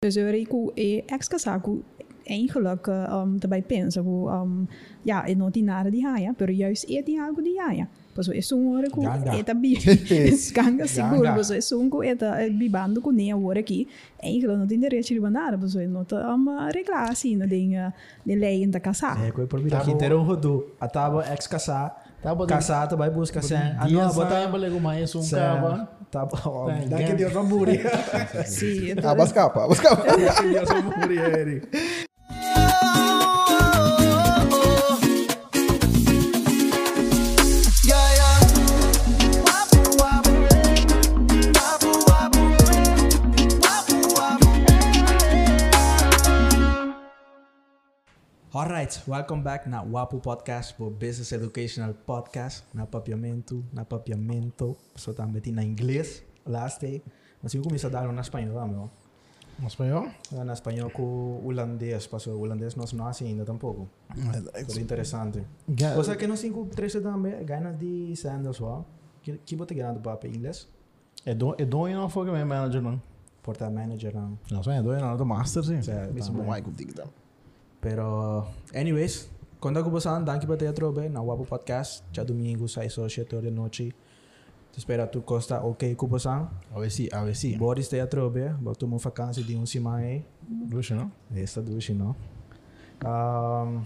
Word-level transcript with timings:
Dus 0.00 0.16
eu 0.16 0.30
rico 0.30 0.72
e 0.76 1.02
ex-casaco 1.08 1.82
eigenlijk 2.24 2.86
um, 2.86 3.38
daarbij 3.38 3.62
pensa 3.62 4.00
que 4.00 4.08
um, 4.08 4.68
ja, 5.02 5.24
é 5.26 5.34
não 5.34 5.50
tem 5.50 5.64
nada 5.64 5.90
de 5.90 6.00
raia, 6.00 6.32
pero 6.34 6.52
juist 6.52 6.84
é 6.88 7.02
tem 7.02 7.18
algo 7.18 7.42
de 7.42 7.56
raia. 7.58 7.88
Pois 8.14 8.28
é 8.28 8.54
um 8.54 8.76
hora 8.76 8.88
que 8.88 9.00
Ganga. 9.00 9.36
é 9.36 9.42
também 9.42 9.74
ganga 10.54 10.86
seguro, 10.86 11.34
pois 11.34 11.50
é 11.50 11.74
um 11.74 11.90
que 11.90 12.06
é 12.06 12.14
tá 12.14 12.36
bibando 12.48 13.00
com 13.00 13.10
nem 13.10 13.32
agora 13.32 13.58
aqui. 13.58 13.88
Eigenlijk 14.22 14.66
direito 14.68 15.14
de 15.14 15.20
nada, 15.20 15.58
pois 15.58 15.74
é 15.74 15.88
não 15.88 16.04
tá 16.04 16.32
um 16.32 16.48
arreglar 16.50 17.10
assim, 17.10 17.34
não 17.34 17.48
tem 17.48 17.72
de 18.24 18.36
lei 18.36 18.64
da 18.68 18.78
casa. 18.78 19.16
É, 19.20 19.32
coi 19.32 19.48
por 19.48 19.60
mim 19.60 19.72
aqui 19.72 19.96
ter 19.96 20.14
um 20.14 20.22
rodo. 20.22 20.76
A 20.80 20.86
tábua 20.86 21.24
ex 21.28 21.48
casar. 21.48 22.07
Tá 22.22 22.34
buscar 23.10 23.42
sem. 23.42 23.56
Ah, 23.56 23.84
Dia 23.86 24.02
não, 24.02 24.12
botar 24.12 24.40
botar. 24.40 24.48
balik 24.48 24.72
um 24.74 24.80
Sem. 25.22 25.38
cava. 25.38 25.88
Tá 26.10 26.24
bom. 26.26 26.66
Tá, 26.66 26.72
Dá 26.88 26.96
que 26.96 27.04
gang. 27.04 27.14
Deus 27.16 27.32
vai 27.32 27.42
morrer. 27.44 27.82
Sim, 28.46 28.94
Ah, 29.04 29.14
mas 29.14 29.32
capa, 29.32 29.66
mas 29.68 29.78
capa. 29.80 30.02
Dá 30.04 30.16
Alright, 48.78 49.02
welcome 49.08 49.42
back 49.42 49.68
na 49.68 49.82
Wapu 49.82 50.20
Podcast, 50.20 50.72
o 50.78 50.88
Business 50.88 51.32
Educational 51.32 51.92
Podcast, 51.94 52.62
na 52.72 52.86
papiamento, 52.86 53.64
na 53.72 53.84
papiamento, 53.84 54.76
só 54.94 55.12
também 55.12 55.42
na 55.50 55.64
inglês, 55.64 56.22
last 56.46 56.80
day, 56.80 57.02
mas 57.42 57.52
eu 57.54 57.60
comecei 57.60 57.88
a 57.88 57.90
dar 57.90 58.12
na 58.12 58.20
espanhol, 58.20 58.54
tá, 58.54 58.64
meu? 58.68 58.88
Em 59.60 59.66
espanhol? 59.66 60.06
Na 60.30 60.52
espanhol 60.52 60.90
com 60.90 61.44
holandês, 61.44 62.06
passou 62.06 62.36
o 62.36 62.42
holandês 62.42 62.76
não 62.76 62.84
não 62.92 63.08
assim 63.08 63.26
ainda 63.26 63.44
tampouco. 63.44 63.88
Foi 64.72 64.80
interessante. 64.80 65.42
Ja, 65.76 65.96
Você 65.96 66.14
que 66.14 66.36
se 66.36 66.46
interessa 66.46 67.00
também, 67.00 67.44
ganha 67.44 67.72
de 67.72 68.14
sandals, 68.14 68.60
ó. 68.60 68.84
Que 69.22 69.38
que 69.38 69.56
bote 69.56 69.74
ganhando 69.74 69.98
para 69.98 70.28
inglês? 70.28 70.68
É 71.26 71.32
é 71.32 71.34
do 71.34 71.88
não 71.88 72.08
foi 72.08 72.26
que 72.26 72.30
meu 72.30 72.46
manager 72.46 72.80
não. 72.80 73.02
Porta 73.42 73.68
manager 73.68 74.14
não. 74.14 74.38
Não, 74.48 74.62
só 74.62 74.70
é 74.70 74.80
do 74.80 74.96
não, 74.96 75.16
do 75.16 75.26
master 75.26 75.64
sim. 75.64 75.82
Certo, 75.82 76.14
Mesmo 76.14 76.34
também. 76.34 76.46
bom 76.46 76.52
aí 76.52 76.62
contigo 76.62 76.94
tá. 76.94 77.08
Pero, 77.80 78.46
anyways, 78.74 79.30
quando 79.60 79.78
eu 79.78 79.90
você 79.90 80.08
danke 80.20 80.46
para 80.46 80.56
ter 80.56 80.72
trobe 80.72 81.08
na 81.08 81.20
Wapo 81.22 81.44
Podcast, 81.44 82.04
já 82.12 82.24
domingo, 82.24 82.68
6 82.68 82.98
ou 82.98 83.08
7 83.08 83.34
horas 83.34 83.44
da 83.44 83.50
noite. 83.50 83.94
Te 84.72 84.78
espera 84.78 85.06
tu 85.06 85.22
costa 85.22 85.60
ok 85.64 85.94
com 85.94 86.06
você. 86.06 86.28
A 86.28 86.48
ver 86.78 86.90
se, 86.90 87.08
a 87.12 87.24
ver 87.24 87.34
se. 87.34 87.56
Boris 87.56 87.88
te 87.88 88.04
trobe, 88.06 88.50
botou 88.60 88.88
uma 88.88 88.98
vacância 88.98 89.42
de 89.42 89.56
um 89.56 89.64
semana 89.64 89.98
aí. 89.98 90.24
Luxo, 90.70 90.94
não? 90.94 91.10
Esta 91.34 91.62
duas, 91.62 91.88
não? 91.90 92.14
Um, 93.04 93.82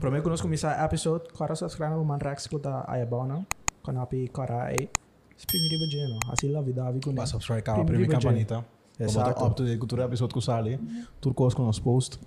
Prometo 0.00 0.22
que 0.24 0.30
nós 0.30 0.40
começar 0.40 0.80
o 0.80 0.84
episode, 0.86 1.28
cara 1.36 1.54
subscribe 1.54 1.92
no 1.92 2.04
Manrax 2.04 2.46
que 2.46 2.58
tá 2.58 2.84
aí 2.88 3.04
bom, 3.04 3.26
não? 3.26 3.46
Quando 3.82 4.00
api 4.00 4.28
cara 4.28 4.64
aí, 4.64 4.88
exprimiria 5.36 5.78
bem, 5.78 6.08
não? 6.08 6.32
Assim 6.32 6.50
lá 6.50 6.62
vida 6.62 6.90
vi 6.90 7.00
com 7.00 7.12
Basta 7.12 7.36
ele. 7.36 7.42
subscribe 7.42 7.62
cá, 7.62 7.74
Primeiro 7.84 8.18
primeira 8.18 8.79
Exato. 9.04 9.44
Up 9.44 9.54
to 9.56 9.64
date 9.64 9.78
cultura 9.78 10.04
episode 10.04 10.32
com 10.32 10.40
Sally. 10.40 10.78
Tudo 11.20 11.34
coisa 11.34 11.56
com 11.56 11.64
nosso 11.64 11.82
post. 11.82 12.18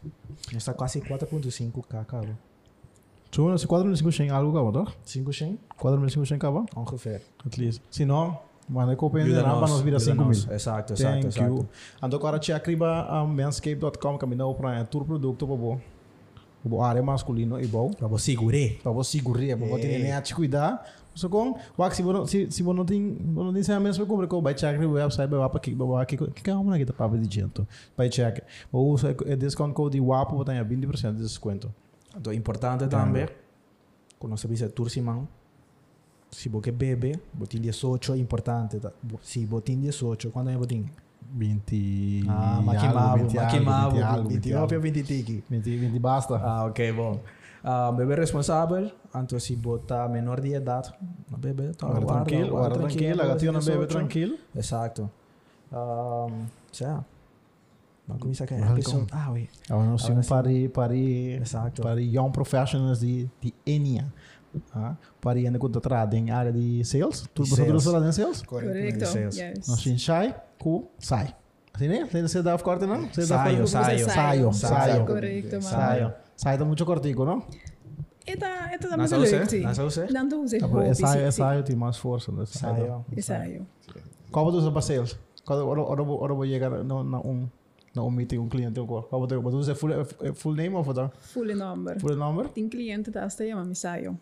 Está 0.52 0.74
quase 0.74 1.00
4.5k, 1.02 2.06
cara. 2.06 2.38
Tu 3.32 3.48
não 3.50 3.58
se 3.58 3.68
4.500 3.68 4.32
algo 4.32 4.72
cá, 4.74 4.86
tá? 4.86 4.92
5 5.04 5.34
100, 5.34 5.60
4.500 5.80 6.38
cá, 6.38 6.52
ba? 6.52 6.66
ongeveer. 6.76 7.22
At 7.46 7.58
least. 7.58 7.82
Se 7.90 8.06
não, 8.06 8.38
manda 8.70 8.96
que 8.96 9.04
eu 9.04 9.10
penso 9.10 9.26
Ajuda 9.26 9.42
na 9.44 9.56
para 9.56 9.68
nós 9.68 9.82
virar 9.82 9.98
ajuda 9.98 10.14
5 10.14 10.24
nós. 10.24 10.46
mil. 10.46 10.56
Exato, 10.56 10.94
exato, 10.94 11.14
Thank 11.14 11.28
exato. 11.28 11.54
you. 11.56 11.70
Ando 12.02 12.16
agora 12.16 12.38
te 12.38 12.54
acriba 12.54 13.08
a 13.10 13.26
manscape.com, 13.26 14.18
caminhou 14.20 14.54
para 14.54 14.86
tour 14.86 15.04
produto 15.04 15.48
para 15.48 15.56
bom. 15.56 15.82
O 16.64 16.82
área 16.82 17.04
masculino 17.04 17.60
e 17.62 17.68
bom. 17.68 17.92
Para 17.92 18.08
você 18.08 18.32
segurar. 18.32 18.70
para 18.82 18.92
você 18.92 19.18
segurar, 19.18 19.58
para 19.58 19.68
você 19.68 19.88
É. 19.88 20.00
nem 20.00 20.12
a 20.14 20.22
te 20.22 20.34
cuidar. 20.34 20.86
Só 21.14 21.30
com, 21.30 21.58
o 21.78 21.90
se 21.92 22.02
você 22.02 22.46
se 22.48 22.52
se 22.52 22.64
você 22.64 22.76
não 22.78 22.86
tem, 22.86 23.00
não 23.22 23.54
tem 23.54 23.62
sem 23.62 23.76
a 23.76 23.80
mesma 23.80 24.06
compra 24.06 24.28
que 24.28 24.42
vai 24.42 24.54
check 24.56 24.80
no 24.80 24.94
website, 24.94 25.30
vai 25.30 25.48
para 25.50 25.58
aqui, 25.58 25.76
vai 25.76 26.02
aqui, 26.02 26.18
que 26.18 26.42
que 26.42 26.50
é 26.50 26.56
uma 26.56 26.78
que 26.78 26.86
tá 26.86 26.94
para 26.94 27.18
de 27.18 27.40
gente. 27.42 27.68
Vai 27.96 28.10
check. 28.10 28.40
O 28.72 28.80
usa 28.80 29.16
é 29.26 29.36
discount 29.36 29.74
code 29.74 30.00
WAPO 30.00 30.38
vai 30.44 30.46
ter 30.46 30.66
20% 30.66 31.16
de 31.18 31.22
desconto. 31.22 31.72
Então, 32.16 32.34
importante 32.34 32.88
também, 32.88 33.28
quando 34.18 34.36
você 34.38 34.48
visa 34.48 34.70
tour 34.70 34.90
simão, 34.90 35.28
se 36.32 36.50
você 36.50 36.72
bebe, 36.72 37.20
botin 37.34 37.60
18 37.62 38.14
é 38.14 38.18
importante. 38.18 38.80
Tá? 38.80 38.92
Se 39.22 39.46
botin 39.46 39.80
18, 39.82 40.32
quando 40.32 40.50
é 40.50 40.58
botin? 40.58 40.90
20 41.32 42.26
Ah, 42.28 42.56
algo, 42.56 42.64
maquimavo, 42.66 43.18
20 43.18 43.38
algo, 43.38 43.52
maquimavo, 43.52 43.92
20 43.96 44.04
algo, 44.04 44.30
20 44.30 44.34
29 44.34 44.56
ou 44.56 44.62
algo. 44.62 44.80
20 44.82 45.04
tiki. 45.04 45.44
20 45.50 45.78
20 45.78 46.00
basta. 46.00 46.36
Ah, 46.38 46.66
ok, 46.66 46.92
bom. 46.92 47.20
Ah, 47.64 47.92
bebê 47.94 48.16
responsável, 48.16 48.92
então 49.16 49.40
se 49.40 49.56
botar 49.56 50.10
menor 50.10 50.42
de 50.42 50.54
idade, 50.54 50.94
não 51.32 51.40
bebe, 51.40 51.74
tá 51.76 51.88
Agora 51.88 52.06
tranquilo, 52.06 52.58
agora 52.58 52.74
tranquilo, 52.74 53.22
agora 53.22 53.40
tinha 53.40 53.52
na 53.54 53.62
bebe 53.62 53.86
tranquilo. 53.88 54.38
Exato. 54.54 55.10
Um, 55.72 56.46
já. 56.74 57.04
Vamos 58.06 58.22
começar 58.22 58.44
aqui. 58.44 58.56
Welcome. 58.56 58.80
Episode. 58.82 59.08
Ah, 59.14 59.32
ui. 59.32 59.50
Agora 59.70 59.88
nós 59.88 60.02
Agora 60.04 60.22
temos 60.22 60.26
sim. 60.26 60.68
para 60.74 60.88
para 60.88 60.96
Exato. 60.98 61.82
para 61.82 62.02
young 62.02 62.32
professionals 62.32 63.00
de 63.00 63.30
de 63.42 63.54
Enia. 63.66 64.06
Ah, 64.74 64.96
para 65.22 65.40
ainda 65.40 65.58
quando 65.60 65.80
trata 65.82 66.16
em 66.16 66.30
área 66.32 66.52
de 66.52 66.84
sales, 66.84 67.28
tudo 67.34 67.50
tudo 67.56 67.92
lá 67.92 68.08
em 68.08 68.12
sales. 68.12 68.42
Correcto, 68.44 69.06
Sales. 69.06 69.38
yes. 69.38 69.68
Nós 69.68 69.84
temos 69.84 70.04
sai, 70.04 70.36
cu, 70.60 70.88
sai. 71.00 71.36
Assim, 71.74 71.88
né? 71.88 72.06
Você 72.06 72.22
você 72.22 72.44
dá 72.44 72.58
corte 72.60 72.86
não? 72.86 73.08
Você 73.08 73.22
dá 73.22 73.44
Saio, 73.44 73.68
saio. 73.68 74.10
Saio, 74.10 74.54
saio. 74.54 75.06
Correcto, 75.06 75.50
mano. 75.56 75.62
Saio. 75.62 76.14
Saio 76.36 76.60
tá 76.60 76.66
muito 76.66 76.86
cortico, 76.86 77.26
não? 77.26 77.44
Eta, 78.26 78.70
eta 78.72 78.90
da 78.90 78.98
muito 78.98 79.50
sim. 79.50 79.62
Nasa 79.62 80.08
Tá 80.60 80.68
bom, 80.68 80.76
hobby, 80.76 80.90
é 80.90 80.94
saio, 80.94 81.26
é 81.26 81.32
saio, 81.32 81.64
tem 81.64 81.76
mais 81.76 81.98
força, 81.98 82.32
né? 82.32 82.46
Saio. 82.46 82.76
Saio. 82.76 83.06
Ensaio. 83.18 83.68
Qual 84.32 84.46
você 84.46 84.58
usa 84.58 84.72
para 84.72 84.82
sales? 84.82 85.20
Quando 85.46 85.68
ora 85.68 85.82
ora 85.82 86.04
ora 86.04 86.34
vou 86.34 86.46
chegar 86.46 86.70
na 86.84 87.20
um 87.20 87.50
na 87.96 88.02
um 88.04 88.10
meeting 88.10 88.38
um 88.38 88.48
cliente 88.48 88.80
ou 88.80 88.88
qual? 88.88 89.04
Qual 89.04 89.22
você 89.22 89.36
você 89.38 89.56
usa 89.58 89.76
full 89.76 89.92
full 90.36 90.54
name 90.56 90.76
of 90.76 90.94
da? 90.94 91.10
Full 91.20 91.56
number. 91.56 92.00
Full 92.00 92.16
number? 92.16 92.50
Tien 92.50 92.70
cliënten 92.70 93.12
daar 93.12 93.32
staan 93.32 93.48
je 93.48 93.56
maar 93.56 93.68
misayo. 93.68 94.18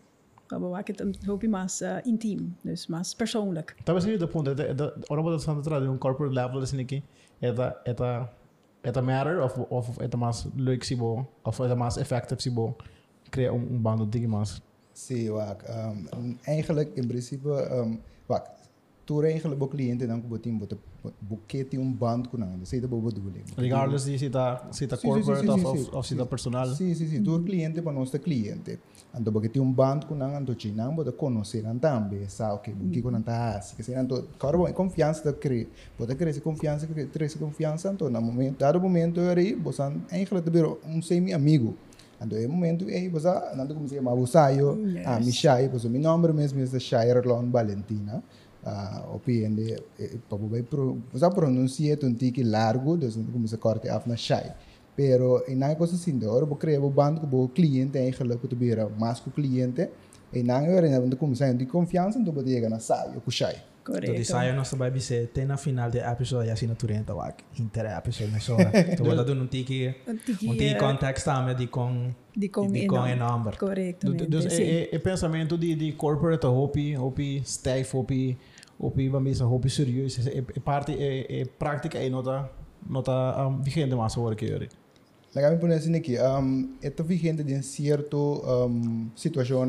Maar 0.52 0.60
we 0.60 0.68
maken 0.68 0.94
het 0.94 1.00
een 1.00 1.16
hoopje 1.26 1.48
maar 1.48 1.72
uh, 1.82 1.96
intiem, 2.02 2.56
dus 2.60 2.86
maar 2.86 3.12
persoonlijk. 3.16 3.76
Talvez 3.84 4.04
seja 4.04 4.18
do 4.18 4.26
ponto, 4.26 4.50
é 4.54 4.74
da 4.74 4.92
ora 5.08 5.22
vou 5.22 5.34
estar 5.34 5.56
atrás 5.56 5.82
de 5.82 5.88
um 5.88 5.98
corporate 5.98 6.34
level 6.34 6.60
assim 6.60 6.80
aqui. 6.80 7.02
É 7.40 7.52
da 7.52 7.80
é 7.84 7.94
da 7.94 8.28
é 8.82 8.90
da 8.90 9.02
matter 9.02 9.42
of 9.42 9.66
of 9.70 9.98
é 10.00 10.08
da 10.08 10.18
mais 10.18 10.46
leuk 10.56 10.84
se 10.84 10.96
bom, 10.96 11.26
of 11.42 11.60
é 11.60 11.68
da 11.68 11.74
mais 11.74 11.96
effective 11.96 12.42
se 12.42 12.50
bom. 12.50 12.74
Criar 13.30 13.52
um 13.52 13.60
um 13.60 13.78
bando 13.78 14.06
de 14.06 14.26
mais. 14.26 14.60
Sim, 14.92 15.30
wak. 15.30 15.64
Um, 16.14 16.38
eigenlijk 16.46 16.96
in 16.96 17.06
principe, 17.06 17.48
um, 17.48 17.98
wak. 18.28 18.50
Toen 19.04 19.24
eigenlijk 19.24 19.62
ook 19.62 19.70
cliënten 19.70 20.08
dan 20.08 20.22
botin 20.28 20.58
boten 20.58 20.78
boeketje 21.18 21.78
um 21.78 21.98
band 21.98 22.28
kunnen. 22.28 22.48
Dat 22.58 22.72
is 22.72 22.80
de 22.80 22.88
bedoeling. 22.88 23.44
Regardless 23.56 24.30
tá 24.30 24.66
se 24.70 24.86
tá 24.86 24.96
Sim, 24.96 25.12
sim, 25.12 25.22
corporate 25.22 25.50
of 25.50 25.64
of 25.64 25.94
of 25.94 26.06
se 26.06 26.14
tá 26.14 26.24
personal. 26.24 26.66
Sim, 26.66 26.94
sim, 26.94 27.08
sim. 27.08 27.22
Door 27.22 27.42
cliente 27.42 27.82
para 27.82 27.92
nós 27.92 28.10
cliente. 28.10 28.78
Ando 29.14 29.40
tem 29.50 29.60
um 29.60 29.70
bando 29.70 30.06
com 30.06 30.14
nang 30.14 30.34
ando 30.34 30.54
china, 30.58 30.90
boda 30.90 31.12
conhecer 31.12 31.62
também, 31.78 32.26
sabe 32.28 32.62
que 32.62 32.70
o 32.70 32.88
que 32.90 33.02
com 33.02 33.10
nanta 33.10 33.56
as, 33.56 33.72
que 33.74 33.82
se 33.82 33.92
ando, 33.94 34.26
cara 34.38 34.56
bom, 34.56 34.72
confiança 34.72 35.22
da 35.22 35.34
cre, 35.34 35.68
boda 35.98 36.14
crescer 36.14 36.40
confiança, 36.40 36.86
que 36.86 37.06
crescer 37.06 37.38
confiança, 37.38 37.90
então 37.92 38.08
no 38.08 38.20
momento, 38.22 38.58
dado 38.58 38.80
momento 38.80 39.20
aí, 39.20 39.54
você 39.54 39.82
eigenlijk 40.10 40.48
de 40.48 40.62
um 40.86 41.02
semi 41.02 41.34
amigo. 41.34 41.76
Ando 42.18 42.36
é 42.36 42.46
momento 42.46 42.86
aí, 42.86 43.08
você 43.08 43.28
ando 43.28 43.74
como 43.74 43.86
se 43.86 43.96
chama, 43.96 44.14
você 44.14 44.32
saio, 44.32 44.78
Yes. 44.86 45.06
ah, 45.06 45.20
me 45.20 45.32
chai, 45.32 45.68
você 45.68 45.88
meu 45.90 46.00
nome 46.00 46.32
mesmo 46.32 46.58
é 46.62 46.78
Shire 46.78 47.20
Lon 47.26 47.50
Valentina. 47.50 48.22
Ah, 48.64 49.04
opende, 49.12 49.76
para 50.28 50.38
vai 50.38 50.62
pro, 50.62 50.98
você 51.12 51.28
pronuncia 51.30 51.98
um 52.04 52.14
tique 52.14 52.44
largo, 52.44 52.94
então 52.94 53.24
como 53.32 53.48
se 53.48 53.56
corte 53.56 53.88
af 53.88 54.06
na 54.06 54.16
chai. 54.16 54.54
Pero 54.94 55.42
en 55.48 55.58
nada 55.58 55.74
cosa 55.74 55.96
assim, 55.96 56.16
agora 56.22 56.46
vou 56.46 56.56
criar 56.56 56.80
o 56.80 56.90
bando 56.90 57.20
com 57.22 57.44
o 57.44 57.48
cliente 57.48 57.98
eigenlijk 57.98 58.38
para 58.38 58.56
ter 58.56 58.88
mais 59.00 59.18
com 59.18 59.30
o 59.30 59.32
cliente. 59.32 59.88
E 60.32 60.42
nada 60.44 60.66
agora 60.66 60.86
ainda 60.86 61.16
como 61.16 61.34
sai 61.34 61.54
de 61.54 61.66
confiança, 61.66 62.18
então 62.20 62.32
pode 62.32 62.50
chegar 62.52 62.70
na 62.70 62.78
saio 62.78 63.20
com 63.20 63.30
chai. 63.30 63.56
Então, 63.82 63.96
de 63.96 64.06
Correcto. 64.06 64.24
saio, 64.24 64.54
nós 64.54 64.70
vai 64.74 64.92
dizer, 64.92 65.26
tem 65.34 65.44
na 65.44 65.56
final 65.56 65.90
do 65.90 65.98
episode, 65.98 66.46
e 66.48 66.52
assim 66.52 66.68
na 66.68 66.76
turenta, 66.76 67.12
wak, 67.16 67.42
inter 67.58 67.86
episode, 67.98 68.30
mas 68.30 68.44
só. 68.44 68.56
Então, 68.60 69.04
vou 69.04 69.16
dar 69.16 69.28
um 69.32 69.46
tiki, 69.48 69.92
Een 70.06 70.18
tiki, 70.24 70.46
um 70.48 70.52
tiki 70.52 70.74
eh, 70.74 70.78
context 70.78 71.24
também 71.24 71.56
de 71.56 71.66
com, 71.66 72.14
Die 72.36 72.48
kon 72.48 72.68
die 72.70 72.84
in 72.84 72.86
kon 72.88 72.96
dan. 72.96 73.10
in 73.10 73.18
number. 73.18 73.56
Correctamente, 73.58 74.26
Dus 74.26 74.44
sim. 74.54 74.62
é, 74.62 74.82
é, 74.84 74.94
é 74.94 74.98
pensamento 75.00 75.58
de, 75.58 75.74
de 75.74 75.92
corporate, 75.94 76.46
hopi, 76.46 76.96
hopi, 76.96 77.42
staff, 77.44 77.96
hopi, 77.96 78.38
hopi, 78.82 79.08
vamos 79.08 79.30
dizer, 79.30 79.44
hopi 79.44 79.70
serieus. 79.70 80.26
É, 80.26 80.38
é 80.38 80.60
parte, 80.60 80.92
é, 80.92 81.40
é 81.40 81.44
prática 81.44 82.02
e 82.02 82.10
nota, 82.10 82.50
nota 82.86 83.46
um, 83.46 83.62
vigente 83.62 83.94
mais 83.94 84.16
agora 84.16 84.34
que 84.34 84.44
eu. 84.44 84.58
Déjame 85.34 85.56
poner 85.58 85.78
assim 85.78 85.94
aqui, 85.94 86.18
um, 86.18 86.76
esto 86.82 87.04
vigente 87.04 87.42
de 87.42 87.62
cierto 87.62 88.42
um, 88.44 89.10
situação, 89.14 89.66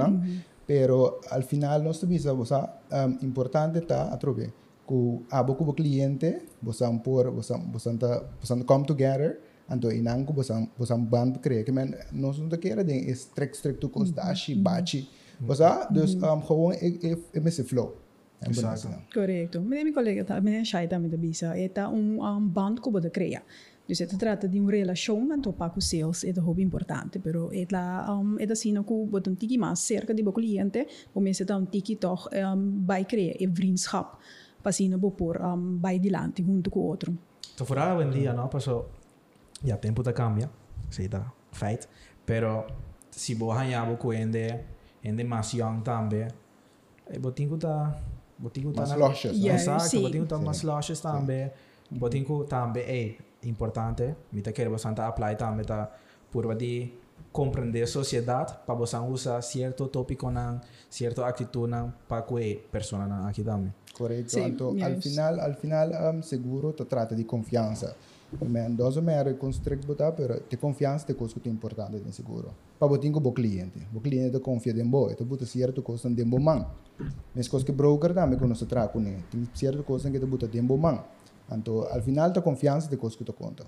pero 0.67 1.21
al 1.31 1.43
final 1.43 1.81
nós 1.81 1.99
também 1.99 2.19
sabemos, 2.19 2.51
um, 2.51 3.25
importante 3.25 3.77
está 3.79 4.13
a 4.13 4.17
trobe. 4.17 4.51
ku 4.85 5.23
abo 5.31 5.55
ku 5.55 5.71
cliente 5.71 6.43
bosan 6.59 6.99
por 6.99 7.31
bosan 7.31 7.71
bosan 7.71 7.95
ta 7.95 8.19
bosan 8.39 8.67
come 8.67 8.83
together 8.83 9.39
anto 9.71 9.87
inang 9.87 10.27
ku 10.27 10.35
bosan 10.35 10.67
bosan 10.75 11.07
band 11.07 11.39
creëren 11.39 11.63
que 11.63 11.71
men 11.71 11.95
nós 12.11 12.35
não 12.39 12.51
quer 12.59 12.83
den 12.83 12.99
is 13.07 13.31
strict 13.31 13.55
strict 13.55 13.79
to 13.79 13.87
costa 13.87 14.27
ashi 14.27 14.55
bachi 14.59 15.07
bosa 15.39 15.87
dus 15.87 16.19
um 16.19 16.43
gewoon 16.43 16.75
ik 16.75 16.99
ik 17.31 17.43
mis 17.43 17.61
flow. 17.63 18.02
Correcto. 19.13 19.61
Meneer 19.61 19.83
mijn 19.83 19.93
collega, 19.93 20.23
tá, 20.23 20.41
meneer 20.41 20.65
Shai 20.65 20.87
também 20.87 21.09
da 21.09 21.17
bisa, 21.17 21.57
é 21.57 21.69
tá 21.69 21.89
um, 21.89 22.21
um 22.23 22.47
band 22.47 22.75
que 22.75 22.89
você 22.89 23.09
cria. 23.09 23.43
Dus 23.85 23.97
se 23.97 24.17
trata 24.17 24.47
de 24.47 24.59
uma 24.59 24.71
relação, 24.71 25.27
então 25.33 25.51
para 25.51 25.69
com 25.69 25.81
sales 25.81 26.23
é 26.23 26.31
muito 26.39 26.61
importante, 26.61 27.19
pero 27.19 27.49
é 27.51 27.67
lá 27.69 28.17
um, 28.17 28.39
é 28.39 28.49
assim 28.49 28.81
que 28.81 28.93
você 29.11 29.29
um 29.29 29.35
tiki 29.35 29.57
mais 29.57 29.79
cerca 29.79 30.13
de 30.13 30.23
seu 30.23 30.31
cliente, 30.31 30.87
o 31.13 31.19
mês 31.19 31.41
é 31.41 31.55
um 31.55 31.65
tiki 31.65 31.97
toch 31.97 32.29
um, 32.33 32.85
vai 32.85 33.03
criar 33.03 33.35
é 33.37 33.45
vriendschap, 33.45 34.17
para 34.61 34.69
assim 34.69 34.87
não 34.87 34.99
por 34.99 35.41
um, 35.41 35.79
vai 35.79 35.99
dilante 35.99 36.41
junto 36.41 36.69
com 36.69 36.79
o 36.79 36.83
outro. 36.83 37.17
Então, 37.53 37.67
por 37.67 37.77
hoy 37.77 38.03
en 38.03 38.11
día, 38.11 38.33
¿no? 38.33 38.49
Pasó, 38.49 38.89
ya 39.61 39.77
tiempo 39.77 40.01
te 40.01 40.11
cambia, 40.13 40.49
sí, 40.89 41.03
está, 41.03 41.31
fact. 41.51 41.85
Pero, 42.25 42.65
si 43.11 43.35
vos 43.35 43.55
hayas 43.55 43.85
con 43.99 44.15
ende, 44.15 44.65
ende 45.03 45.23
más 45.23 45.51
young 45.51 45.83
también, 45.83 46.29
eh, 47.09 47.19
botingo 47.19 47.55
está, 47.55 47.91
botingo 47.91 48.12
está... 48.69 48.81
Mas 48.81 48.89
na- 48.89 48.95
lojas, 48.97 49.31
Yeah. 49.37 49.53
né? 49.53 49.55
Exacto, 49.55 49.89
sim. 49.89 50.01
botingo 50.01 50.23
está 50.23 50.37
Sim. 50.37 50.45
más 50.45 50.63
lojas 50.63 51.01
también. 51.01 51.51
Botingo 51.89 52.45
también, 52.45 52.85
eh, 52.89 53.17
importante, 53.43 54.15
me 54.31 54.41
te 54.41 54.51
quiero 54.51 54.71
bastante 54.71 55.01
apply 55.01 55.35
también, 55.37 55.65
tá, 55.67 55.91
por 56.31 56.55
de 56.57 56.91
compreender 57.31 57.87
sociedade, 57.87 58.53
para 58.65 58.75
você 58.75 58.97
usar 58.97 59.41
certo 59.41 59.87
tópico, 59.89 60.29
nan, 60.31 60.61
certa 60.89 61.27
atitude, 61.27 61.73
para 62.07 62.23
que 62.25 62.63
persona 62.71 63.05
nan 63.07 63.27
aqui 63.27 63.43
também. 63.43 63.71
Correto. 63.93 64.29
Sim, 64.31 64.45
então, 64.45 64.69
al 64.81 64.95
yes. 64.95 65.03
final, 65.03 65.39
al 65.39 65.55
final, 65.55 66.15
um, 66.15 66.21
seguro 66.23 66.73
te 66.73 66.83
trata 66.85 67.15
de 67.15 67.25
confiança. 67.25 67.95
Men, 68.41 68.75
dos 68.75 68.97
mer 68.97 69.37
constrict 69.37 69.85
botar, 69.85 70.11
pero 70.11 70.39
te 70.41 70.57
confiança 70.57 71.05
te 71.05 71.13
coisa 71.13 71.39
que 71.39 71.49
é 71.49 71.51
importante 71.51 71.99
de 71.99 72.11
seguro. 72.11 72.53
Para 72.79 72.87
botar 72.87 73.11
com 73.11 73.19
o 73.19 73.31
cliente. 73.31 73.87
O 73.93 73.99
cliente 73.99 74.37
te 74.37 74.39
confia 74.39 74.73
em 74.73 74.89
boa, 74.89 75.13
te 75.13 75.23
bota 75.23 75.45
certo 75.45 75.81
coisa 75.81 76.07
em 76.07 76.25
bom 76.25 76.39
man. 76.39 76.65
Mas 77.35 77.47
coisa 77.47 77.65
que 77.65 77.71
broker 77.71 78.13
também 78.13 78.37
quando 78.37 78.55
se 78.55 78.65
trata 78.65 78.93
com 78.93 79.01
ele, 79.01 79.23
tem 79.29 79.47
certo 79.53 79.83
coisa 79.83 80.09
que 80.09 80.19
te 80.19 80.25
bota 80.25 80.49
em 80.57 80.63
bom 80.63 80.77
man. 80.77 81.03
Então, 81.51 81.87
al 81.91 82.01
final, 82.01 82.31
te 82.31 82.41
confiança 82.41 82.89
te 82.89 82.97
coisa 82.97 83.17
que 83.17 83.23
te 83.23 83.33
conta. 83.33 83.65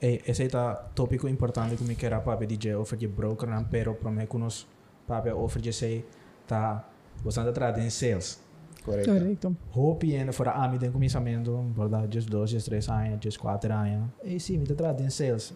E, 0.00 0.20
esse 0.26 0.44
é 0.44 0.46
o 0.46 0.94
tópico 0.94 1.28
importante 1.28 1.76
que 1.76 1.84
me 1.84 1.94
quero 1.94 2.20
para 2.22 2.44
DJ 2.44 2.74
oferecer 2.74 3.08
broker, 3.08 3.48
não, 3.48 3.64
pero 3.64 3.94
para 3.94 4.10
mim 4.10 4.26
que 4.26 4.36
nós 4.36 4.66
para 5.06 5.34
oferecer 5.36 6.04
tá 6.46 6.88
você 7.22 7.40
está 7.40 7.52
tratando 7.52 7.84
em 7.84 7.90
sales. 7.90 8.40
Correto. 8.84 9.10
Correcto. 9.10 9.56
Hope 9.74 10.16
ainda 10.16 10.32
fora 10.32 10.52
a 10.52 10.68
mim 10.68 10.78
tem 10.78 10.90
começamento, 10.90 11.72
verdade, 11.76 12.14
just 12.14 12.28
dois, 12.28 12.50
just 12.50 12.66
três 12.66 12.88
anos, 12.88 13.18
just 13.22 13.38
quatro 13.38 13.72
anos. 13.72 14.10
E 14.24 14.38
sim, 14.40 14.56
me 14.56 14.64
está 14.64 14.74
tratando 14.74 15.06
em 15.06 15.10
sales. 15.10 15.54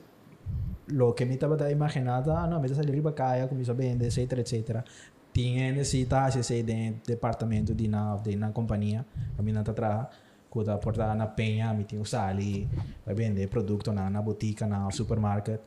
Lo 0.89 1.13
que 1.15 1.25
me 1.25 1.35
estava 1.35 1.71
imaginando, 1.71 2.31
ah, 2.31 2.47
não, 2.47 2.61
me 2.61 2.67
está 2.67 2.81
saindo 2.81 3.03
para 3.03 3.13
cá, 3.13 3.49
começa 3.49 3.73
a 3.73 3.75
vender, 3.75 4.07
etc, 4.07 4.39
etc. 4.39 4.85
Tinha 5.33 5.73
necessidade 5.73 6.41
de 6.41 6.63
de 6.63 6.95
departamento 7.07 7.75
de 7.75 7.89
na 7.89 8.17
de 8.17 8.37
na 8.37 8.53
companhia, 8.53 9.05
a 9.37 9.43
mim 9.43 9.53
não 9.53 9.61
está 9.61 9.73
atrás. 9.73 10.07
Quando 10.49 10.79
portar 10.79 11.15
na 11.15 11.27
penha, 11.27 11.75
me 11.75 11.85
tinha 11.85 12.03
sali, 12.05 12.69
vai 13.05 13.15
vender 13.15 13.49
produto 13.49 13.93
na 13.93 14.09
na 14.09 14.23
botica, 14.23 14.67
na 14.67 14.91
supermarket. 14.91 15.61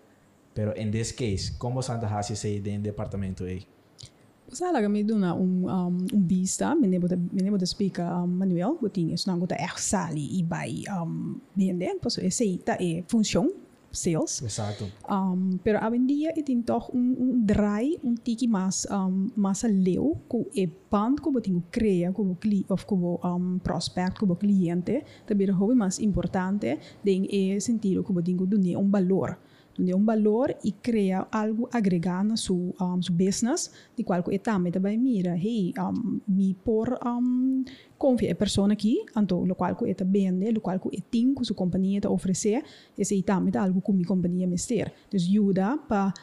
Pero 0.54 0.74
in 0.76 0.90
this 0.90 1.12
case, 1.12 1.54
como 1.58 1.82
Santa 1.82 2.08
Hasi 2.08 2.36
sei 2.36 2.60
de 2.60 2.78
departamento 2.80 3.44
aí? 3.44 3.68
Sala 4.50 4.82
kami 4.82 5.06
doon 5.06 5.22
na 5.22 5.32
um, 5.38 5.70
um, 5.70 5.98
um 6.14 6.22
vista, 6.26 6.74
minebo 6.74 7.08
da 7.08 7.16
minebo 7.16 7.58
da 7.58 7.66
speaker 7.66 8.06
um, 8.06 8.28
Manuel, 8.28 8.78
boting 8.82 9.14
is 9.14 9.26
nango 9.30 9.46
da 9.46 9.56
er 9.56 9.78
sali 9.78 10.26
ibay 10.42 10.84
um, 10.90 11.38
bende, 11.54 11.86
paso 12.02 12.22
essa 12.22 12.44
é 12.44 13.04
função 13.06 13.54
sales. 13.92 14.42
Exato. 14.42 14.86
Um, 15.10 15.58
pero 15.64 15.80
hoje 15.86 15.98
em 15.98 16.06
dia 16.06 16.30
é 16.36 16.42
tem 16.42 16.62
toch 16.62 16.92
um, 16.94 17.16
um 17.20 17.42
draai, 17.42 17.98
um 18.04 18.16
tiki 18.16 18.48
mais 18.48 18.86
um, 18.90 19.30
mais 19.36 19.64
leu, 19.64 20.18
com 20.28 20.46
é 20.56 20.70
band 20.90 21.16
que 21.16 21.30
você 21.32 21.62
cria 21.72 22.12
com 22.12 22.32
o 22.32 22.36
cli 22.36 22.66
of 22.70 22.86
com 22.86 22.96
o 22.96 23.20
um, 23.24 23.60
prospect, 23.60 24.20
com 24.20 24.26
o 24.32 24.36
cliente, 24.36 25.04
também 25.26 25.50
é 25.50 25.54
o 25.54 25.76
mais 25.76 26.00
importante, 26.00 26.78
tem 27.04 27.28
é 27.54 27.60
sentido 27.60 28.04
que 28.04 28.14
você 28.14 28.34
tem 28.34 28.78
um 28.78 28.90
valor. 28.90 29.38
Tem 29.86 29.96
um 29.96 30.04
valor 30.04 30.54
e 30.64 30.72
cria 30.72 31.26
algo 31.32 31.70
agregar 31.72 32.24
na 32.24 32.36
sua 32.36 32.74
um, 32.82 33.02
su 33.02 33.14
business, 33.14 33.72
de 33.96 34.04
qual 34.04 34.22
que 34.22 34.38
também 34.40 34.72
também 34.72 34.98
mira, 34.98 35.38
hey, 35.38 35.74
um, 35.80 36.20
me 36.28 36.54
por 36.54 37.00
um, 37.06 37.64
confia 37.98 38.32
a 38.32 38.36
pessoa 38.36 38.72
aqui, 38.72 39.06
então, 39.16 39.44
lo 39.44 39.56
qual 39.56 39.76
está 39.86 40.06
vende, 40.06 40.52
lo 40.52 40.62
qual 40.62 40.76
é 40.76 41.02
tem 41.10 41.34
que 41.34 41.46
sua 41.46 41.56
companhia 41.56 42.00
está 42.00 42.10
oferecer, 42.10 42.64
esse 42.98 43.22
também 43.24 43.52
é 43.56 43.58
algo 43.58 43.82
que 43.82 43.92
minha 43.92 44.08
companhia 44.08 44.48
me 44.48 44.58
ter. 44.58 44.92
Então, 45.08 45.20
ajuda 45.20 45.78
para 45.78 46.14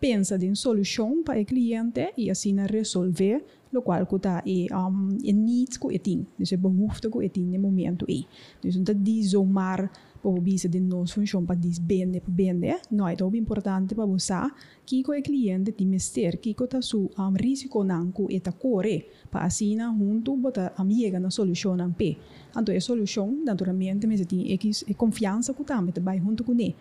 pensar 0.00 0.42
em 0.42 0.54
solução 0.54 1.22
para 1.22 1.40
o 1.40 1.44
cliente 1.44 2.12
e 2.16 2.30
assim 2.30 2.56
resolver 2.70 3.42
lo 3.72 3.82
qual 3.82 4.06
que 4.06 4.16
está 4.16 4.42
é 4.46 4.76
um, 4.76 5.18
é 5.24 5.32
needs 5.32 5.78
tem, 6.02 6.26
então, 6.38 6.46
é 6.52 6.56
behoefte 6.56 7.10
que 7.10 7.28
tem 7.28 7.44
no 7.44 7.58
momento 7.58 8.06
aí. 8.08 8.26
Então, 8.62 8.82
não 8.86 9.02
diz 9.02 9.30
zomaar 9.30 9.90
po 10.24 10.32
bisa 10.40 10.72
din 10.72 10.88
no 10.88 11.04
function 11.04 11.44
pa 11.44 11.52
dis 11.52 11.76
bende 11.76 12.24
pa 12.24 12.32
bende 12.32 12.66
eh? 12.72 12.80
no 12.96 13.04
ito 13.12 13.28
importante 13.36 13.92
pa 13.92 14.08
busa 14.08 14.48
kiko 14.88 15.12
è 15.12 15.20
cliente 15.20 15.74
di 15.76 15.84
mester 15.84 16.40
kiko 16.40 16.64
ta 16.66 16.80
su 16.80 17.04
am 17.16 17.28
um, 17.28 17.36
risico 17.36 17.84
nanku 17.84 18.24
eta 18.32 18.52
kore 18.52 19.04
pa 19.28 19.44
asina 19.44 19.92
junto 19.92 20.32
bota 20.36 20.72
amiga 20.76 21.18
na 21.18 21.30
solution 21.30 21.80
an 21.80 21.92
pe. 21.92 22.16
Anto 22.52 22.70
e 22.72 22.80
solution 22.80 23.42
naturalmente 23.44 24.06
me 24.06 24.16
se 24.16 24.24
ti 24.24 24.56
x 24.56 24.84
e 24.86 24.94
confianza 24.94 25.52
ku 25.52 25.64
tambe 25.64 25.92
ta 25.92 26.00
bai 26.00 26.18
junto 26.18 26.44
ku 26.44 26.52
ne. 26.52 26.74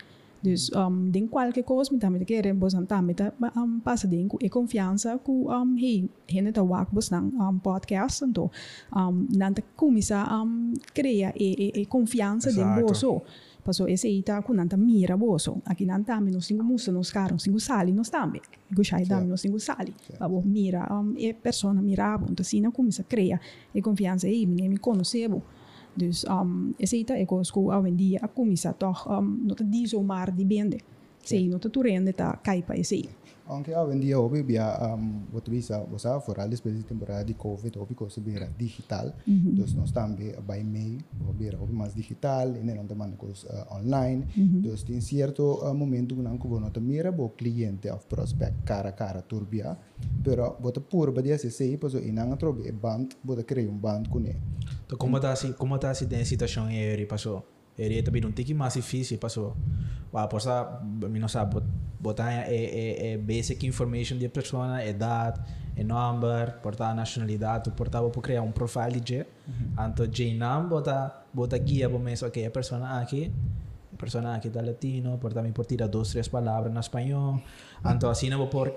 Dus 0.43 0.69
um, 0.75 1.09
den 1.09 1.27
qualquer 1.27 1.63
coisa 1.63 1.89
me 1.93 1.99
também 1.99 2.25
quer 2.25 2.53
bos 2.53 2.73
an 2.75 2.85
também 2.85 3.15
tá 3.15 3.31
um, 3.55 3.79
passa 3.79 4.07
den 4.07 4.27
é 4.41 4.49
confiança 4.49 5.17
que 5.17 5.31
um 5.31 5.77
hey 5.77 6.09
hene 6.27 6.51
tá 6.51 6.61
wak 6.61 6.93
bos 6.93 7.09
nang 7.09 7.31
um, 7.33 7.59
podcast 7.59 8.25
então 8.25 8.51
um, 8.93 9.25
nanta 9.33 9.63
começa 9.77 10.19
um, 10.35 10.73
cria 10.93 11.33
e, 11.37 11.71
e, 11.77 11.81
e 11.81 11.85
confiança 11.85 12.51
den 12.51 12.61
Exato. 12.61 12.81
boso. 12.81 13.21
Passou 13.63 13.87
esse 13.87 14.21
tá 14.23 14.41
com 14.41 14.53
nanta 14.53 14.75
mira 14.75 15.15
boso. 15.15 15.61
Aqui 15.65 15.85
não 15.85 16.03
também 16.03 16.33
nós 16.33 16.45
temos 16.47 16.65
musa 16.65 16.91
nos 16.91 17.09
caros, 17.09 17.43
temos 17.43 17.63
sali 17.63 17.93
nós 17.93 18.09
também. 18.09 18.41
Gostai 18.69 19.05
também 19.05 19.29
nós 19.29 19.41
temos 19.41 19.63
sali. 19.63 19.93
Abo 20.19 20.43
mira 20.45 20.93
um, 20.93 21.13
e 21.17 21.33
persona 21.33 21.81
mirava, 21.81 22.25
então 22.29 22.43
assim 22.43 22.59
não 22.59 22.73
começa 22.73 23.01
a 23.01 23.05
criar 23.05 23.39
e 23.73 23.81
aí 24.27 24.45
me 24.45 24.67
me 24.67 24.77
conhecebo. 24.77 25.41
Dus 25.95 26.25
um, 26.25 26.73
esse 26.79 26.95
aí 26.95 27.05
tá 27.05 27.17
é 27.17 27.25
coisa 27.25 27.51
que 27.51 27.59
hoje 27.59 27.89
em 27.89 27.95
dia 27.95 28.19
a 28.21 28.27
começa 28.27 28.73
toch 28.73 29.07
um, 29.07 29.21
não 29.21 29.55
tá 29.55 29.63
diz 29.63 29.93
o 29.93 30.01
mar 30.01 30.31
de 30.31 30.43
bende. 30.43 30.77
Sei, 31.23 31.47
não 31.47 31.57
tá 31.59 31.69
turende 31.69 32.13
tá 32.13 32.35
caipa 32.37 32.75
esse 32.75 32.95
aí. 32.95 33.09
Aunque 33.45 33.75
hoje 33.75 33.97
em 33.97 33.99
dia 33.99 34.19
houve 34.19 34.41
via 34.41 34.95
um, 34.95 35.23
what 35.33 35.49
we 35.51 35.61
sa 35.61 35.79
você 35.79 36.07
fora 36.21 36.43
a 36.43 36.47
espécie 36.47 36.77
de 36.77 36.83
temporada 36.83 37.25
de 37.25 37.33
covid 37.33 37.77
houve 37.77 37.93
coisa 37.93 38.21
beira 38.21 38.49
digital. 38.57 39.11
Então 39.27 39.65
nós 39.75 39.91
também 39.91 40.33
by 40.41 40.63
May 40.63 40.97
houve 41.25 41.39
beira 41.39 41.57
houve 41.59 41.73
mais 41.73 41.93
digital 41.93 42.55
e 42.55 42.63
não 42.63 42.87
também 42.87 43.11
coisa 43.17 43.47
uh, 43.47 43.75
online. 43.77 44.25
Então 44.37 44.75
tem 44.85 45.01
certo 45.01 45.59
uh, 45.61 45.73
momento 45.73 46.15
que 46.15 46.21
não 46.21 46.37
que 46.37 46.47
não 46.47 46.71
mira 46.81 47.11
bo 47.11 47.29
cliente 47.29 47.89
of 47.89 48.05
prospect 48.07 48.63
cara 48.63 48.89
a 48.89 48.93
cara 48.93 49.21
turbia. 49.21 49.77
Pero 50.23 50.55
bota 50.59 50.79
pura 50.79 51.11
badia 51.11 51.37
se 51.37 51.51
sei 51.51 51.77
e 51.77 52.11
não 52.11 52.37
trobe 52.37 52.71
band 52.71 53.09
bota 53.23 53.43
criar 53.43 53.69
um 53.69 53.77
band 53.77 54.03
com 54.09 54.19
ele 54.19 54.37
Então, 54.85 54.97
como 54.97 55.17
está 55.17 55.31
assim, 55.31 55.51
como 55.51 55.75
está 55.75 55.89
assim 55.89 56.05
de 56.05 56.23
situação 56.25 56.69
em 56.69 56.77
ele 56.77 57.05
passou? 57.77 57.83
Ele 57.95 58.01
também 58.03 58.25
um 58.25 58.31
tique 58.31 58.53
mais 58.53 58.73
difícil 58.73 59.17
passou. 59.17 59.55
Wa 60.13 60.27
posa, 60.27 60.79
mi 61.09 61.19
não 61.19 61.27
sabe, 61.27 61.55
bot- 61.55 61.67
botar 61.99 62.31
é, 62.31 62.55
é, 62.55 63.13
é 63.13 63.17
basic 63.17 63.65
information 63.65 64.17
de 64.17 64.29
pessoa, 64.29 64.83
idade, 64.85 65.41
é 65.75 65.83
number, 65.83 66.59
portar 66.61 66.93
nacionalidade, 66.95 67.71
portar 67.71 68.03
para 68.09 68.21
criar 68.21 68.41
um 68.43 68.51
profile 68.51 68.99
de. 68.99 69.25
Então, 69.73 70.05
J 70.05 70.35
nam 70.35 70.67
bota 70.69 71.11
bota 71.33 71.57
guia 71.57 71.89
para 71.89 71.97
mim, 71.99 72.13
ok, 72.21 72.45
a 72.45 72.51
pessoa 72.51 72.99
aqui, 72.99 73.31
a 73.91 73.97
pessoa 73.97 74.35
aqui 74.35 74.49
está 74.49 74.61
latino, 74.61 75.17
portar 75.17 75.43
me 75.43 75.51
por 75.51 75.65
tirar 75.65 75.87
duas 75.87 76.09
três 76.11 76.27
palavras 76.27 76.71
na 76.71 76.79
espanhol. 76.81 77.41
Então, 77.83 78.07
assim 78.09 78.29
não 78.29 78.37
vou 78.37 78.47
por 78.47 78.71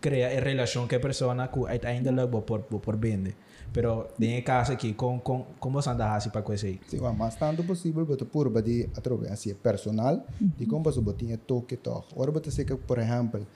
criar 0.00 0.28
a 0.28 0.40
relação 0.40 0.86
com 0.86 0.94
a 0.94 1.00
pessoa 1.00 1.34
que 1.48 1.86
ainda 1.86 2.26
vou 2.28 2.42
por 2.42 2.64
vou 2.70 2.78
por 2.78 2.96
vender. 2.96 3.34
Pero 3.76 4.08
tem 4.18 4.40
caso 4.40 4.72
aqui 4.72 4.94
com 4.94 5.20
com 5.20 5.44
como 5.60 5.82
você 5.82 5.90
anda 5.90 6.16
assim 6.16 6.30
para 6.30 6.40
coisa 6.40 6.66
aí. 6.66 6.80
Sim, 6.88 6.98
mas 7.14 7.34
tanto 7.36 7.62
possível 7.62 8.06
bota 8.06 8.24
pura 8.24 8.48
badi 8.48 8.88
atrobe 8.96 9.28
assim 9.28 9.52
personal 9.54 10.24
de 10.40 10.64
como 10.64 10.82
você 10.82 10.98
botinha 10.98 11.36
toque 11.36 11.76
toch. 11.76 12.06
Ora 12.16 12.32
bota 12.32 12.50
sei 12.50 12.64
que 12.64 12.74
por 12.74 12.98
exemplo, 12.98 13.46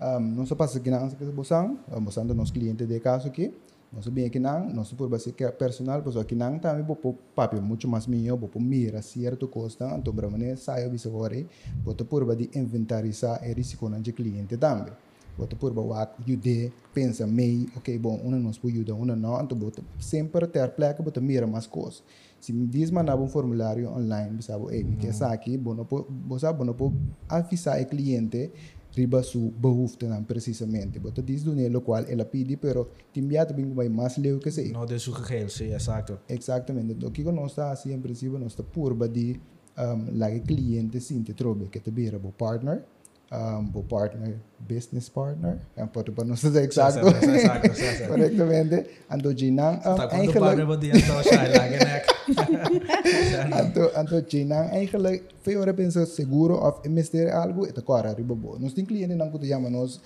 um, 0.00 0.18
não 0.18 0.46
só 0.46 0.54
passa 0.54 0.80
que 0.80 0.90
não 0.90 1.10
se 1.10 1.14
que 1.14 1.26
bosang, 1.26 1.76
bosando 2.00 2.34
nos 2.34 2.50
clientes 2.50 2.88
de 2.88 2.98
caso 3.00 3.28
aqui, 3.28 3.52
não 3.92 4.00
se 4.00 4.10
bem 4.10 4.30
que 4.30 4.38
não, 4.38 4.66
não 4.70 4.82
se 4.82 4.94
por 4.94 5.10
base 5.10 5.30
que 5.32 5.46
personal, 5.52 6.00
pois 6.00 6.16
aqui 6.16 6.34
não 6.34 6.58
também 6.58 6.82
bopo 6.82 7.14
papi 7.34 7.60
muito 7.60 7.86
mais 7.86 8.06
minho, 8.06 8.34
bopo 8.34 8.58
mira 8.58 9.02
certo 9.02 9.46
costa, 9.46 9.94
então 9.94 10.14
para 10.14 10.30
maneira 10.30 10.56
sai 10.56 10.86
o 10.86 10.90
bisa 10.90 11.10
agora, 11.10 11.44
bota 11.84 12.02
pura 12.02 12.24
badi 12.24 12.48
inventarizar 12.54 13.46
e 13.46 13.52
risco 13.52 13.90
na 13.90 13.98
de 13.98 14.14
cliente 14.14 14.56
também. 14.56 14.94
Bota 15.36 15.56
por 15.56 15.72
bawa 15.72 16.10
jude 16.26 16.72
pensa 16.94 17.26
mei 17.26 17.68
ok 17.76 17.98
bom 17.98 18.20
una 18.24 18.38
nos 18.38 18.58
pu 18.58 18.68
ajuda 18.68 18.94
una 18.94 19.16
não 19.16 19.40
então 19.42 19.58
bota 19.58 19.82
sempre 19.98 20.46
ter 20.46 20.70
pleca 20.70 21.02
bota 21.02 21.20
mira 21.20 21.46
mais 21.46 21.66
coisas 21.66 22.02
se 22.40 22.52
me 22.52 22.66
diz 22.66 22.90
mandar 22.90 23.16
um 23.16 23.28
formulário 23.28 23.90
online 23.90 24.42
sabe 24.42 24.74
ei 24.74 24.84
me 24.84 24.96
quer 24.96 25.14
aqui 25.24 25.56
bom 25.56 25.74
não 25.74 25.84
bom 25.84 26.64
não 26.64 26.74
po 26.74 26.92
avisar 27.28 27.80
o 27.80 27.86
cliente 27.86 28.50
riba 28.96 29.22
su 29.22 29.52
behoefte 29.60 30.08
dan 30.08 30.24
precisamente. 30.24 30.98
Bota 30.98 31.22
diz 31.22 31.44
do 31.44 31.52
lo 31.68 31.82
qual 31.82 32.04
ela 32.08 32.24
pede 32.24 32.56
pero 32.56 32.88
timbiata 33.12 33.52
bem 33.52 33.72
vai 33.74 33.88
mais 33.88 34.16
leu 34.16 34.38
que 34.38 34.50
sei. 34.50 34.72
No 34.72 34.86
de 34.86 34.98
su 34.98 35.12
gegevens, 35.12 35.52
sí, 35.52 35.64
exacto. 35.64 36.20
Exactamente. 36.28 36.94
Então, 36.94 37.10
o 37.10 37.12
que 37.12 37.22
nós 37.24 37.50
está 37.50 37.70
assim, 37.70 37.92
em 37.92 38.00
princípio, 38.00 38.38
nós 38.38 38.52
está 38.52 38.62
purba 38.62 39.06
de 39.08 39.38
um, 39.76 40.06
que 40.06 40.40
cliente 40.40 41.00
sim 41.00 41.22
te 41.22 41.34
trobe 41.34 41.68
que 41.68 41.80
te 41.80 41.90
vira 41.90 42.16
o 42.16 42.32
partner, 42.32 42.84
um, 43.32 43.70
o 43.74 43.82
partner, 43.82 44.36
business 44.60 45.08
partner, 45.08 45.58
é 45.76 45.84
para 45.84 46.12
para 46.12 46.24
nós 46.24 46.40
dizer 46.40 46.62
exacto, 46.64 47.00
Exacto, 47.00 47.24
exacto, 47.24 47.66
exacto. 47.66 48.08
corretamente. 48.08 48.86
Então, 49.10 49.36
Jinang, 49.36 49.78
um, 49.78 49.80
Tá 49.80 50.08
quando 50.08 50.12
o 50.12 50.14
eigenlijk, 50.14 50.40
padre 50.40 50.64
vai 50.64 50.76
diante 50.76 51.08
da 51.08 51.22
chai 51.22 51.48
lá, 51.52 51.68
que 51.68 51.84
nek. 51.84 52.06
então, 53.68 53.90
então, 54.02 54.24
Jinang, 54.28 54.70
eigenlijk, 54.70 55.24
foi 55.42 55.56
hora 55.56 55.74
pensa 55.74 56.06
seguro 56.06 56.54
of 56.54 56.86
investir 56.88 57.28
algo, 57.32 57.66
é 57.66 57.72
agora, 57.76 58.12
riba 58.12 58.34
boa. 58.34 58.58
Nós 58.58 58.72
tem 58.72 58.84
cliente 58.84 59.14
não 59.14 59.30
que 59.30 59.38
te 59.40 59.48
chama 59.48 59.70
nós, 59.70 60.00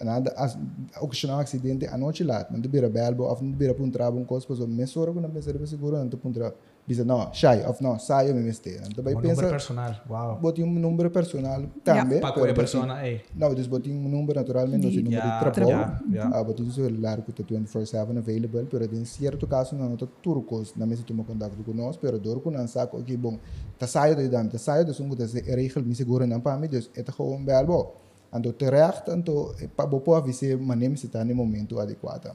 nada, 0.00 0.34
as, 0.36 0.58
ocasionar 1.00 1.40
acidente 1.40 1.86
a 1.86 1.96
noite 1.96 2.24
lá, 2.24 2.46
não 2.50 2.60
te 2.60 2.68
vira 2.68 2.90
belbo, 2.90 3.24
of 3.24 3.42
não 3.42 3.52
te 3.52 3.56
vira 3.56 3.74
para 3.74 3.84
um 3.84 3.90
trabalho, 3.90 4.20
um 4.20 4.24
coisa, 4.26 4.46
mas 4.50 4.68
mês 4.68 4.96
hora 4.96 5.12
que 5.12 5.20
não 5.20 5.30
pensa 5.30 5.50
riba 5.50 5.66
seguro, 5.66 5.96
não 5.96 6.08
te 6.10 6.16
puntra, 6.18 6.54
diz 6.86 6.98
não, 7.04 7.32
shy, 7.34 7.64
of 7.66 7.82
não, 7.82 7.98
sai 7.98 8.32
me 8.32 8.40
investir. 8.40 8.80
Então, 8.88 9.04
Um 9.04 9.08
número 9.08 9.28
pensar, 9.28 9.48
personal, 9.50 9.94
wow. 10.08 10.36
botei 10.36 10.64
um 10.64 10.72
número 10.72 11.10
personal 11.10 11.62
também. 11.84 12.20
Para 12.20 12.32
botei- 12.32 12.54
persona, 12.54 13.06
eh. 13.06 13.22
Não, 13.34 13.52
dus 13.54 13.66
botei 13.66 13.92
um 13.92 14.08
número 14.08 14.38
naturalmente, 14.38 14.84
não 14.84 14.92
sei 14.92 15.02
número 15.02 15.22
de 15.22 15.50
trabalho. 15.50 15.68
yeah, 15.68 16.00
yeah. 16.10 16.38
Ah, 16.38 16.44
botei 16.44 16.64
um 16.64 16.70
celular 16.70 17.20
que 17.22 17.30
está 17.30 17.42
24/7 17.42 18.18
available, 18.18 18.66
pero 18.70 18.84
em 18.84 19.04
certo 19.04 19.46
caso 19.46 19.74
não 19.74 19.94
está 19.94 20.06
turcos, 20.22 20.74
não 20.76 20.86
me 20.86 20.96
se 20.96 21.02
toma 21.02 21.24
contato 21.24 21.56
conosco, 21.64 22.00
pero 22.00 22.18
dor 22.18 22.40
com 22.40 22.50
não 22.50 22.66
saco, 22.68 22.98
ok, 22.98 23.16
bom, 23.16 23.36
tá 23.78 23.86
saio 23.86 24.14
de 24.14 24.28
dam, 24.28 24.46
tá 24.46 24.58
saio 24.58 24.84
de 24.84 24.94
sungo 24.94 25.16
das 25.16 25.32
regel 25.34 25.82
me 25.84 25.94
segura 25.94 26.26
não 26.26 26.40
para 26.40 26.56
mim, 26.56 26.68
dus 26.68 26.88
é 26.94 27.02
gewoon 27.02 27.44
belbo. 27.44 27.94
Então 28.32 28.52
terecht, 28.52 29.08
então 29.08 29.54
para 29.76 29.86
bo 29.86 30.00
pode 30.00 30.32
ser 30.32 30.56
manem 30.58 30.94
se 30.96 31.08
tá 31.08 31.24
no 31.24 31.34
momento 31.34 31.80
adequado. 31.80 32.32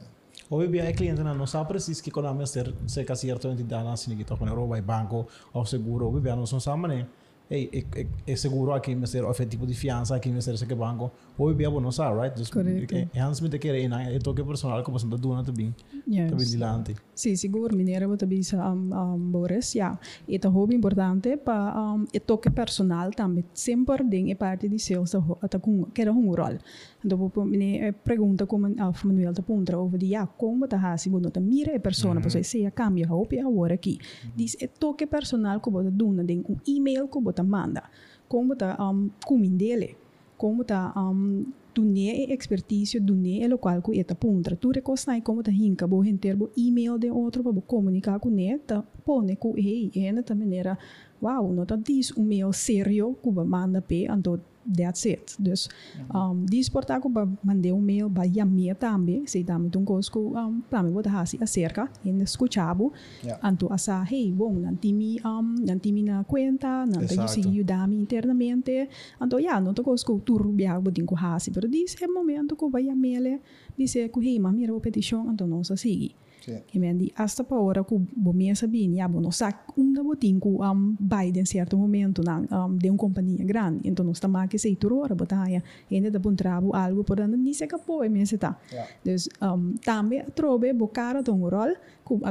Hoy 0.53 0.67
bien 0.67 0.86
hay 0.86 0.93
clientes 0.93 1.24
no 1.24 1.48
saben 1.48 1.65
preciso 1.70 2.03
que 2.03 2.12
con 2.12 2.46
ser 2.46 2.75
se 2.86 3.05
casi 3.05 3.27
cierto 3.27 3.50
entidad 3.50 3.89
así 3.89 4.13
que 4.17 4.25
tocan 4.25 4.50
roba 4.50 4.77
y 4.77 4.81
banco 4.81 5.25
o 5.53 5.65
seguro 5.65 6.10
hoy 6.10 6.20
bien 6.20 6.36
no 6.36 6.46
son 6.46 6.60
saben 6.60 7.08
hey 7.50 7.70
é, 7.72 8.08
é 8.34 8.36
seguro 8.36 8.74
aqui 8.74 8.93
me 8.93 9.08
ser 9.08 9.24
o 9.24 9.34
tipo 9.34 9.65
de 9.65 9.74
fiança 9.74 10.13
aqui 10.13 10.29
me 10.29 10.41
ser 10.41 10.55
esse 10.55 10.65
banco 10.75 11.13
bien 11.50 11.82
não 11.82 11.92
sabe 11.92 12.22
right 12.22 12.38
just 12.38 12.54
Correcto. 12.54 12.96
é 12.96 13.20
antes 13.20 13.42
me 13.42 13.50
te 13.50 13.58
querer 13.60 13.88
na 13.90 14.04
é 14.04 14.20
toque 14.20 14.44
personal 14.44 14.84
como 14.84 15.00
sendo 15.00 15.18
dona 15.18 15.44
também 15.44 15.74
Yes. 16.08 16.30
também 16.30 16.46
dilante 16.46 16.96
Sim, 17.22 17.36
seguro, 17.36 17.76
mineira 17.78 18.08
bota 18.08 18.26
bisa 18.26 18.58
um, 18.74 18.90
um, 18.96 19.32
Boris, 19.32 19.76
ja. 19.76 20.00
É 20.28 20.48
hobby 20.48 20.74
importante 20.74 21.38
para 21.38 21.94
um, 21.94 22.06
e 22.12 22.20
toque 22.20 22.50
personal 22.50 23.12
também. 23.12 23.46
Sempre 23.54 24.04
tem 24.10 24.32
é 24.32 24.36
parte 24.36 24.68
de 24.68 24.80
sales 24.80 25.14
ata 25.40 25.60
com 25.60 25.86
que 25.94 26.02
era 26.02 26.12
um 26.12 26.34
rol. 26.34 26.58
Então, 27.06 27.16
vou 27.20 27.46
mine 27.46 27.94
pergunta 28.04 28.48
como 28.48 28.66
a 28.66 28.92
Manuel 29.04 29.36
ta 29.36 29.44
punta 29.44 29.78
over 29.78 30.00
de 30.00 30.08
ja, 30.08 30.26
como 30.26 30.68
ta 30.68 30.78
hasi 30.78 31.12
bono 31.12 31.30
ta 31.30 31.40
mira 31.40 31.76
e 31.76 31.80
persona, 31.80 32.20
mm 32.20 32.24
-hmm. 32.24 32.34
pois 32.34 32.48
se 32.48 32.72
cambia 32.72 33.08
hopi 33.14 33.40
agora 33.40 33.76
aqui. 33.76 34.00
Diz 34.36 34.58
é 34.60 34.66
toque 34.68 35.06
personal 35.06 35.60
que 35.62 35.70
bota 35.70 35.92
duna 35.92 36.24
den 36.24 36.44
um 36.50 36.56
e-mail 36.66 37.08
que 37.08 37.22
bota 37.22 37.44
manda. 37.44 37.84
Como 38.28 38.56
ta 38.56 38.78
um, 38.80 39.12
cumin 39.28 39.56
dele. 39.58 40.00
como 40.42 40.64
tá 40.64 40.92
um, 40.98 41.46
tu 41.72 41.84
nie 41.84 42.10
é 42.10 42.32
e 42.32 42.34
expertício, 42.34 43.00
tu 43.06 43.14
nie 43.14 43.44
é 43.44 43.46
e 43.46 43.48
local 43.48 43.80
que 43.84 44.00
eta 44.00 44.16
puntra. 44.16 44.56
Tu 44.56 44.72
recostai 44.72 45.22
como 45.22 45.44
tá 45.44 45.52
hinca, 45.52 45.86
bo 45.86 46.02
renter 46.02 46.36
bo 46.36 46.50
e-mail 46.58 46.98
de 46.98 47.12
outro 47.12 47.44
para 47.44 47.62
comunicar 47.62 48.20
com 48.20 48.32
neta, 48.32 48.82
pone 49.06 49.36
ku 49.36 49.54
hey, 49.56 49.92
ena 49.94 50.24
ta 50.24 50.34
maneira, 50.34 50.80
wow, 51.22 51.54
não 51.54 51.64
tá 51.64 51.76
diz 51.76 52.12
um 52.18 52.24
mail 52.24 52.52
sério, 52.52 53.16
cuba 53.22 53.46
manda 53.46 53.84
pe, 53.84 54.08
andou 54.08 54.40
that's 54.68 55.06
it 55.06 55.36
dus 55.39 55.70
um 56.13 56.46
dis 56.46 56.70
porta 56.70 57.00
ku 57.00 57.10
ba 57.10 57.25
mande 57.44 57.72
um 57.72 57.82
mail 57.82 58.10
ba 58.10 58.25
yamia 58.25 58.75
tambe 58.75 59.24
se 59.25 59.44
tambe 59.44 59.70
tung 59.70 59.86
cosco 59.86 60.20
um 60.36 60.62
tambe 60.70 60.91
bo 60.91 61.01
ta 61.01 61.10
hasi 61.22 61.38
acerca 61.41 61.89
en 62.03 62.22
escuchabo 62.22 62.91
Yeah. 63.24 63.38
anto 63.41 63.68
asa 63.72 64.03
hey 64.03 64.32
bom 64.32 64.60
nantimi 64.60 65.20
um 65.24 65.56
nantimi 65.65 66.03
na 66.03 66.24
cuenta 66.24 66.86
nanta 66.86 67.13
Exacto. 67.13 67.39
you 67.39 67.62
aiudar-me 67.62 67.96
internamente. 67.96 68.89
Então, 69.22 69.39
ja, 69.39 69.60
não 69.62 69.74
tô 69.74 69.84
com 69.84 69.94
o 69.94 70.20
turbo 70.20 70.51
biar 70.51 70.82
bodin 70.82 71.06
com 71.06 71.15
hasi, 71.15 71.51
pero 71.51 71.68
diz 71.68 71.96
é 72.01 72.08
momento 72.08 72.56
que 72.56 72.68
vai 72.70 72.89
a 72.89 72.96
mele, 72.96 73.39
diz 73.77 73.96
é 73.96 74.10
que 74.10 74.20
hey, 74.20 74.39
mami 74.39 74.63
era 74.63 74.80
petição, 74.80 75.32
então 75.32 75.48
não 75.48 75.63
se 75.63 75.77
sigue. 75.77 76.15
Sim. 76.42 76.62
E 76.74 76.80
men 76.80 76.98
di 76.98 77.12
hasta 77.16 77.44
pa 77.44 77.56
hora 77.56 77.84
que 77.84 77.96
bo 78.16 78.34
me 78.34 78.56
sabia, 78.56 78.90
ja, 78.90 79.08
bo 79.08 79.20
no 79.22 79.32
sac 79.32 79.78
um 79.78 79.94
da 79.94 80.02
botin 80.02 80.40
ku 80.40 80.58
um 80.62 80.98
Biden 81.00 81.46
certo 81.46 81.78
momento 81.78 82.24
na 82.24 82.42
um 82.66 82.78
de 82.78 82.90
uma 82.90 82.98
companhia 82.98 83.46
grande, 83.46 83.92
não 83.92 84.12
está 84.12 84.28
mais 84.28 84.50
que 84.50 84.58
sei 84.58 84.76
tur 84.76 84.94
hora 84.94 85.14
botaia, 85.14 85.64
ainda 85.92 86.10
da 86.10 86.20
bom 86.20 86.34
trabo 86.34 86.76
algo 86.76 87.04
por 87.04 87.22
andar 87.22 87.38
ni 87.38 87.54
se 87.54 87.68
capô 87.68 88.04
e 88.04 88.10
me 88.10 88.26
se 88.26 88.38
tá. 88.38 88.58
Yeah. 88.72 88.90
Dus 89.06 89.30
um, 89.42 89.76
também 89.86 90.22
a 90.22 90.26
trobe 90.32 90.74
bo 90.74 90.88
cara 90.88 91.22
tom 91.22 91.48
rol, 91.48 91.76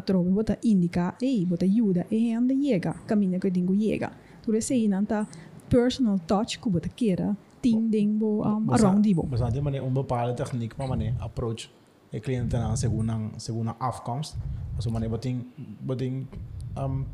trobe 0.05 0.31
bota 0.31 0.59
indica, 0.64 1.14
ei, 1.23 1.47
bota 1.47 1.64
ajuda, 1.64 2.07
e 2.11 2.35
anda 2.35 2.55
chega, 2.55 2.95
caminha 3.07 3.38
que 3.38 3.50
dingo 3.50 3.75
chega. 3.75 4.11
Tu 4.43 4.61
sei 4.61 4.88
nanta 4.88 5.26
personal 5.69 6.19
touch 6.26 6.59
ku 6.59 6.71
bota 6.71 6.88
kera, 6.88 7.37
ting 7.62 7.88
ding 7.88 8.19
bo 8.19 8.43
um, 8.43 8.73
around 8.73 9.14
bo. 9.14 9.26
mas 9.31 9.40
não 9.40 9.52
tem 9.52 9.62
maneira 9.62 9.87
uma 9.87 10.02
bepaalde 10.02 10.35
techniek 10.35 10.76
maar 10.76 10.88
maneira 10.88 11.14
é 12.12 12.21
cliente 12.21 12.57
na 12.57 12.76
segunda 12.76 13.14
segunda 13.38 13.76
afkomst 13.79 14.37
also 14.76 14.90
maneira 14.90 15.11
boting 15.11 15.47
boting 15.81 16.26
um 16.76 17.05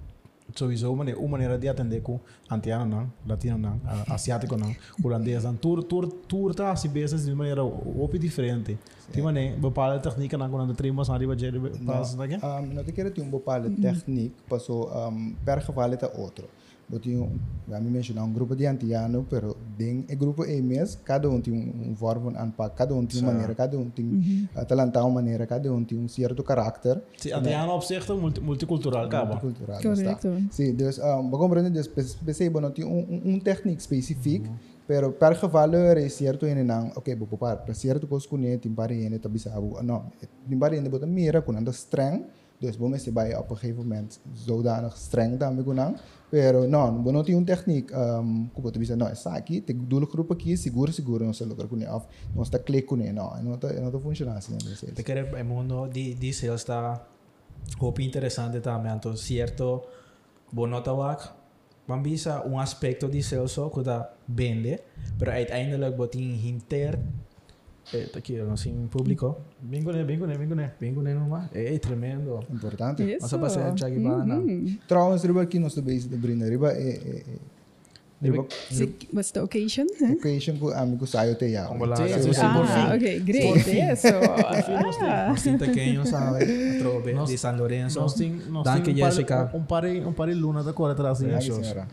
sowieso 0.55 0.95
maneira 0.95 1.19
uma 1.21 1.29
maneira 1.29 1.59
de 1.59 1.69
atender 1.69 2.01
com 2.03 2.21
antiano 2.51 2.87
não 2.87 3.13
latino 3.27 3.59
não 3.59 3.77
uh, 3.77 4.13
asiático 4.13 4.57
não 4.57 4.75
holandês 5.03 5.45
não 5.45 5.55
tour 5.55 5.83
tour 5.83 6.07
tour 6.07 6.55
tá 6.55 6.75
se 6.77 6.89
business 6.89 7.25
de 7.25 7.35
maneira 7.35 7.63
opi 7.65 8.19
diferente. 8.19 8.79
Tem 9.13 9.23
maneira 9.23 9.57
bepaalde 9.57 10.03
techniek 10.03 10.37
não 10.37 10.51
quando 10.51 10.75
trimos 10.75 11.11
arriba 11.11 11.37
de 11.37 11.51
pas 11.85 12.13
No, 12.13 12.19
daqui 12.19 12.45
um, 12.45 12.75
não 12.75 12.85
te 12.85 12.93
quero 12.93 13.11
ter 13.11 13.23
um 13.23 13.31
bepaalde 13.31 13.71
techniek, 13.71 14.35
passou 14.49 14.91
um, 14.91 15.35
per 15.45 15.61
geval 15.61 15.93
é 15.93 16.21
outro. 16.21 16.49
Eu 16.91 17.01
tinha, 17.01 17.29
a 17.73 17.81
mim 17.81 17.91
mencionar 17.91 18.25
um 18.25 18.33
grupo 18.33 18.55
de 18.55 18.65
antiano, 18.65 19.27
pero 19.29 19.57
dentro 19.77 20.13
é 20.13 20.15
grupo 20.15 20.45
EMS, 20.45 20.99
cada 21.05 21.29
um 21.29 21.41
tem 21.41 21.53
um, 21.53 21.91
um 21.91 21.97
forma 21.97 22.31
de 22.31 22.39
anpak, 22.39 22.77
cada 22.77 22.95
um 22.95 23.05
tem 23.05 23.21
uma 23.23 23.33
maneira, 23.33 23.55
cada 23.57 23.77
um 23.77 23.91
tem 23.91 24.49
uh, 24.55 24.65
talentar 24.65 25.03
uma 25.05 25.15
maneira, 25.15 25.47
cada 25.49 25.73
um 25.73 25.83
tem 25.83 25.99
um 25.99 26.07
certo 26.07 26.45
caráter. 26.45 27.03
se 27.17 27.33
antiano 27.33 27.73
opzichte 27.73 28.13
multi, 28.13 28.41
multicultural 28.41 29.05
acaba 29.05 29.35
Multicultural. 29.35 29.83
Correcto. 29.83 30.29
está. 30.29 30.53
Sim, 30.53 30.75
dus, 30.77 30.99
um, 30.99 31.29
vou 31.29 31.41
compreender, 31.41 31.73
dus, 31.73 31.89
percebo, 31.89 32.61
não 32.61 32.71
tem 32.71 32.85
um, 32.85 32.99
um, 32.99 33.35
um 33.35 33.41
técnico 33.41 33.81
específico, 33.81 34.49
pero 34.87 35.11
per 35.13 35.35
geval 35.35 35.75
é 35.75 36.09
certo 36.09 36.47
em 36.47 36.63
não, 36.63 36.93
ok, 36.95 37.17
vou 37.17 37.27
para 37.37 37.57
para 37.57 37.75
certo 37.75 38.07
tem 38.61 38.73
para 38.73 38.95
ele, 38.95 39.19
tá 39.19 39.29
bisabo, 39.29 39.83
não, 39.83 40.05
tem 40.49 40.57
para 40.57 40.77
ele, 40.77 40.89
bota 40.89 41.05
mira, 41.05 41.43
com 41.43 41.51
anda 41.51 41.73
streng, 41.73 42.27
dus 42.59 42.77
vamos 42.77 43.03
se 43.03 43.13
vai 43.13 43.37
op 43.37 43.51
een 43.51 43.57
gegeven 43.57 43.83
moment 43.83 44.21
zodanig 44.35 44.97
streng 44.97 45.39
daarmee 45.39 45.65
kunnen, 45.65 45.97
pero 46.31 46.67
não, 46.69 46.91
não 47.03 47.23
tem 47.23 47.35
um 47.35 47.45
técnico, 47.45 47.95
um, 47.95 48.49
como 48.53 48.71
tu 48.71 48.79
bisa, 48.79 48.97
não, 48.97 49.09
essa 49.09 49.31
aqui, 49.35 49.61
tem 49.61 49.77
duas 49.77 50.09
grupos 50.09 50.37
aqui, 50.37 50.57
seguro, 50.57 50.93
seguro, 50.93 51.25
não 51.25 51.33
sei 51.33 51.47
lugar 51.47 51.69
com 51.69 51.77
ele, 51.77 51.87
off, 51.87 52.07
não 52.35 52.43
está 52.43 52.59
ele, 52.67 53.13
não, 53.13 53.43
não 53.43 53.55
está, 53.55 53.73
não 53.73 53.87
está 53.87 53.99
funcionando 54.01 54.39
assim, 54.39 54.53
não. 54.53 54.95
Te 54.95 55.03
querer 55.03 55.33
el 55.35 55.45
mundo 55.45 55.89
di, 55.89 56.15
di 56.15 56.33
sales 56.33 56.61
está 56.63 57.07
hopi 57.81 58.05
interessante 58.05 58.61
também, 58.61 58.93
então 58.93 59.17
certo 59.17 59.83
bonota 60.53 60.93
wak 60.93 61.29
Bambisa 61.87 62.43
um 62.45 62.59
aspecto 62.59 63.09
de 63.09 63.23
sales 63.23 63.55
que 63.55 63.83
vende, 64.27 64.81
pero 65.19 65.31
uiteindelijk 65.31 65.97
botin 65.97 66.35
hinter 66.35 66.99
eh, 67.95 68.09
aqui 68.17 68.37
não 68.39 68.57
sim 68.57 68.89
público, 68.91 69.37
bem 69.61 69.83
com 69.83 69.93
bem 69.93 70.19
com 70.95 71.03
numa, 71.03 71.49
é 71.55 71.79
tremendo. 71.79 72.41
Importante. 72.51 73.03
Isso. 73.03 73.23
Nossa 73.23 73.39
parceira 73.39 73.77
Chagi 73.77 73.99
Bana. 73.99 74.43
Trouwens, 74.89 75.23
riba 75.23 75.43
aqui 75.43 75.59
nós 75.59 75.75
também 75.75 75.99
se 76.01 76.09
brinda, 76.09 76.49
riba 76.49 76.73
é, 76.73 76.89
é, 76.91 77.23
é 77.23 78.27
riba 78.27 78.47
What's 79.13 79.31
the 79.33 79.43
occasion? 79.43 79.87
occasion 80.19 80.59
ko 80.59 80.73
amigo 80.73 81.07
sayo 81.07 81.37
te 81.37 81.53
ya. 81.53 81.69
Ang 81.69 81.79
wala 81.79 81.97
Sim, 81.97 82.09
ka 82.09 82.19
sim, 82.19 82.33
sa 82.33 82.49
sim. 82.65 82.81
Ah, 82.81 82.95
ok, 82.97 83.07
great. 83.21 83.67
Eso. 83.93 84.09
Ah. 85.05 85.29
Mas 85.31 85.43
tinta 85.45 85.67
kenyo 85.69 86.03
sabe, 86.09 86.43
atrobe, 86.81 87.13
di 87.13 87.37
San 87.39 87.57
Lorenzo. 87.57 88.01
um 88.01 88.63
par- 88.65 88.83
Jessica. 88.83 89.51
um 89.55 89.63
pare 89.63 90.01
um 90.01 90.13
pare 90.13 90.35
luna 90.35 90.63
da 90.65 90.73
cor 90.73 90.91
atrás 90.91 91.19
de 91.19 91.29
senhora. 91.41 91.87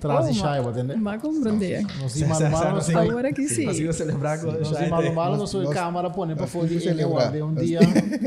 Traz 0.00 0.26
Oh, 0.26 0.30
de 0.32 0.38
ma- 0.38 0.44
chai, 0.44 0.60
entende? 0.60 0.96
Ma 0.96 1.18
compreender. 1.18 1.84
Tem 1.86 2.08
sim, 2.08 2.24
malo 2.26 2.80
sim. 2.80 2.94
Agora 2.94 3.32
que 3.32 3.48
sim. 3.48 3.66
Consigo 3.66 3.92
celebrar 3.92 4.40
com 4.40 4.52
tem 4.52 4.88
Day. 4.90 5.10
malo 5.12 5.30
Nós- 5.32 5.38
nós 5.40 5.50
sou 5.50 5.68
câmara 5.70 6.08
põe 6.10 6.34
para 6.36 6.46
fora 6.46 6.66
de 6.68 6.78
que 6.78 6.88
ele 6.88 6.98
celebrar. 7.02 7.32
de 7.32 7.42
um 7.42 7.54
dia 7.54 7.80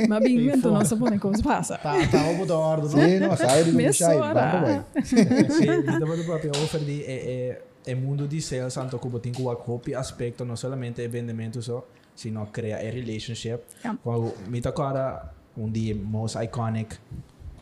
Ma 0.10 0.20
bem 0.20 0.36
invento 0.36 0.62
foda. 0.64 0.74
nossa 0.80 0.98
pone 0.98 1.18
coisa 1.20 1.42
passa. 1.44 1.78
tá 1.78 1.94
tá 2.12 2.30
o 2.30 2.38
botar 2.38 2.56
ordem 2.58 2.90
Sim, 2.90 3.20
não, 3.20 3.38
sayo 3.38 3.66
de 3.66 3.72
Me 3.72 3.84
vai. 3.86 4.86
Sim, 5.04 5.82
ba 6.00 6.24
proprio 6.26 6.52
offer 6.64 6.82
di 6.82 7.02
e 7.08 7.58
e 7.86 7.92
e 7.92 7.96
mundo 7.96 8.28
di 8.28 8.42
sales 8.42 8.78
anto 8.78 9.00
kubo 9.00 9.20
tin 9.20 9.34
kuwa 9.34 9.56
copy 9.56 9.94
aspecto 9.96 10.44
no 10.46 10.56
solamente 10.56 11.08
vendimento 11.08 11.62
so 11.62 11.84
sino 12.16 12.48
crea 12.52 12.78
a 12.78 12.92
relationship. 12.92 13.60
Ja. 13.84 13.96
Wow, 14.04 14.34
met 14.50 14.66
agora 14.68 15.32
um 15.58 15.70
die 15.72 15.94
most 15.94 16.36
iconic 16.36 17.00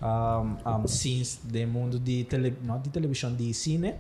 um, 0.02 0.58
um, 0.66 0.88
scenes 0.88 1.40
do 1.44 1.68
mundo 1.68 2.00
de 2.00 2.24
tele, 2.24 2.56
não 2.64 2.80
de 2.80 2.90
televisão, 2.90 3.34
de 3.34 3.54
cine. 3.54 3.96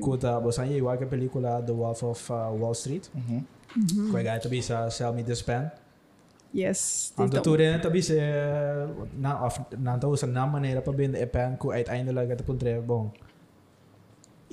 Kuta, 0.00 0.38
você 0.40 0.62
aí 0.62 0.76
igual 0.76 0.98
que 0.98 1.04
a 1.04 1.06
película 1.06 1.62
The 1.62 1.72
Wolf 1.72 2.02
of 2.02 2.32
uh, 2.32 2.34
Wall 2.60 2.72
Street. 2.72 3.08
Mhm. 3.14 3.44
Mm-hmm. 3.72 4.12
Que 4.12 4.40
também 4.40 4.60
sa 4.60 4.90
Sell 4.90 5.12
Me 5.14 5.24
This 5.24 5.40
Pen. 5.40 5.70
Yes. 6.52 7.12
Ang 7.16 7.32
tuturin 7.32 7.80
tabi 7.80 8.04
sa 8.04 8.12
na 9.16 9.48
of 9.48 9.56
na 9.80 9.96
to 9.96 10.12
sa 10.20 10.28
na 10.28 10.44
maneira 10.44 10.84
pa 10.84 10.92
bin 10.92 11.16
e 11.16 11.24
pen 11.24 11.56
ko 11.56 11.72
uiteindelijk 11.72 12.36
het 12.36 12.44
puntre 12.44 12.76
bom. 12.84 13.08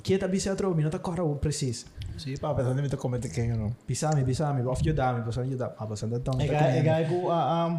Kita 0.00 0.24
bisa 0.32 0.56
tro 0.56 0.72
minuto 0.72 0.96
kora 1.04 1.20
o 1.20 1.36
precis. 1.36 1.84
Sim, 2.16 2.40
pá, 2.40 2.56
pensando 2.56 2.80
em 2.80 2.88
me 2.88 2.96
comentar 2.96 3.28
quem 3.28 3.52
não. 3.52 3.76
Pisami 3.84 4.24
pisami 4.24 4.64
of 4.64 4.80
you 4.80 4.96
dami 4.96 5.20
pasan 5.20 5.44
you 5.52 5.60
dami 5.60 5.76
pasan 5.76 6.08
da 6.08 6.18
tong. 6.24 6.40
Ik 6.40 6.48
ga, 6.48 6.72
ik 6.72 6.84
ga 6.88 7.04
ku 7.04 7.28
a 7.28 7.68
um 7.68 7.72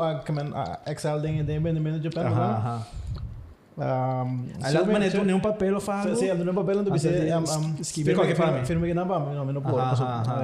ah, 0.00 0.22
ah, 0.54 0.76
Excel 0.90 1.20
dengan 1.20 1.44
dengan 1.46 1.74
dengan 1.74 2.00
Jepang. 2.00 2.26
Aha. 2.26 2.76
Um, 3.76 4.48
Alam 4.64 4.88
man 4.88 5.04
ito 5.04 5.20
yung 5.20 5.44
papel 5.44 5.76
o 5.76 5.80
faro. 5.84 6.08
Kasi 6.16 6.32
ano 6.32 6.48
yung 6.48 6.56
papel 6.56 6.80
nito 6.80 6.88
kasi 6.88 7.12
um, 7.28 7.44
um, 7.44 7.76
firma 7.84 8.24
que 8.24 8.32
firma 8.32 8.64
firma 8.64 8.84
que 8.88 8.96
napa 8.96 9.20
no 9.20 9.44
no 9.44 9.60
por 9.60 9.76
um, 9.76 9.92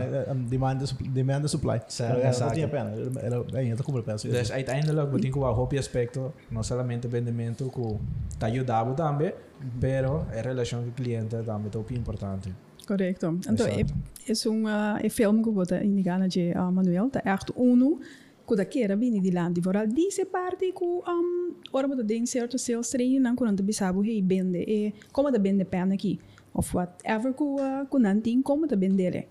eh, 0.05 0.37
demand 0.53 0.85
demand 1.01 1.49
supply. 1.49 1.81
Exacto. 1.81 2.53
Tinha 2.53 2.69
pena. 2.69 2.93
Ela 2.93 3.41
aí 3.57 3.73
tá 3.73 3.81
comprando 3.81 4.05
pensa. 4.05 4.29
Des 4.29 4.53
aí 4.53 4.69
ainda 4.69 4.93
logo 4.93 5.17
tem 5.17 5.33
que 5.33 5.39
o 5.41 5.49
hope 5.49 5.81
aspecto 5.81 6.37
não 6.53 6.63
somente 6.63 7.09
vendimento 7.09 7.73
que 7.73 8.37
tá 8.37 8.53
ajudado 8.53 8.93
também, 8.93 9.33
mas 9.81 10.05
a 10.29 10.43
relação 10.45 10.85
com 10.85 10.91
o 10.91 10.93
cliente 10.93 11.37
também 11.41 11.73
é 11.73 11.79
muito 11.81 11.95
importante. 11.97 12.53
Correto. 12.87 13.41
Então, 13.49 13.67
é 13.67 15.07
um 15.07 15.11
filme 15.11 15.43
que 15.43 15.49
eu 15.49 15.53
vou 15.53 15.65
indicar 15.83 16.21
a 16.21 16.27
ah, 16.61 16.71
Manuel, 16.71 17.09
tá 17.09 17.23
arte 17.25 17.53
1 17.57 17.99
Kudakera 18.47 18.97
de 18.97 19.21
dilam 19.21 19.53
divoral 19.53 19.87
di 19.87 19.95
disse 19.95 20.25
parte 20.25 20.73
ku 20.73 21.03
um 21.07 21.55
ora 21.73 21.87
mo 21.89 21.95
de 21.95 22.27
certo 22.27 22.59
seus 22.59 22.91
trein 22.91 23.23
nan 23.23 23.37
kunan 23.37 23.57
de 23.57 23.63
bisabu 23.63 24.03
hei 24.03 24.21
bende 24.21 24.59
e 24.59 24.93
como 25.13 25.31
da 25.31 25.39
bende 25.39 25.65
pen 25.65 25.93
aqui 25.93 26.19
of 26.55 26.75
whatever 26.75 27.33
ku 27.33 27.57
uh, 27.61 27.99
não 27.99 28.21
tem 28.21 28.43
como 28.43 28.67
de 28.67 28.77
bendele. 28.77 29.29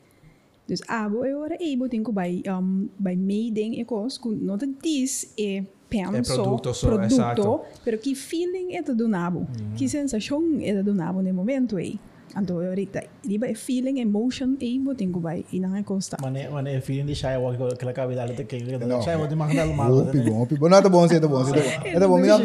Dus 0.67 0.81
abo 0.87 1.25
e 1.25 1.33
ora 1.33 1.57
e 1.59 1.75
bo 1.75 1.87
tin 1.87 2.03
ku 2.03 2.11
vai 2.11 2.41
um 2.47 2.87
bai 2.97 3.15
meiding 3.15 3.79
e 3.79 3.85
cos 3.85 4.17
com 4.17 4.29
nota 4.29 4.65
dis 4.65 5.33
e 5.37 5.63
penso 5.89 6.33
produto, 6.33 6.73
so, 6.73 6.87
produto 6.87 7.13
esatto. 7.13 7.61
pero 7.83 7.97
que 7.97 8.15
feeling 8.15 8.75
é 8.75 8.81
do 8.81 9.07
nabo, 9.07 9.41
mm. 9.41 9.75
que 9.75 9.89
sensação 9.89 10.41
é 10.61 10.81
do 10.81 10.93
nabo 10.93 11.21
no 11.21 11.33
momento 11.33 11.75
aí. 11.75 11.99
Então, 12.35 12.59
ahorita, 12.59 13.03
riba 13.25 13.47
é 13.47 13.53
feeling, 13.53 13.99
emotion, 13.99 14.55
e 14.59 14.79
bo 14.79 14.95
tenho 14.95 15.19
vai 15.19 15.45
e 15.51 15.59
não 15.59 15.75
é 15.75 15.83
costa. 15.83 16.17
Mane 16.21 16.47
mane 16.49 16.81
feeling 16.81 17.05
di 17.05 17.15
shy 17.15 17.35
walk 17.37 17.57
ko 17.57 17.75
kala 17.75 17.93
kabi 17.93 18.15
dalo 18.15 18.33
te 18.33 18.45
king. 18.45 18.65
No. 18.79 19.01
Shy 19.01 19.15
walk 19.15 19.29
di 19.29 19.35
makna 19.35 19.65
lo 19.65 19.73
malo. 19.73 20.07
Opi 20.07 20.19
bom, 20.19 20.41
opi 20.41 20.55
bom. 20.57 20.69
Não, 20.69 20.81
tá 20.81 20.89
bom, 20.89 21.07
sim, 21.07 21.19
tá 21.19 21.27
bom, 21.27 21.43
sim, 21.43 21.51
tá 21.51 21.59
bom. 21.59 21.99
Tá 21.99 22.07
bom, 22.07 22.17
minha 22.17 22.37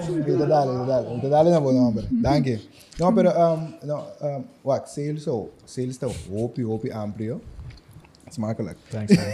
Ito 0.00 0.46
dale, 0.46 0.70
ito 0.74 0.86
dale. 0.86 1.18
Ito 1.18 1.28
dale 1.28 1.50
na 1.50 1.60
bom, 1.60 1.72
não, 1.72 1.92
pero. 1.92 2.06
Danke. 2.10 2.60
No, 2.98 3.12
pero, 3.14 3.30
um, 3.30 3.72
no, 3.86 3.96
um, 4.20 4.44
wak, 4.64 4.88
sales, 4.88 5.22
so, 5.22 5.50
sales 5.66 5.96
tá 5.98 6.06
opi, 6.06 6.64
opi 6.64 6.90
amplio. 6.90 7.40
Smakelijk. 8.30 8.78
Thanks. 8.90 9.16
man. 9.16 9.26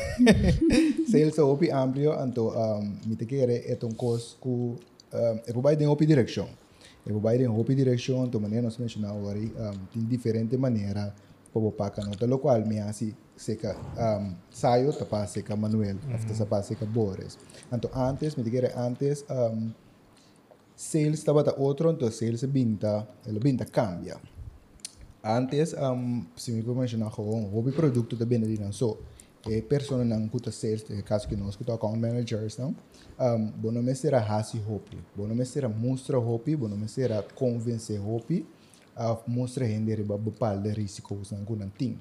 sales 1.10 1.34
tá 1.34 1.44
opi 1.44 1.70
amplio, 1.70 2.12
anto, 2.12 2.48
um, 2.50 2.96
mi 3.06 3.16
te 3.16 3.26
quere, 3.26 3.64
é 3.66 3.76
um 3.84 3.92
cos 3.92 4.36
ku, 4.40 4.76
um, 5.12 5.40
é 5.46 5.52
por 5.52 5.76
de 5.76 5.86
opi 5.86 6.06
direction. 6.06 6.46
É 7.06 7.12
por 7.12 7.38
de 7.38 7.46
opi 7.46 7.75
direction, 7.75 8.20
anto, 8.20 8.40
maneira 8.40 8.64
nós 8.64 8.78
mencionamos 8.78 9.18
agora, 9.18 9.38
um, 9.38 9.86
tem 9.92 10.04
diferente 10.04 10.56
maneira, 10.56 11.14
para 11.52 11.70
paca 11.70 12.02
nota, 12.04 12.26
lo 12.26 12.38
qual 12.40 12.66
me 12.66 12.80
hace 12.80 13.14
seca 13.36 13.76
um, 13.96 14.34
sayo 14.50 14.92
tapa 14.92 15.26
seca 15.26 15.54
Manuel, 15.56 15.98
after 16.12 16.34
sa 16.34 16.46
pa 16.46 16.62
seca 16.62 16.84
Boris. 16.84 17.38
Anto 17.70 17.88
antes, 17.94 18.36
me 18.36 18.42
tigere 18.42 18.72
antes, 18.75 19.25
um, 19.30 19.72
sales 20.75 21.20
estaba 21.20 21.44
ta 21.44 21.54
otro, 21.56 21.90
entonces 21.90 22.18
sales 22.18 22.52
binta, 22.52 23.06
el 23.25 23.38
binta 23.38 23.64
cambia. 23.64 24.20
Antes, 25.22 25.75
um, 25.75 26.26
se 26.34 26.52
me 26.52 26.62
puede 26.62 26.78
mencionar 26.78 27.12
gewoon, 27.12 27.50
hobby 27.52 27.70
producto 27.70 28.16
de 28.16 28.26
binnen 28.26 28.48
die 28.48 28.58
dan 28.58 28.72
zo. 28.72 28.98
E 29.49 29.62
persone 29.62 30.04
nan 30.04 30.28
kuta 30.28 30.50
sales, 30.50 30.84
e 30.90 31.02
caso 31.02 31.28
que 31.28 31.36
nós 31.36 31.56
kuta 31.56 31.73
account 31.75 32.00
managers, 32.00 32.58
não? 32.58 32.75
Um, 33.18 33.50
bono 33.50 33.82
me 33.82 33.94
será 33.94 34.20
hasi 34.20 34.58
hopi, 34.58 34.98
bono 35.16 35.34
me 35.34 35.46
será 35.46 35.70
mostra 35.70 36.18
hopi, 36.18 36.54
será 36.86 37.22
convencer 37.34 37.98
hopi, 37.98 38.44
a 38.94 39.16
mostra 39.26 39.64
rende 39.64 39.94
riba 39.94 40.18
bepaalde 40.18 40.70
risco's 40.74 41.32
nan 41.32 41.44
kunan 41.44 41.70
ting. 41.78 41.98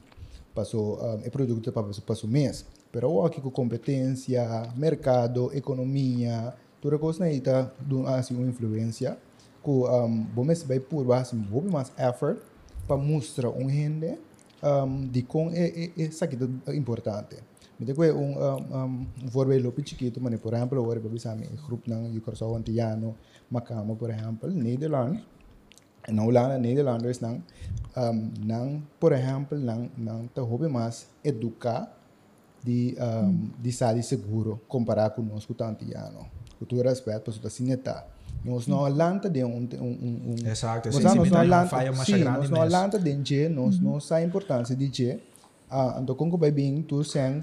Passou, 0.54 1.00
um, 1.00 1.22
e 1.26 1.30
produto 1.30 1.72
para 1.72 1.88
passou 2.06 2.30
mês. 2.30 2.66
Pero 2.92 3.26
aqui 3.26 3.40
com 3.40 3.50
competência, 3.50 4.74
mercado, 4.76 5.52
economia, 5.54 6.54
toda 6.82 6.98
coisa 6.98 7.20
na 7.20 7.32
ita 7.32 7.74
do 7.80 8.06
assim 8.08 8.36
uma 8.36 8.48
influência 8.48 9.18
que 9.64 9.70
um, 9.70 10.24
bom 10.36 10.44
mês 10.44 10.64
vai 10.64 10.80
por 10.80 11.06
baixo, 11.06 11.36
bom 11.36 11.62
mais 11.72 11.92
effort 11.98 12.38
para 12.86 12.98
mostrar 12.98 13.50
um 13.50 13.68
rende 13.68 14.18
um, 14.62 15.08
de 15.08 15.24
com 15.24 15.50
é 15.50 15.68
é 15.68 15.92
é 15.98 16.12
sabe 16.12 16.38
importante. 16.76 17.38
Me 17.80 17.86
digo 17.86 18.04
um 18.04 18.40
um 18.40 18.56
um 18.72 19.08
um 19.24 19.28
voorbeeld 19.28 19.68
chiquito, 19.86 20.22
mas 20.22 20.40
por 20.40 20.54
exemplo, 20.54 20.80
agora 20.80 21.00
para 21.00 21.10
bisa 21.10 21.36
mi 21.36 21.46
grupo 21.68 21.90
nang 21.90 22.08
Yukorso 22.14 22.56
Antiano, 22.56 23.16
Macama 23.52 23.96
por 23.96 24.10
exemplo, 24.10 24.50
Nederland, 24.50 25.20
na 26.08 26.24
Holanda, 26.24 26.58
Nederlanders 26.58 27.20
nang 27.20 27.44
um, 27.98 28.32
nang 28.46 28.82
por 29.00 29.12
exemplo 29.12 29.58
nang 29.60 29.90
nang 29.98 30.28
te 30.34 30.40
hobby 30.40 30.68
mas 30.70 31.08
educar 31.24 31.92
di 32.64 32.96
um, 32.98 33.52
di 33.60 33.72
sali 33.72 34.02
seguro 34.02 34.62
comparar 34.68 35.12
conosco 35.12 35.54
tantiano. 35.54 36.26
Com 36.58 36.66
todo 36.66 36.82
respeito, 36.84 37.32
para 37.32 37.48
assim 37.48 37.72
está. 37.72 38.08
Nós 38.44 38.68
não 38.68 38.80
Holanda 38.80 39.30
de 39.30 39.44
um 39.44 39.58
um 39.58 39.78
um 39.84 40.32
um 40.32 40.48
Exato, 40.48 40.90
nós 40.90 41.04
não 41.04 41.26
sim, 41.26 41.32
nós 41.34 41.40
não 41.40 42.06
sim, 42.06 42.24
nós. 42.24 42.50
Holanda 42.52 43.00
de 43.00 43.24
je, 43.24 43.50
nós 43.50 43.80
não 43.80 44.00
sai 44.00 44.24
a 44.24 44.26
importância 44.26 44.76
de 44.76 44.88
je. 44.94 45.20
Ah, 45.70 46.00
então 46.02 46.16
como 46.16 46.38
bem 46.38 46.82
tu 46.84 47.04
sem 47.04 47.42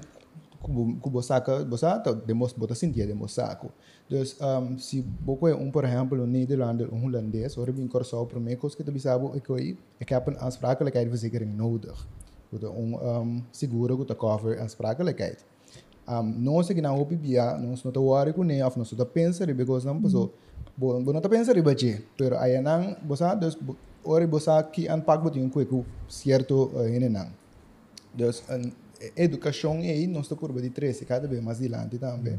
kubo 1.01 1.21
saca, 1.21 1.63
bosata, 1.65 2.13
demos 2.13 2.53
bota 2.53 2.73
sentia 2.73 3.05
demos 3.05 3.33
saco. 3.33 3.71
Dus 4.09 4.37
um, 4.39 4.77
se 4.77 5.01
boko 5.01 5.47
é 5.47 5.55
um, 5.55 5.71
por 5.71 5.83
exemplo, 5.83 6.21
um 6.21 6.27
Nederlander, 6.27 6.93
um 6.93 7.05
Holandês, 7.05 7.57
ou 7.57 7.65
bem 7.71 7.87
corso 7.87 8.17
o 8.17 8.25
primeiro 8.25 8.59
coisa 8.59 8.75
que 8.75 8.83
tu 8.83 8.91
bisabo 8.91 9.33
é 9.35 9.39
que 9.39 9.75
ik 9.99 10.09
heb 10.09 10.27
een 10.27 10.39
aansprakelijkheidsverzekering 10.39 11.55
nodig. 11.57 12.07
Goed, 12.49 12.63
um, 12.63 12.95
um, 12.95 13.43
seguro 13.51 13.97
que 13.97 14.05
te 14.05 14.15
cover 14.15 14.59
aansprakelijkheid. 14.59 15.37
Um, 16.07 16.43
nós 16.43 16.69
aqui 16.69 16.81
na 16.81 16.93
OPBA, 16.93 17.57
nós 17.57 17.83
não 17.83 17.91
te 17.91 17.99
worry 17.99 18.33
com 18.33 18.43
nem, 18.43 18.63
of 18.63 18.77
nós 18.77 18.89
te 18.89 19.05
pensa 19.05 19.45
ribe 19.45 19.63
because 19.63 19.85
não 19.85 20.01
passou. 20.01 20.33
Bo, 20.77 20.99
bo 21.01 21.13
não 21.13 21.21
te 21.21 21.29
pensa 21.29 21.53
ribe 21.53 21.75
che, 21.75 22.03
pero 22.17 22.37
aí 22.37 22.61
não, 22.61 22.95
bosa, 23.01 23.35
dus, 23.35 23.57
ori 24.03 24.27
bosa 24.27 24.61
que 24.63 24.87
anpak 24.87 25.23
botinho 25.23 25.49
com 25.49 25.85
certo 26.07 26.71
uh, 26.73 26.85
hene 26.85 27.09
não. 27.09 27.27
Dus 28.13 28.43
een 28.47 28.73
educação 29.15 29.79
aí 29.79 30.07
te 30.07 30.35
curva 30.35 30.61
de 30.61 30.69
13 30.69 31.05
cada 31.05 31.27
vez 31.27 31.41
mais 31.41 31.59
adiante 31.59 31.97
também. 31.97 32.37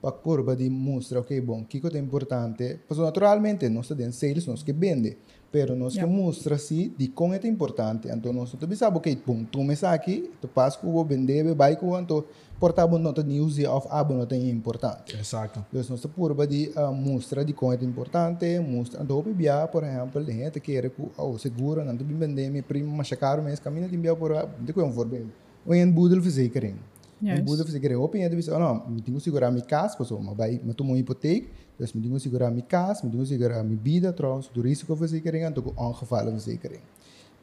Para 0.00 0.12
curva 0.12 0.54
de 0.54 0.68
mostra, 0.68 1.20
ok, 1.20 1.40
bom, 1.40 1.64
que 1.64 1.80
coisa 1.80 1.96
é 1.96 2.00
importante. 2.00 2.78
Porque 2.86 3.02
naturalmente 3.02 3.68
nós 3.68 3.88
temos 3.88 4.16
sales, 4.16 4.46
nós 4.46 4.62
que 4.62 4.72
vende, 4.72 5.16
pero 5.50 5.74
nós 5.74 5.94
que 5.94 6.00
Yeah. 6.00 6.22
mostra 6.22 6.58
se 6.58 6.92
de 6.98 7.08
como 7.08 7.32
é 7.32 7.46
importante. 7.46 8.08
Então 8.08 8.32
nós 8.32 8.50
tu 8.50 8.76
sabe, 8.76 8.98
ok, 8.98 9.22
bom, 9.26 9.44
tu 9.44 9.62
me 9.62 9.74
aqui, 9.82 10.30
tu 10.40 10.48
passa 10.48 10.78
que 10.78 10.86
vou 10.86 11.04
vender, 11.04 11.54
vai 11.54 11.76
com 11.76 11.98
então 11.98 12.24
portável 12.60 12.98
nota 12.98 13.22
news 13.22 13.58
of 13.60 13.86
abo 13.90 14.14
não 14.14 14.26
tem 14.26 14.50
importante. 14.50 15.16
Exato. 15.16 15.64
Dus 15.72 15.88
nossa 15.88 16.08
curva 16.08 16.46
de 16.46 16.70
uh, 16.76 16.92
mostra 16.92 17.44
de 17.44 17.52
como 17.52 17.72
é 17.72 17.76
importante, 17.84 18.58
mostra, 18.60 19.02
então 19.02 19.18
o 19.18 19.22
por 19.68 19.84
exemplo, 19.84 20.24
de 20.24 20.32
gente 20.32 20.60
que 20.60 20.72
quer 20.72 20.90
que 20.90 21.02
o 21.16 21.38
seguro, 21.38 21.84
não 21.84 21.96
te 21.96 22.04
vender, 22.04 22.50
me 22.50 22.62
primo, 22.62 22.94
mas 22.94 23.10
caro, 23.10 23.42
mas 23.42 23.60
caminho 23.60 23.88
de 23.88 23.96
BBA 23.96 24.16
por, 24.16 24.32
de 24.60 24.72
que 24.72 24.80
é 24.80 24.84
um 24.84 24.90
voorbeeld. 24.90 25.30
Ou 25.66 25.74
em 25.74 25.92
boedelverzekering. 25.92 26.76
Juist. 27.18 27.38
Een 27.38 27.44
boedelverzekering. 27.44 28.00
Op 28.00 28.14
je 28.14 28.28
dus, 28.28 28.48
oh 28.48 28.58
no, 28.58 28.74
me 28.88 29.02
tenho 29.02 29.16
que 29.16 29.22
segurar 29.22 29.50
minha 29.50 29.64
casa, 29.64 29.96
pessoal, 29.96 30.20
mas 30.20 30.36
vai, 30.36 30.60
me 30.64 30.74
tomo 30.74 30.90
uma 30.90 30.98
hipoteca, 30.98 31.46
dus 31.76 31.92
me 31.92 32.00
tenho 32.00 32.14
que 32.14 32.20
segurar 32.20 32.50
minha 32.50 32.66
casa, 32.66 33.04
me 33.04 33.10
tenho 33.10 33.22
que 33.22 33.28
segurar 33.28 33.62
minha 33.64 33.80
vida, 33.82 34.12
trouwens, 34.12 34.50
do 34.52 34.60
risikoverzekering, 34.60 35.44
en 35.44 35.56
ook 35.56 35.72
ongevallenverzekering. 35.76 36.82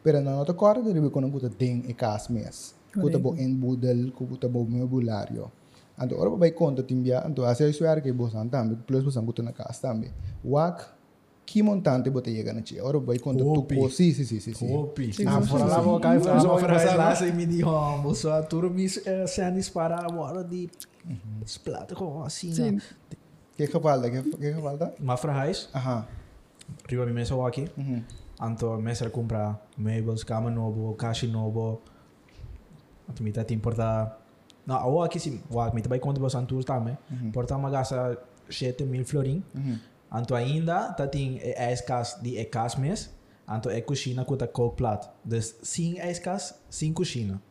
Pero 0.04 0.22
na 0.22 0.36
nota 0.36 0.54
corda, 0.54 0.94
deve 0.94 1.10
quando 1.10 1.40
eu 1.42 1.50
tem 1.50 1.84
e 1.88 1.94
casa 1.94 2.34
mês. 2.34 2.74
Kuta 2.94 3.20
bo 3.20 3.36
em 3.36 3.54
boedel, 3.54 4.12
kuta 4.12 4.50
bo 4.50 4.66
meubulario. 4.66 5.52
Anto 5.98 6.18
ora 6.18 6.30
vai 6.30 6.52
conta 6.52 6.84
timbia, 6.84 7.24
anto 7.26 7.46
asa 7.46 7.68
isso 7.68 7.86
era 7.86 8.02
que 8.02 8.12
bosan 8.12 8.50
tambe, 8.50 8.76
plus 8.76 9.04
bosan 9.04 9.26
kuta 9.26 9.44
na 9.44 9.52
casa 9.52 9.82
tambe. 9.82 10.12
Wak 10.44 10.88
que 11.46 11.62
montante 11.64 12.10
bota 12.10 12.30
chega 12.30 12.54
na 12.54 12.62
tia. 12.62 12.84
Ora 12.84 13.00
vai 13.00 13.20
conta 13.20 13.44
tu 13.44 13.52
Opi. 13.54 13.76
co, 13.76 13.90
sim, 13.90 14.14
sim, 14.14 14.24
sim, 14.24 14.40
sim, 14.40 14.54
sim. 14.54 14.76
Opi. 14.76 15.14
Sim, 15.14 15.26
Ah, 15.28 15.42
fora 15.42 15.66
lá 15.66 15.82
vou 15.82 16.00
cair 16.00 16.22
mas 16.24 16.42
só 16.44 16.96
lá 16.96 17.16
se 17.16 17.32
me 17.32 17.46
dijo, 17.46 17.68
moço, 18.02 18.30
a 18.30 18.42
turma 18.44 18.70
me 18.70 18.88
cenas 19.28 19.70
para 19.70 19.98
a 19.98 20.08
hora 20.14 20.44
de 20.44 20.70
splatter 21.46 21.98
gewoon 21.98 22.26
assim. 22.26 22.54
Sim. 22.54 22.80
Que 23.58 23.68
geval, 23.68 24.02
que 24.02 24.22
que 24.38 24.54
geval 24.54 24.78
da? 24.78 24.94
Maar 25.00 25.18
verhuis, 25.18 25.70
Aha. 25.74 26.08
riba 26.88 27.06
mi 27.06 27.12
mensen 27.12 27.38
aqui, 27.46 27.70
anto 28.40 28.78
mensen 28.78 29.12
comprar 29.12 29.60
meubels, 29.78 30.24
cama 30.24 30.50
novo, 30.50 30.96
caixa 30.96 31.28
novo, 31.28 31.82
Anto 33.10 33.24
mita 33.24 33.44
te 33.44 33.54
importa... 33.54 34.18
Não, 34.66 34.90
o 34.90 35.02
aqui 35.02 35.20
sim, 35.20 35.42
o 35.50 35.60
aqui 35.60 35.76
mita 35.76 35.90
vai 35.90 36.00
conta 36.00 36.20
você 36.20 36.42
tour 36.46 36.64
também. 36.64 36.98
Porta 37.34 37.56
uma 37.58 37.70
gasta 37.70 38.18
7 38.50 38.86
mil 38.86 39.04
florin. 39.06 39.44
Anto 40.12 40.36
ainda, 40.36 40.92
tá 40.94 41.08
tem 41.08 41.40
escas 41.72 42.20
de 42.22 42.38
ecas 42.38 42.76
mês. 42.76 43.10
Anto 43.48 43.70
é 43.70 43.80
cozinha 43.82 44.26
com 44.26 44.34
a 44.34 44.48
coke 44.48 44.78
plat. 44.78 45.08
Dus 45.24 45.56
100 45.64 46.00
escas, 46.00 46.56
5 46.70 46.98
cozinha. 46.98 47.42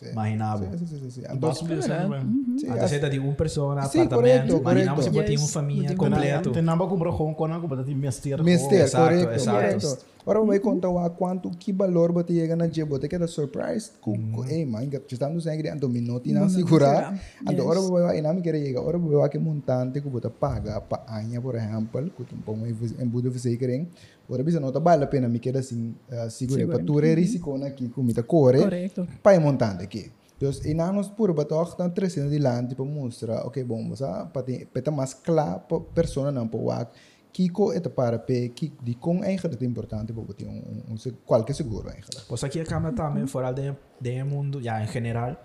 Sí. 0.00 0.08
Imaginavo. 0.12 0.64
Sí, 0.78 0.86
sí, 0.86 0.98
sí, 0.98 1.10
sí. 1.10 1.20
Basta 1.20 1.34
Entonces, 1.34 1.68
mesmo, 1.68 1.88
né, 1.94 2.08
velho? 2.08 2.58
sí, 2.58 2.66
Anto 2.66 2.84
as- 2.84 2.90
você 2.90 2.98
tá 2.98 3.08
de 3.10 3.18
uma 3.18 3.34
pessoa, 3.34 3.74
Sim, 3.86 4.00
apartamento. 4.00 4.14
correto, 4.14 4.56
Imaginamos 4.62 5.08
botem 5.08 5.36
uma 5.36 5.42
Yes, 5.44 5.52
família 5.52 5.94
completo. 5.96 6.50
Tem 6.52 6.62
nada 6.62 6.86
comprar 6.86 7.12
com 7.12 7.34
com 7.34 7.46
não 7.48 7.60
comprar 7.60 7.84
tem 7.84 7.94
mister. 7.94 8.42
Mister, 8.42 8.80
Exato, 8.80 9.04
correto, 9.14 9.32
exato. 9.32 9.56
correto. 9.58 10.10
Agora 10.22 10.44
vai 10.44 10.58
contar 10.58 10.88
o 10.90 11.10
quanto 11.10 11.50
que 11.50 11.72
valor 11.72 12.12
você 12.12 12.32
chega 12.34 12.54
na 12.54 12.66
dia, 12.66 12.84
você 12.84 13.08
quer 13.08 13.26
surprise. 13.26 13.90
Com, 14.00 14.44
ei, 14.48 14.64
man, 14.66 14.86
que 14.88 15.00
estamos 15.12 15.46
em 15.46 15.58
grande 15.58 15.86
minuto 15.88 16.26
e 16.28 16.32
não 16.32 16.48
segurar. 16.48 17.18
Então, 17.42 17.64
agora 17.64 17.80
vai 17.80 18.02
vai 18.02 18.20
não 18.22 18.34
me 18.34 18.42
quer 18.42 18.54
chegar. 18.54 18.80
Agora 18.80 18.98
vai 18.98 19.28
que 19.30 19.38
montante 19.38 20.00
que 20.00 20.08
você 20.08 20.28
paga 20.30 20.80
para 20.80 21.02
anha, 21.08 21.40
por 21.40 21.54
exemplo, 21.56 22.10
que 22.16 22.24
tu 22.24 22.36
põe 22.44 22.68
em 22.70 22.72
verzekering. 23.08 23.82
Agora 23.82 24.19
bisa 24.38 24.60
não 24.60 24.70
tá 24.72 24.78
vale 24.80 25.04
a 25.04 25.06
pena 25.06 25.28
me 25.28 25.38
quer 25.38 25.56
assim, 25.56 25.94
segura 26.30 26.66
para 26.66 26.78
Segura. 26.78 27.00
tu 27.00 27.06
é 27.06 27.14
risco 27.14 27.54
aqui 27.64 27.88
com 27.88 28.02
mita 28.02 28.22
core. 28.22 28.58
Correto. 28.58 29.06
Pai 29.22 29.38
montante 29.38 29.82
aqui. 29.84 30.10
Dus 30.38 30.64
e 30.64 30.72
na 30.72 30.90
nos 30.90 31.08
puro 31.08 31.34
batoch 31.34 31.76
tan 31.76 31.90
trecendo 31.90 32.30
de 32.30 32.38
land 32.38 32.68
tipo 32.68 32.84
mostra, 32.84 33.44
ok 33.46 33.62
bom, 33.64 33.82
mas 33.82 34.00
ah, 34.00 34.24
pati 34.32 34.66
peta 34.72 34.90
mais 34.90 35.12
claro 35.12 35.60
pa 35.68 35.80
persona 35.80 36.30
não 36.32 36.48
po 36.48 36.58
wak. 36.64 36.90
Kiko 37.32 37.72
eta 37.72 37.90
para 37.90 38.18
pe 38.18 38.48
ki 38.48 38.72
di 38.82 38.94
com 38.94 39.22
eigenlijk 39.22 39.62
é 39.62 39.66
importante 39.66 40.12
para 40.12 40.22
botar 40.24 40.46
um, 40.46 40.58
um, 40.88 40.94
um 40.94 40.96
se- 40.96 41.14
qualquer 41.26 41.54
seguro 41.54 41.88
eigenlijk. 41.88 42.26
Pues 42.26 42.42
aqui 42.42 42.58
a 42.60 42.64
câmera 42.64 42.94
também, 42.94 43.26
fora 43.26 43.52
de, 43.52 43.72
de 44.00 44.24
mundo, 44.24 44.60
já 44.62 44.82
em 44.82 44.86
geral, 44.88 45.36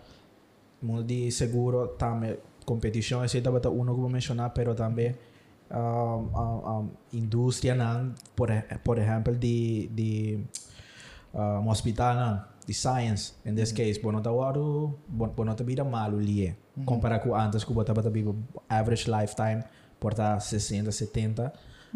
mundo 0.81 1.03
de 1.03 1.29
seguro 1.31 1.89
também, 1.97 2.37
competição, 2.65 3.23
esse 3.23 3.41
dá 3.41 3.51
para 3.51 3.69
uno 3.69 3.93
que 3.93 4.01
vou 4.01 4.09
mencionar, 4.09 4.49
pero 4.51 4.73
também 4.73 5.13
um, 5.71 6.79
um, 6.79 6.89
indústria, 7.13 7.73
não, 7.75 8.13
por, 8.35 8.49
por 8.83 8.97
exemplo, 8.97 9.35
de, 9.35 9.87
de 9.93 10.39
um, 11.33 11.69
hospital, 11.69 12.15
não, 12.15 12.43
de 12.67 12.73
science, 12.73 13.33
in 13.45 13.53
this 13.55 13.71
case, 13.71 13.99
bono 13.99 14.21
tá 14.21 14.31
waro, 14.31 14.97
bono 15.07 15.55
tá 15.55 15.63
vida 15.63 15.83
malo 15.83 16.17
ali, 16.17 16.55
comparar 16.85 17.19
com 17.19 17.35
antes, 17.35 17.63
que 17.63 17.73
bota 17.73 17.93
bota 17.93 18.09
vivo 18.09 18.35
average 18.69 19.09
lifetime, 19.09 19.63
porta 19.99 20.39
60, 20.39 20.91
70, 20.91 21.53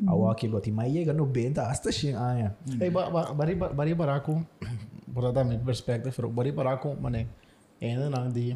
a 0.08 0.32
aqui 0.32 0.48
bota, 0.48 0.72
mas 0.72 0.92
chega 0.94 1.14
90, 1.14 1.62
hasta 1.62 1.92
100 1.92 2.14
anos. 2.16 2.52
Hey, 2.80 2.90
ba, 2.90 3.10
ba, 3.10 3.34
bari 3.34 3.56
ba- 3.56 3.70
bari 3.70 3.94
baraco, 3.94 4.46
por 5.14 5.32
dar 5.32 5.44
minha 5.44 5.60
perspectiva, 5.60 6.14
pero 6.16 6.30
bari 6.30 6.52
baraco, 6.52 6.96
mané, 7.00 7.28
ainda 7.82 8.10
não 8.10 8.30
de, 8.30 8.56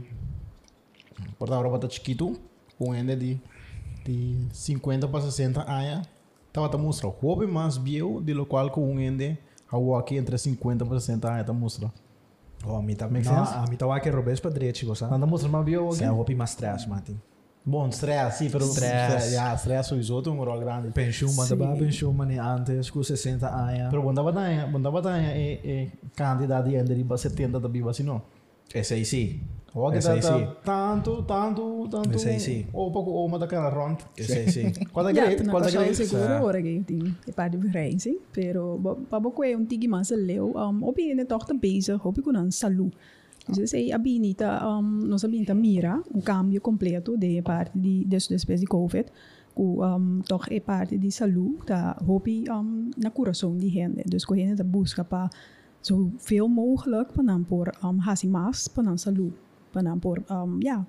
por 1.37 1.49
dar 1.49 1.59
uma 1.65 1.89
chiquito, 1.89 2.39
com 2.77 2.91
ainda 2.91 3.15
de, 3.15 3.39
de 4.05 4.37
50 4.51 5.07
para 5.07 5.21
60 5.21 5.61
anos, 5.69 6.07
tava 6.51 6.69
tá 6.69 6.77
mostra, 6.77 7.07
hobby 7.07 7.47
mais 7.47 7.77
bio, 7.77 8.21
de 8.21 8.33
lo 8.33 8.45
qual 8.45 8.69
com 8.69 8.97
ainda, 8.97 9.37
a 9.71 9.99
aqui 9.99 10.17
entre 10.17 10.37
50 10.37 10.85
para 10.85 10.99
60 10.99 11.31
anos, 11.31 11.45
tá 11.45 11.53
mostra. 11.53 11.91
Oh, 12.65 12.75
a 12.77 12.81
mim 12.81 12.95
tá, 12.95 13.09
Make 13.09 13.25
sense? 13.25 13.53
a 13.53 13.65
mim 13.69 13.75
tá 13.75 13.99
que 13.99 14.09
robês 14.09 14.39
para 14.39 14.51
direito, 14.51 14.85
Não 14.85 14.95
tá 14.95 15.17
mostra 15.17 15.49
mais 15.49 15.65
bio 15.65 15.89
aqui? 15.89 16.03
é 16.03 16.07
roupa 16.07 16.33
mais 16.33 16.51
stress, 16.51 16.87
Martin. 16.87 17.19
Bom, 17.65 17.87
stress, 17.87 18.39
sim, 18.39 18.49
pero 18.49 18.65
Stress. 18.65 19.31
já, 19.31 19.53
stress 19.55 19.89
foi 19.89 20.11
outro, 20.11 20.33
um 20.33 20.43
rol 20.43 20.59
grande. 20.59 20.91
Pensão, 20.91 21.33
manda 21.33 21.55
ba 21.55 21.73
pensão, 21.77 22.11
mano, 22.11 22.41
antes 22.41 22.89
com 22.89 23.01
60 23.01 23.47
anos. 23.47 23.89
Pero 23.89 24.01
bunda 24.01 24.21
batanya, 24.21 24.67
bunda 24.67 24.91
batanya 24.91 25.29
é, 25.31 25.53
é 25.63 25.87
candidato 26.13 26.67
de 26.67 26.75
de 26.83 27.17
70 27.17 27.59
da 27.61 27.69
biba 27.69 27.89
assim 27.91 28.03
não. 28.03 28.21
Esse 28.73 28.95
aí 28.95 29.05
sim. 29.05 29.41
Ou 29.75 29.89
que 29.91 29.97
Esse 29.97 30.07
tá, 30.07 30.13
aí 30.13 30.21
sim. 30.21 30.29
tá 30.29 30.55
tanto, 30.63 31.23
tanto, 31.23 31.87
tanto. 31.89 32.13
Esse 32.15 32.29
aí 32.29 32.39
sim. 32.39 32.65
Ou 32.73 32.91
pouco, 32.91 33.09
ou 33.09 33.25
uma 33.25 33.39
daquela 33.39 33.69
rond. 33.69 33.97
Esse 34.15 34.37
aí 34.39 34.51
sim. 34.51 34.71
Qual 34.93 35.07
é 35.09 35.13
Ja, 35.13 35.25
great? 35.25 35.43
na 35.43 35.51
Qual 35.51 35.63
é 35.63 35.65
kasal 35.65 35.81
great? 35.81 35.95
siguro 35.97 36.23
Sa- 36.23 36.43
ora 36.43 36.61
que 36.61 36.83
tem 36.85 37.15
é 37.27 37.31
parte 37.31 37.57
de 37.57 37.67
reis, 37.67 38.07
pero 38.31 38.77
pabo 39.09 39.31
ko 39.31 39.43
yung 39.43 39.65
tigi 39.65 39.87
mas 39.87 40.11
leu, 40.11 40.53
um 40.55 40.83
obi 40.83 41.15
ne 41.15 41.25
toch 41.25 41.45
te 41.47 41.53
bezig, 41.57 41.97
hopi 41.97 42.21
ko 42.21 42.31
nan 42.31 42.51
salu. 42.51 42.91
Dus 43.49 43.71
sei 43.71 43.91
abinita 43.91 44.61
um 44.63 45.09
nos 45.09 45.23
abinita 45.25 45.53
mira 45.55 45.99
um 46.13 46.21
cambio 46.21 46.61
completo 46.61 47.17
de 47.17 47.41
parte 47.41 47.71
de 47.77 48.05
des 48.05 48.27
después 48.29 48.59
de 48.61 48.67
covid 48.67 49.05
ku 49.55 49.81
um 49.83 50.21
toch 50.21 50.47
é 50.51 50.59
parte 50.61 50.97
de 50.97 51.09
salu 51.11 51.57
ta 51.65 51.97
hopi 52.07 52.45
um 52.47 52.91
na 52.95 53.09
coração 53.09 53.57
de 53.57 53.67
gente. 53.69 54.03
Dus 54.07 54.23
ko 54.23 54.35
gente 54.35 54.55
ta 54.55 54.63
busca 54.63 55.03
pa 55.03 55.29
zoveel 55.81 56.47
mogelijk 56.47 57.11
panan 57.13 57.43
por 57.43 57.73
um 57.83 57.99
hasi 57.99 58.27
mas 58.29 58.67
panan 58.69 58.97
salu 58.97 59.33
panan 59.73 59.99
por 59.99 60.17
um 60.29 60.59
ja 60.63 60.85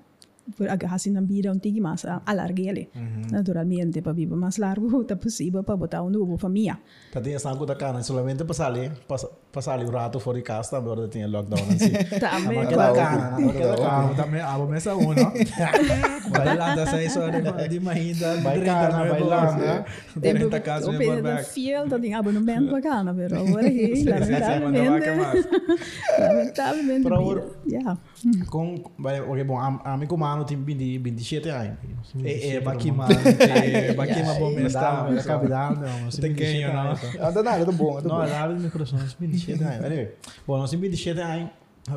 por 0.57 0.69
agarrarse 0.69 1.09
na 1.09 1.21
vida 1.21 1.49
um 1.51 1.57
tigre 1.57 1.81
mais 1.81 2.03
uh, 2.03 2.21
alarguele 2.23 2.87
naturalmente 3.31 3.99
para 4.01 4.13
viver 4.13 4.35
mais 4.37 4.57
largo 4.57 5.03
tá 5.09 5.15
possível 5.15 5.63
para 5.63 5.75
botar 5.75 6.03
um 6.03 6.09
novo 6.11 6.37
família 6.37 6.77
Tá 7.11 7.19
tem 7.19 7.33
essa 7.33 7.49
coisa 7.55 7.73
cara, 7.75 8.03
solamente 8.03 8.43
passar 8.43 8.67
ali, 8.67 8.91
passa- 9.07 9.31
passar 9.51 9.73
ali 9.73 9.85
o 9.85 9.91
rato 9.91 10.19
fora 10.19 10.37
de 10.37 10.43
casa, 10.43 10.69
também 10.71 10.91
agora 10.91 11.07
tem 11.07 11.25
lockdown 11.25 11.65
assim. 11.73 11.93
também 12.19 12.59
outra. 12.59 12.75
cana, 12.93 13.37
Ah, 13.87 14.01
cana. 14.03 14.15
também, 14.15 14.41
ah, 14.41 14.57
vou 14.57 14.67
começar 14.67 14.93
não? 16.25 16.45
Vai 16.45 16.57
lá, 16.57 16.75
dá 16.75 16.85
6 16.87 17.17
horas 17.17 17.43
de- 17.43 17.69
de 17.69 17.79
manhã, 17.79 18.13
Vai 18.41 18.61
cana, 18.61 19.05
vai 19.05 19.19
lá, 19.21 19.51
né? 19.57 19.85
Dentro 20.15 20.49
da 20.49 20.59
casa, 20.59 20.89
o 20.89 20.93
me 20.93 20.97
pena 20.99 21.21
back. 21.21 21.49
fiel 21.49 21.87
tá 21.89 21.99
tem 21.99 22.13
abonamento 22.13 22.71
bacana 22.71 23.13
pero 23.13 23.39
agora 23.39 23.69
que 23.69 24.03
lamentavelmente 24.03 24.79
lamentavelmente 26.19 27.03
vida. 27.03 27.15
agora- 27.15 27.45
yeah 27.67 27.97
Com, 28.49 28.83
vai, 28.97 29.21
ok, 29.21 29.43
bom, 29.43 29.59
a, 29.59 29.79
mim 29.97 30.07
como 30.07 30.25
ano 30.25 30.45
tem 30.45 30.57
20, 30.61 30.97
27 30.97 31.49
anos. 31.49 31.77
É, 32.23 32.55
é, 32.55 32.59
baqui, 32.59 32.91
mano. 32.91 33.11
É, 33.13 33.93
baqui, 33.95 34.23
mas 34.23 34.37
bom, 34.37 34.53
tá, 34.73 35.03
mesmo. 35.03 35.19
é 35.19 35.23
não. 35.75 36.07
assim, 36.07 36.21
Tem 36.21 36.33
27 36.33 36.51
quem, 36.57 36.73
não? 36.73 37.27
Anda 37.27 37.43
nada, 37.43 37.65
tá 37.65 37.71
bom, 37.71 37.95
tá 38.01 38.07
Não, 38.09 38.15
bom. 38.17 38.23
é 38.23 38.29
nada 38.29 38.53
do 38.53 38.59
meu 38.59 38.71
coração, 38.71 38.97
nós 38.99 39.13
27 39.19 39.63
anos. 39.63 40.07
Bom, 40.47 40.57
nós 40.57 40.69
temos 40.71 40.87
27 40.87 41.19
anos. 41.19 41.49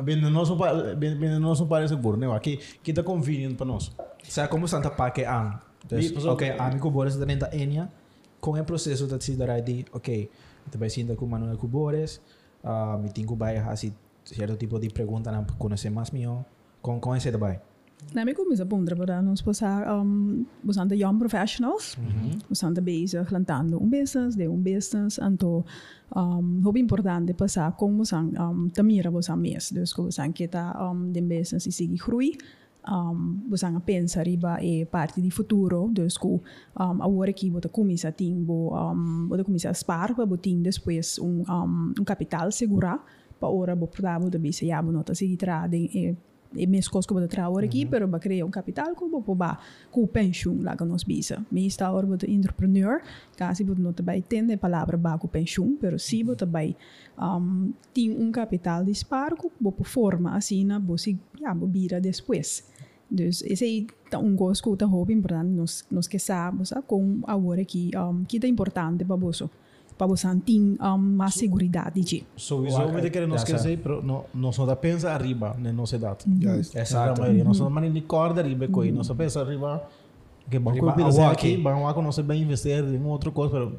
Bem, 0.03 0.21
nós 0.21 1.59
não 1.59 1.67
parece 1.67 1.95
né? 2.17 2.29
Aqui, 2.29 2.57
que 2.83 2.93
tá 2.93 3.01
convenient 3.01 3.55
para 3.55 3.65
nós. 3.65 3.89
Sa 4.23 4.47
como 4.47 4.67
Santa 4.67 4.89
Paque. 4.91 5.25
Di, 5.25 6.11
Dus, 6.11 6.21
so- 6.21 6.33
okay, 6.35 6.53
ami 6.59 6.77
ko 6.77 6.91
bores 6.91 7.15
da 7.17 7.25
da. 7.25 7.49
Kung 8.39 8.55
ang 8.55 8.67
proseso 8.67 9.07
dat 9.07 9.23
si 9.23 9.35
darai 9.35 9.63
di, 9.63 9.83
okay, 9.91 10.29
ito 10.67 10.77
ba 10.77 10.87
sinda 10.87 11.15
ko 11.15 11.25
manuel 11.25 11.57
ko 11.57 11.67
bores, 11.67 12.21
uh, 12.63 12.95
meeting 13.01 13.25
ko 13.25 13.35
ba 13.35 13.51
hasi 13.51 13.91
certo 14.23 14.55
tipo 14.55 14.77
de 14.79 14.87
pergunta 14.93 15.31
na 15.31 15.43
conhecer 15.57 15.89
mais 15.89 16.11
mio. 16.11 16.45
Com 16.83 16.99
com 17.01 17.15
esse 17.15 17.31
dabai. 17.99 18.13
Na 18.13 18.25
me 18.25 18.33
começa 18.33 18.65
bom 18.65 18.83
para 18.83 19.21
nós 19.21 19.41
passar 19.41 20.01
um 20.01 20.45
bastante 20.63 20.95
young 20.95 21.17
professionals 21.17 21.97
bastante 22.47 22.81
bezig 22.81 23.31
lantando 23.31 23.81
um 23.81 23.89
business 23.89 24.35
de 24.35 24.47
um 24.47 24.57
business 24.57 25.19
anto 25.19 25.63
um 26.15 26.61
hobby 26.63 26.79
importante 26.79 27.33
passar 27.33 27.71
como 27.75 28.05
sang 28.05 28.33
um 28.37 28.69
tamira 28.69 29.11
você 29.11 29.35
mês 29.35 29.71
dus 29.71 29.93
como 29.93 30.11
sang 30.11 30.31
que 30.31 30.47
tá 30.47 30.91
um 30.91 31.11
de 31.11 31.21
business 31.21 31.65
e 31.67 31.71
seguir 31.71 31.97
groei 31.97 32.37
um 32.87 33.49
você 33.49 33.65
a 33.65 33.79
pensar 33.79 34.25
riba 34.25 34.57
é 34.61 34.85
parte 34.85 35.21
do 35.21 35.29
futuro. 35.29 35.89
Dus 35.91 36.17
co 36.17 36.41
um 36.79 37.03
agora 37.03 37.33
que 37.33 37.49
você 37.49 37.67
começa 37.67 38.07
a 38.07 38.11
ter 38.11 38.33
um 38.33 39.27
você 39.27 39.43
começa 39.43 39.69
a 39.69 39.73
spar 39.73 40.15
para 40.15 40.25
botar 40.25 40.49
depois 40.61 41.19
um 41.19 41.43
um 41.47 41.93
um 41.99 42.03
capital 42.03 42.51
segurar 42.51 43.03
para 43.39 43.49
ora 43.49 43.75
bo 43.75 43.87
pravo 43.87 44.29
da 44.29 44.39
bisa 44.39 44.65
ya 44.65 44.81
bo 44.81 44.91
nota 44.91 45.13
seguir 45.13 45.37
trading 45.37 45.89
e 45.93 46.15
e 46.55 46.65
coisas 46.87 47.05
que 47.05 47.13
eu 47.13 47.19
vou 47.19 47.27
trabalhar 47.27 47.65
aqui, 47.65 47.85
pero 47.85 48.07
para 48.07 48.19
criar 48.19 48.45
um 48.45 48.49
capital 48.49 48.95
que 48.95 49.03
eu 49.03 49.09
vou 49.09 49.21
para 49.21 49.59
com 49.91 50.05
pension 50.07 50.57
lá 50.61 50.75
que 50.75 50.83
nós 50.83 51.03
bisa. 51.03 51.45
Me 51.51 51.67
está 51.67 51.91
hora 51.91 52.07
de 52.17 52.31
entrepreneur, 52.31 53.01
caso 53.37 53.63
você 53.63 53.81
não 53.81 53.93
também 53.93 54.21
tem 54.21 54.51
a 54.53 54.57
palavra 54.57 54.97
ba 54.97 55.17
com 55.17 55.27
pension, 55.27 55.75
pero 55.79 55.99
se 55.99 56.23
você 56.23 56.37
também 56.37 56.75
um, 57.17 57.71
tem 57.93 58.11
um 58.11 58.31
capital 58.31 58.83
de 58.83 58.91
esparco, 58.91 59.51
você 59.61 59.83
forma 59.83 60.35
assim, 60.35 60.67
você 60.79 61.17
já 61.39 61.53
vira 61.53 62.01
depois. 62.01 62.63
Dus 63.09 63.41
esse 63.43 63.63
aí 63.63 63.87
tá 64.09 64.19
um 64.19 64.35
gosto 64.35 64.69
que 64.69 64.77
tá 64.77 64.85
hobby 64.85 65.13
importante 65.13 65.49
nós 65.49 65.83
nós 65.89 66.07
que 66.07 66.19
sabemos 66.19 66.71
com 66.85 67.21
agora 67.25 67.61
aqui 67.61 67.89
um, 67.95 68.23
que 68.23 68.39
é 68.43 68.47
importante 68.47 69.03
para 69.03 69.15
você 69.15 69.49
para 69.99 70.07
você 70.07 70.27
ter 70.45 70.53
um, 70.59 70.97
mais 70.97 71.33
segurança 71.33 71.91
de 71.93 72.25
So, 72.37 72.65
isso 72.65 72.81
é 72.81 72.85
o 72.85 72.87
que 72.87 72.93
nós 72.95 73.03
Já 73.03 73.09
queremos 73.09 73.41
sei. 73.41 73.55
dizer, 73.55 73.79
pero 73.83 74.01
no, 74.01 74.23
nós 74.33 74.55
só 74.55 74.65
pensa 74.73 75.11
arriba, 75.11 75.55
né? 75.59 75.73
Não 75.73 75.85
se 75.85 75.97
dá. 75.97 76.15
Ja, 76.39 76.55
is- 76.55 76.73
Exato. 76.73 77.21
Nós 77.43 77.57
só 77.57 77.69
mani 77.69 77.89
ni 77.89 78.01
corda 78.01 78.39
arriba, 78.39 78.65
coi. 78.69 78.91
Nós 78.91 79.05
só 79.07 79.13
pensa 79.13 79.41
arriba. 79.41 79.83
Que 80.49 80.57
bom 80.57 80.71
que 80.71 80.79
Arriba, 80.79 80.91
eu 80.93 80.95
penso 81.05 81.19
agora 81.19 81.33
aqui, 81.33 81.57
que 81.57 81.61
nós 82.01 82.17
bem 82.23 82.41
investir 82.41 82.83
em 82.83 83.05
outra 83.05 83.29
coisa, 83.29 83.51
pero 83.51 83.75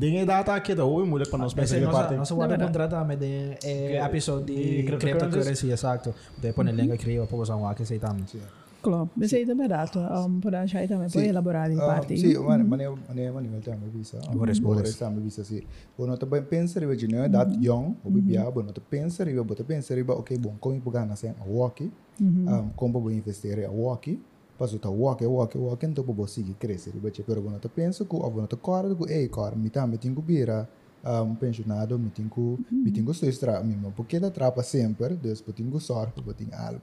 tem 0.00 0.24
data 0.24 0.52
aqui 0.54 0.74
da 0.74 0.84
ou 0.84 1.06
mulher 1.06 1.28
para 1.28 1.38
nós 1.38 1.54
pensar 1.54 1.76
Esse 1.76 1.86
que 1.86 1.92
nossa, 1.92 1.98
parte. 2.04 2.16
nossa 2.16 2.34
Na 2.34 2.38
guarda 2.46 2.64
contrata 2.66 3.04
me 3.04 3.14
de 3.14 3.56
eh, 3.62 4.02
episode 4.04 4.46
de 4.46 4.54
de 4.54 4.62
cryptocurrencies. 4.82 5.00
cryptocurrency, 5.20 5.70
exacto. 5.70 6.12
De 6.38 6.52
pone 6.52 6.72
lenga 6.72 6.96
para 7.28 7.36
usar 7.36 7.54
um 7.56 7.68
aqui 7.68 7.84
sei 7.84 8.00
tam. 8.00 8.16
Sim. 8.26 8.40
Klopt. 8.80 9.10
Dus 9.14 9.30
het 9.30 9.48
is 9.48 9.54
barato. 9.56 10.00
Um, 10.00 10.40
por 10.40 10.54
aí 10.54 10.66
também 10.68 11.08
pode 11.08 11.10
Sim. 11.10 11.28
elaborar 11.28 11.70
em 11.70 11.78
Ah, 11.78 11.84
parte. 11.86 12.16
Sim, 12.16 12.38
mano, 12.38 12.64
mano, 12.64 12.98
mano, 13.08 13.32
mano, 13.34 13.54
eu 13.54 13.60
também 13.60 13.90
visa. 13.90 14.18
Boris, 14.32 14.60
Boris. 14.60 14.60
Boris 14.60 14.96
também 14.98 15.22
visa, 15.22 15.44
sim. 15.44 15.62
Bom, 15.96 16.06
não 16.06 16.16
também 16.16 16.42
pensa 16.42 16.78
riba 16.80 16.96
de 16.96 17.08
não 17.08 17.28
dat 17.28 17.52
young, 17.60 17.96
o 18.04 18.10
bebia, 18.10 18.50
bom, 18.50 18.62
não 18.62 18.72
pensa 18.72 19.24
riba, 19.24 19.42
bom, 19.42 19.54
pensa 19.54 19.94
riba, 19.94 20.14
ok, 20.14 20.38
bom, 20.38 20.56
como 20.60 20.76
eu 20.84 20.90
ganhar 20.90 21.16
sem 21.16 21.30
a 21.30 21.44
walkie, 21.44 21.90
um, 22.20 22.70
como 22.76 23.00
vou 23.00 23.10
investir 23.10 23.64
a 23.64 23.70
walkie, 23.70 24.20
passo 24.58 24.78
tá 24.78 24.88
walkie, 24.88 25.26
walkie, 25.26 25.58
walkie, 25.58 25.86
então 25.86 26.04
vou 26.04 26.26
seguir 26.26 26.54
crescer 26.54 26.92
riba, 26.92 27.10
che, 27.10 27.22
pero 27.22 27.40
bom, 27.42 27.50
não 27.50 27.58
pensa 27.58 28.04
que, 28.04 28.14
ou 28.14 28.30
não 28.34 28.46
corda, 28.60 28.94
que, 28.94 29.12
ei, 29.12 29.28
cor, 29.28 29.56
me 29.56 29.70
também 29.70 29.98
tenho 29.98 30.20
bira, 30.22 30.68
um, 31.04 31.34
pensionado, 31.34 31.98
me 31.98 32.10
tenho, 32.10 32.58
me 32.70 32.90
tenho 32.92 33.12
só 33.14 33.26
extra, 33.26 33.62
mesmo, 33.62 33.92
porque 33.92 34.20
da 34.20 34.30
trapa 34.30 34.62
sempre, 34.62 35.16
depois 35.16 35.54
tenho 35.56 35.80
sorte, 35.80 36.20
vou 36.22 36.34
ter 36.34 36.52
algo. 36.54 36.80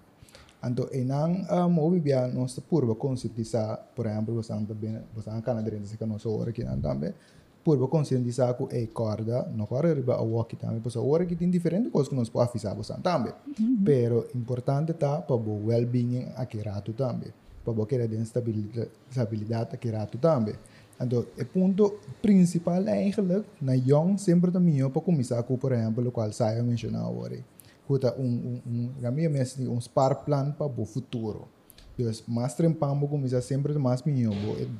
Então, 0.65 0.87
e 0.93 1.03
não 1.03 1.29
um, 1.67 1.79
o 1.79 1.91
bibia 1.91 2.25
nossa 2.27 2.61
purba 2.61 2.95
conscientizar, 2.95 3.85
por 3.93 4.05
exemplo, 4.05 4.33
você 4.33 4.53
anda 4.53 4.73
bem, 4.73 4.97
você 5.13 5.29
anda 5.29 5.41
canadense 5.41 5.97
que 5.97 6.05
nossa 6.05 6.29
hora 6.29 6.53
que 6.53 6.63
não 6.63 6.79
também, 6.79 7.13
purba 7.63 7.87
conscientizar 7.87 8.55
que 8.55 8.75
é 8.75 8.87
corda, 8.87 9.45
não 9.53 9.65
corda 9.65 9.93
riba 9.93 10.15
a 10.15 10.21
walkie 10.21 10.55
também, 10.55 10.79
porque 10.79 10.97
a 10.97 11.01
hora 11.01 11.25
que 11.25 11.35
tem 11.35 11.49
diferente 11.49 11.89
coisas 11.89 12.07
que 12.07 12.15
nós 12.15 12.29
podemos 12.29 12.49
avisar 12.49 12.75
você 12.75 12.93
também. 13.01 13.33
Pero 13.83 14.27
importante 14.33 14.93
tá 14.93 15.21
para 15.21 15.35
o 15.35 15.67
well-being 15.67 16.27
aqui 16.35 16.59
rato 16.61 16.93
também, 16.93 17.33
para 17.65 17.73
o 17.73 17.85
que 17.85 17.95
é 17.95 18.07
de 18.07 18.15
estabilidade, 18.21 18.89
estabilidade 19.09 19.69
aqui 19.73 19.89
rato 19.89 20.17
também. 20.17 20.55
Então, 21.01 21.25
o 21.37 21.45
ponto 21.45 21.99
principal 22.21 22.87
eigenlijk, 22.87 23.45
na 23.61 23.75
jong 23.75 24.17
sempre 24.17 24.51
também 24.51 24.89
para 24.89 25.01
começar 25.01 25.43
com, 25.43 25.57
por 25.57 25.73
exemplo, 25.73 26.07
o 26.07 26.11
qual 26.11 26.31
sai 26.31 26.61
mencionar 26.61 27.05
agora. 27.05 27.39
Kuta 27.87 28.15
um 28.17 28.23
um 28.23 28.61
um 28.65 28.89
kami 29.01 29.27
mesmo 29.29 29.71
um 29.73 29.79
spar 29.81 30.23
plan 30.23 30.51
para 30.51 30.67
o 30.67 30.85
futuro. 30.85 31.47
Dus 31.95 32.23
mais 32.27 32.55
trempambo 32.55 33.07
começa 33.07 33.39
sempre 33.39 33.71
mais 33.77 34.01
minho, 34.01 34.31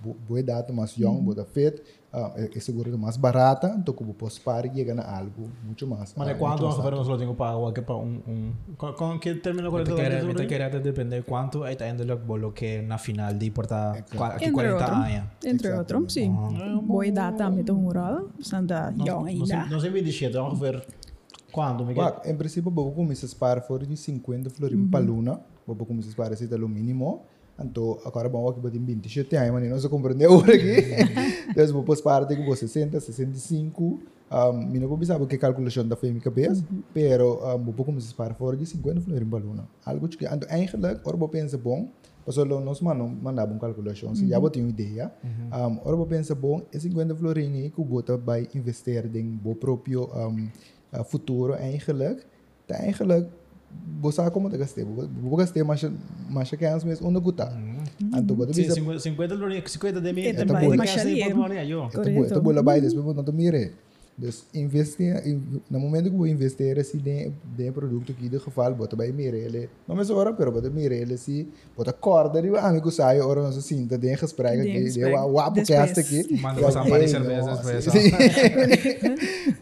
bo 0.01 0.15
bo 0.27 0.41
data 0.41 0.73
mais 0.73 0.97
young, 0.97 1.21
bo 1.21 1.35
da 1.35 1.45
fit, 1.45 1.79
uh, 2.11 2.31
é 2.35 2.59
seguro 2.59 2.97
mais 2.97 3.17
barata, 3.17 3.67
então 3.77 3.93
como 3.93 4.15
posso 4.15 4.37
spar 4.37 4.65
e 4.65 4.73
chegar 4.73 4.97
a 4.99 5.17
algo 5.19 5.47
muito 5.63 5.85
mais. 5.85 6.11
Mas 6.17 6.27
é 6.29 6.33
quando 6.33 6.49
muito 6.53 6.63
o 6.63 6.65
mais 6.65 6.77
governo 6.77 7.05
só 7.05 7.15
tem 7.15 7.31
para 7.35 7.55
o 7.55 7.71
que 7.71 7.81
para 7.83 7.97
um 7.97 8.19
um 8.27 8.51
com- 8.75 8.93
com 8.93 9.19
que 9.19 9.35
termina 9.35 9.69
com 9.69 9.77
Me 9.77 9.83
te 9.83 9.91
isso 9.91 10.25
me 10.25 10.33
te 10.33 10.47
querer 10.47 10.81
depende 10.81 11.21
quanto 11.21 11.59
uiteindelijk 11.61 12.25
bolo 12.25 12.51
que 12.51 12.81
na 12.81 12.97
final 12.97 13.31
de 13.31 13.51
porta 13.51 13.91
aqui 13.91 14.17
Entre 14.17 14.51
40 14.51 14.73
outro. 14.73 14.95
anos. 14.95 15.23
Entre 15.45 15.71
outros, 15.71 16.13
sim. 16.13 16.31
Boa 16.81 17.11
data 17.11 17.51
tem 17.51 17.75
um 17.75 17.91
rol. 17.91 18.29
Santa 18.41 18.91
Young 18.97 19.05
Não 19.05 19.25
ainda. 19.25 19.65
não 19.69 19.79
sei 19.79 19.91
me 19.91 20.01
dizer, 20.01 20.35
é 20.35 21.02
quando 21.53 21.85
Bak, 21.85 22.27
em 22.27 22.35
princípio, 22.35 22.71
vou 22.71 22.91
começar 22.91 23.27
a 23.27 23.29
spar 23.29 23.61
fora 23.61 23.85
de 23.85 23.95
50 23.95 24.49
florim 24.49 24.87
para 24.87 25.05
luna, 25.05 25.39
vou 25.67 25.75
começar 25.85 26.09
a 26.09 26.11
spar 26.11 26.33
esse 26.33 26.47
talo 26.47 26.67
mínimo. 26.67 27.21
Então, 27.59 27.99
agora 28.03 28.27
vamos 28.27 28.51
aqui 28.51 28.59
para 28.59 28.71
27 28.71 29.35
anos, 29.35 29.51
mas 29.53 29.69
não 29.69 29.79
se 29.79 29.87
compreende 29.87 30.25
agora 30.25 30.55
aqui. 30.55 31.51
Então, 31.51 31.83
vou 31.83 31.95
spar 31.95 32.25
de 32.25 32.55
60, 32.55 32.99
65. 32.99 33.99
Um, 34.31 34.79
não 34.79 34.87
vou 34.87 35.05
saber 35.05 35.27
que 35.27 35.37
calculação 35.37 35.87
da 35.87 35.95
minha 36.01 36.19
cabeça, 36.19 36.65
pero 36.91 37.39
um, 37.55 37.71
vou 37.71 37.85
começar 37.85 38.31
a 38.31 38.33
fora 38.33 38.57
de 38.57 38.65
50 38.65 39.01
florim 39.01 39.29
para 39.29 39.43
luna. 39.43 39.67
Algo 39.85 40.07
que, 40.07 40.25
então, 40.25 40.49
eigenlijk, 40.49 41.01
ora 41.05 41.15
vou 41.15 41.29
pensar 41.29 41.59
bom, 41.59 41.87
lo 42.25 42.59
nós 42.59 42.81
mano 42.81 43.07
mandava 43.07 43.51
uma 43.51 43.59
calculação, 43.59 44.15
se 44.15 44.27
já 44.27 44.39
vou 44.39 44.49
ter 44.49 44.61
uma 44.61 44.69
ideia. 44.69 45.11
Um, 45.23 45.79
ora 45.85 45.95
vou 45.95 46.07
pensar 46.07 46.33
bom, 46.33 46.63
é 46.73 46.79
50 46.79 47.15
florim 47.15 47.61
aí 47.61 47.69
que 47.69 47.77
eu 47.77 47.85
vou 47.85 48.03
investir 48.55 49.05
em 49.15 49.39
o 49.43 49.53
próprio 49.53 50.09
um, 50.15 50.49
uh, 50.93 51.03
futuro 51.03 51.53
eigenlijk. 51.53 52.23
Tá 52.67 52.75
eigenlijk 52.77 53.27
você 54.01 54.29
como 54.31 54.49
te 54.49 54.57
gastei, 54.57 54.83
vou 54.83 55.35
gastei 55.35 55.63
mais 55.63 55.83
mais 56.29 56.49
que 56.49 56.65
antes 56.65 56.83
mesmo 56.83 57.07
onde 57.07 57.19
guta. 57.19 57.51
Então 57.99 58.35
vou 58.35 58.45
Sim, 58.53 58.61
dizer 58.61 58.73
50 58.73 58.99
50 58.99 59.37
dólares, 59.37 59.71
50 59.71 60.01
de 60.01 60.13
mim. 60.13 60.21
É 60.21 60.29
é 60.29 60.33
também, 60.45 60.69
bom, 60.69 60.75
mas 60.75 60.97
ali 60.97 61.21
é- 61.21 61.31
eu. 61.31 61.89
Lá 61.93 62.03
depois 62.03 62.31
vou 62.93 63.13
não. 63.13 63.73
Dus 64.15 64.45
investir, 64.53 65.11
no 65.71 65.79
momento 65.79 66.11
que 66.11 66.15
vou 66.15 66.27
investir 66.27 66.77
assim 66.79 66.99
de 66.99 67.31
de 67.57 67.71
produto 67.71 68.13
que 68.13 68.29
de 68.29 68.37
geval 68.37 68.75
bota 68.75 68.95
vai 68.95 69.11
mire 69.11 69.37
ele. 69.39 69.69
Não 69.87 69.95
mas 69.95 70.11
ora 70.11 70.31
pero 70.33 70.51
bota 70.51 70.69
mire 70.69 70.95
ele 70.95 71.17
se 71.17 71.47
bota 71.75 71.91
corda 71.91 72.39
e 72.39 72.55
amigo 72.55 72.91
sai 72.91 73.19
ora 73.19 73.41
nós 73.41 73.57
assim 73.57 73.87
da 73.87 73.97
de 73.97 74.15
gesprek 74.15 74.61
De 74.61 74.69
aqui 74.69 74.79
de 74.83 74.91
gesprek. 74.91 75.13
wa 75.15 75.25
wa 75.25 75.49
Después. 75.49 75.67
podcast 75.67 75.99
aqui. 75.99 76.39
Manda 76.39 76.61
Ja, 76.61 76.67
você 76.69 76.77
uma 76.79 76.99
de 76.99 77.03
hey, 77.03 77.07
cerveja 77.07 77.41
nossa, 77.41 77.73
depois. 77.73 77.85
sim. 77.85 78.11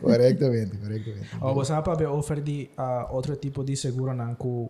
Correctamente, 0.01 0.77
correctamente. 0.77 1.27
Oh, 1.41 1.53
você 1.53 1.73
vai 1.73 1.81
para 1.83 2.11
oferecer 2.11 2.43
de 2.43 2.69
uh, 2.77 3.13
outro 3.15 3.35
tipo 3.37 3.63
de 3.63 3.75
seguro 3.77 4.13
não 4.13 4.35
que 4.35 4.69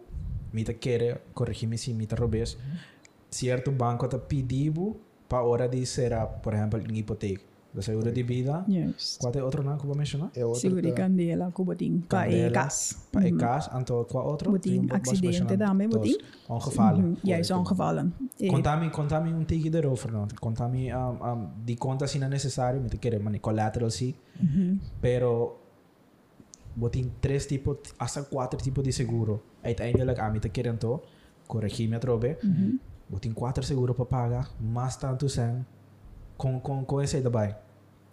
me 0.53 0.63
te 0.63 0.73
quer 0.75 1.21
corrigir-me 1.33 1.77
se 1.77 1.93
me 1.93 2.05
te 2.05 2.15
roubes. 2.15 2.57
Certo 3.29 3.71
banco 3.71 4.07
te 4.07 4.17
pediu 4.19 4.99
para 5.27 5.43
hora 5.43 5.67
de 5.67 5.85
ser, 5.85 6.13
ah, 6.13 6.25
por 6.27 6.53
exemplo, 6.53 6.79
uma 6.79 6.97
hipoteca. 6.97 7.41
De 7.73 7.81
seguro 7.81 8.11
de 8.11 8.23
vida. 8.23 8.65
Yes. 8.67 9.17
Qual 9.21 9.31
é 9.33 9.41
outro 9.41 9.63
não 9.63 9.77
que 9.77 9.83
eu 9.83 9.87
vou 9.87 9.95
mencionar? 9.95 10.29
É 10.35 10.43
outro 10.45 10.59
Seguro 10.59 10.89
tá- 10.89 10.93
candela, 10.93 11.51
que 11.55 11.63
botin. 11.63 11.99
Pa 12.09 12.27
e 12.27 12.31
Candela. 12.31 12.49
gas. 12.51 13.07
Para 13.11 13.27
e 13.29 13.31
cas, 13.37 13.69
então 13.73 14.03
qual 14.03 14.27
outro? 14.27 14.51
Botin 14.51 14.69
Sim, 14.71 14.77
vou- 14.79 14.87
vou 14.89 14.97
acidente 14.97 15.39
mencionar 15.43 15.69
também, 15.69 15.87
dois. 15.87 16.11
botin. 16.11 16.25
Ongevallen. 16.49 17.01
Mhm. 17.03 17.17
Ja, 17.23 17.41
zo'n 17.43 17.65
gevallen. 17.65 18.11
Eh, 18.41 18.49
Conta-me, 18.49 18.89
conta-me 18.89 19.33
um 19.33 19.45
tique 19.45 19.69
erover, 19.73 20.11
não? 20.11 20.27
Conta-me 20.39 20.93
um, 20.93 21.23
um, 21.23 21.49
de 21.65 21.75
conta 21.77 22.07
se 22.07 22.19
não 22.19 22.27
é 22.27 22.29
necessário, 22.29 22.81
me 22.81 22.89
te 22.89 22.97
querer, 22.97 23.19
mano, 23.21 23.39
collateral 23.39 23.89
sim, 23.89 24.13
pero 25.01 25.57
botin 26.75 27.11
três 27.21 27.45
tipos, 27.47 27.77
hasta 27.99 28.23
quatro 28.23 28.59
tipos 28.61 28.83
de 28.83 28.91
seguro. 28.91 29.41
Uiteindelijk, 29.63 30.19
a 30.19 30.29
me 30.29 30.39
te 30.39 30.49
querer 30.49 30.73
então, 30.73 30.99
corrigir-me 31.47 31.95
atrobe, 31.95 32.37
botin 33.09 33.33
quatro 33.33 33.63
seguro 33.63 33.93
para 33.93 34.05
pagar, 34.05 34.49
mas 34.59 34.97
tanto 34.97 35.27
sem, 36.41 36.59
com, 36.59 36.59
com, 36.59 36.85
com 36.85 37.01
esse 37.01 37.21
daí. 37.21 37.53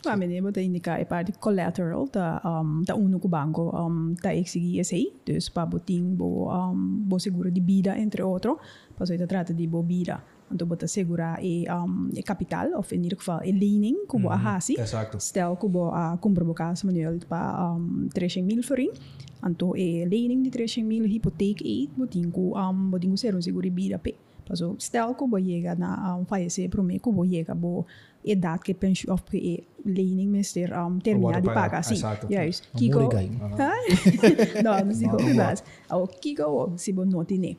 Ah, 0.07 0.17
meneer, 0.17 0.45
wat 0.45 0.61
indica 0.61 0.97
é 0.97 1.05
parte 1.05 1.33
collateral 1.33 2.07
da 2.07 2.41
um, 2.45 2.85
da 2.85 2.95
uno 2.95 3.19
com 3.19 3.29
banco 3.29 3.75
um, 3.75 4.15
da 4.15 4.33
exigir 4.33 4.79
esse 4.79 5.13
dus 5.27 5.49
para 5.51 5.67
botin 5.67 6.15
bo 6.15 6.47
um, 6.47 7.03
bo 7.03 7.19
seguro 7.19 7.51
de 7.51 7.61
vida 7.61 7.99
entre 7.99 8.23
outro 8.23 8.61
para 8.95 9.13
isso 9.13 9.27
trata 9.27 9.53
de 9.53 9.67
bo 9.67 9.83
vida 9.83 10.23
então 10.53 10.69
bota 10.69 10.87
segurar 10.87 11.43
e 11.43 11.67
um, 11.69 12.11
e 12.15 12.23
capital 12.23 12.79
of 12.79 12.95
in 12.95 13.03
ieder 13.03 13.19
geval 13.19 13.43
e 13.43 13.51
lening 13.51 14.07
que 14.07 14.19
bo 14.19 14.31
ahasi. 14.31 14.79
Exato. 14.79 15.19
stel 15.19 15.57
que 15.57 15.67
bo 15.67 15.91
a 15.91 16.17
compra 16.19 16.45
bo 16.45 16.55
casa 16.55 16.87
manuel 16.87 17.19
para 17.29 17.75
um, 17.75 18.09
300 18.15 18.47
mil 18.47 18.63
florin 18.63 18.93
então 19.45 19.75
e 19.77 20.07
lening 20.07 20.43
de 20.45 20.51
300 20.51 20.87
mil 20.87 21.07
hipoteca 21.07 21.67
e 21.67 21.91
botin 21.97 22.31
ku 22.31 22.55
um, 22.55 22.91
botin 22.91 23.11
ku 23.11 23.17
ser 23.19 23.35
um 23.35 23.43
seguro 23.43 23.69
de 23.69 23.75
vida 23.75 23.99
pe 23.99 24.15
Paso, 24.49 24.77
stel 24.81 25.15
que 25.15 25.27
bo 25.27 25.37
chega 25.37 25.75
na 25.75 26.17
um, 26.17 26.25
falecer 26.25 26.71
pro 26.71 26.83
me 26.83 26.99
que 26.99 27.11
bo 27.11 27.85
chega 28.29 28.41
bo 28.41 28.47
idade 28.47 28.63
que 28.63 28.75
pensão 28.75 29.15
of 29.15 29.23
que 29.25 29.37
e 29.37 29.65
lening 29.85 30.29
mister 30.29 30.73
um, 30.73 30.99
terminar 30.99 31.41
de 31.41 31.47
pagar, 31.47 31.71
pagar 31.71 31.83
sim 31.85 31.95
exato. 31.95 32.27
juist 32.27 32.69
Een 32.75 32.79
Kiko 32.79 32.99
moeilijkheid. 33.01 34.63
não 34.63 34.85
não 34.85 34.89
digo 34.93 35.11
Não, 35.11 35.17
que 35.17 35.25
não 35.25 35.35
mais 35.35 35.65
o 35.91 36.07
Kiko 36.07 36.73
se 36.77 36.93
bo 36.93 37.05
não 37.05 37.25
tem 37.25 37.59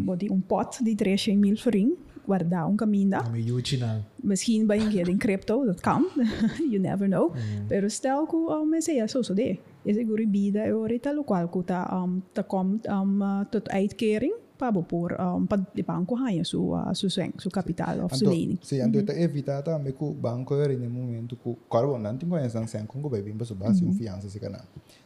bodi 0.00 0.30
um 0.30 0.40
pot 0.40 0.82
de 0.84 0.94
300 0.94 1.36
mil 1.40 1.56
florin 1.56 1.96
guardar 2.26 2.68
um 2.68 2.76
caminho 2.76 3.16
A 3.16 3.28
me 3.30 3.40
yuchi 3.40 3.76
na. 3.78 4.04
Misschien 4.22 4.66
ben 4.66 4.76
je 4.78 4.84
een 4.84 4.90
keer 4.90 5.08
in 5.08 5.18
crypto, 5.18 5.64
dat 5.64 5.80
kan. 5.80 6.04
you 6.70 6.78
never 6.78 7.08
know. 7.08 7.32
Pero 7.68 7.88
stel 7.88 8.26
que 8.26 8.36
um, 8.36 8.68
me 8.68 8.80
sei 8.80 9.06
zo 9.08 9.22
zo 9.22 9.34
de. 9.34 9.58
Is 9.82 9.96
ik 9.96 10.06
goede 10.06 10.26
bida 10.28 10.64
e 10.66 10.72
orita 10.72 11.12
lo 11.12 11.22
qual 11.24 11.48
que 11.48 11.64
ta 11.64 12.02
um 12.02 12.22
ta 12.32 12.42
komt 12.42 12.86
um 12.86 13.22
uh, 13.22 13.40
tot 13.50 13.68
uitkering 13.68 14.32
pa 14.60 14.70
bo 14.70 14.82
por 14.82 15.16
um 15.18 15.46
pa 15.46 15.56
de 15.56 15.82
banco 15.82 16.14
haya 16.16 16.44
su 16.44 16.60
uh, 16.74 16.94
su 16.94 17.08
swing, 17.08 17.32
su 17.38 17.48
capital 17.50 18.04
of 18.04 18.14
su 18.14 18.28
lening. 18.28 18.58
sim, 18.62 18.80
então 18.82 19.02
tá 19.02 19.14
evitar 19.18 19.62
também 19.62 19.92
que 19.92 20.04
o 20.04 20.12
banco 20.12 20.54
era 20.54 20.74
no 20.76 20.90
momento 20.90 21.34
que 21.34 21.48
o 21.48 21.56
carbo 21.72 21.96
não 21.98 22.16
tem 22.16 22.28
conhecimento 22.28 22.70
sem 22.70 22.84
com 22.84 23.00
o 23.00 23.08
bebê 23.08 23.32
para 23.32 23.46
subir 23.46 23.88
um 23.88 23.94
fiança 23.94 24.28
se 24.28 24.38
canal. 24.38 24.62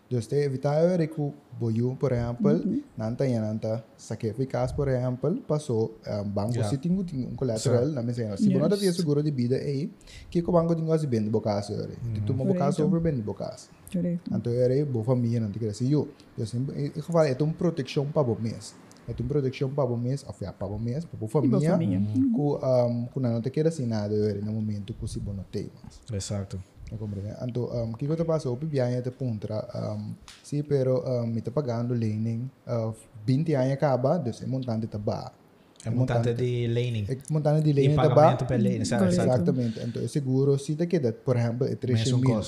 Então 0.07 0.21
tá 0.21 0.37
evitar 0.37 0.75
era 0.75 1.07
que 1.07 1.21
o 1.21 1.33
boiu, 1.59 1.97
por 1.99 2.13
exemplo, 2.13 2.83
não 2.97 3.15
tem 3.15 3.39
não 3.39 3.57
tá 3.57 3.83
sacrificas, 3.97 4.73
por 4.73 4.89
exemplo, 4.89 5.41
passou 5.47 5.99
um, 6.07 6.25
banco 6.25 6.55
Yeah. 6.55 6.71
se 6.71 6.79
tem 6.79 6.93
um 6.93 7.01
um 7.01 7.35
collateral 7.35 7.87
na 7.87 8.03
mesa. 8.03 8.37
Se 8.37 8.49
não 8.49 8.69
tem 8.69 8.93
seguro 8.93 9.23
de 9.23 9.31
vida 9.31 9.57
aí, 9.57 9.91
que 10.31 10.41
o 10.41 10.53
banco 10.53 10.75
tem 10.75 10.85
que 10.85 11.07
bem 11.07 11.29
bocaço 11.29 11.73
era. 11.73 11.91
Tu 12.27 12.33
bocaço 12.35 12.83
Correto. 12.83 12.97
over 12.97 13.01
bem. 13.01 13.23
Correct. 13.93 14.31
Então 14.33 14.53
era 14.53 14.85
boa 14.85 15.05
família 15.05 15.41
não 15.41 15.51
tem 15.51 15.61
que 15.61 15.75
ser 15.75 15.91
eu. 15.91 16.09
Eu 16.37 16.47
sempre 16.47 16.93
eu 16.95 17.03
falo 17.03 17.27
é 17.27 17.37
uma 17.41 17.53
proteção 17.53 18.07
para 18.07 18.23
o 18.23 18.41
mês. 18.41 18.75
É 19.07 19.13
uma 19.21 19.29
proteção 19.29 19.69
para 19.71 19.85
o 19.85 19.97
mês, 19.97 20.25
afia 20.27 20.53
para 20.53 20.67
o 20.67 20.79
mês, 20.79 21.05
para 21.05 21.27
a 21.27 21.29
família. 21.29 21.71
ku 22.35 22.57
um 22.63 23.07
ku 23.13 23.21
não 23.21 23.41
te 23.43 23.51
queda 23.51 23.69
assim 23.69 23.87
nada 23.87 24.15
eu 24.15 24.43
no 24.43 24.53
momento 24.53 24.95
que 24.95 25.07
se 25.09 25.21
tem 25.53 25.69
mas 25.83 26.01
Exato. 26.13 26.59
não 26.91 26.99
compreende 26.99 27.35
então 27.47 27.65
um 27.85 27.93
que 27.93 28.07
eu 28.07 28.17
te 28.17 28.25
passo 28.25 28.53
o 28.53 28.57
pibianha 28.57 29.03
te 29.03 29.11
puntra 29.11 29.57
um 29.97 30.15
sim 30.43 30.63
pero 30.63 31.03
um 31.07 31.27
me 31.27 31.41
te 31.43 31.51
pagando 31.51 31.93
lening 31.95 32.49
uh 32.67 32.93
20 33.27 33.55
anos 33.55 33.73
acaba 33.73 34.19
dus 34.19 34.43
é 34.43 34.47
montante 34.47 34.87
tá 34.87 34.99
ba 34.99 35.33
É 35.85 35.91
montante 35.91 36.33
de 36.33 36.67
laning. 36.67 37.05
é 37.09 37.17
montante 37.31 37.61
de 37.63 37.73
E 37.81 37.95
tá 37.95 38.09
ba 38.09 38.37
pagamento 38.37 38.45
exato. 38.81 39.05
exatamente 39.05 39.81
então 39.85 40.01
é 40.03 40.09
seguro 40.09 40.57
se 40.59 40.75
te 40.77 40.87
queda 40.87 41.13
por 41.13 41.37
exemplo 41.37 41.67
é 41.67 41.75
3 41.77 41.99
Mesmo 42.09 42.19
mil 42.19 42.41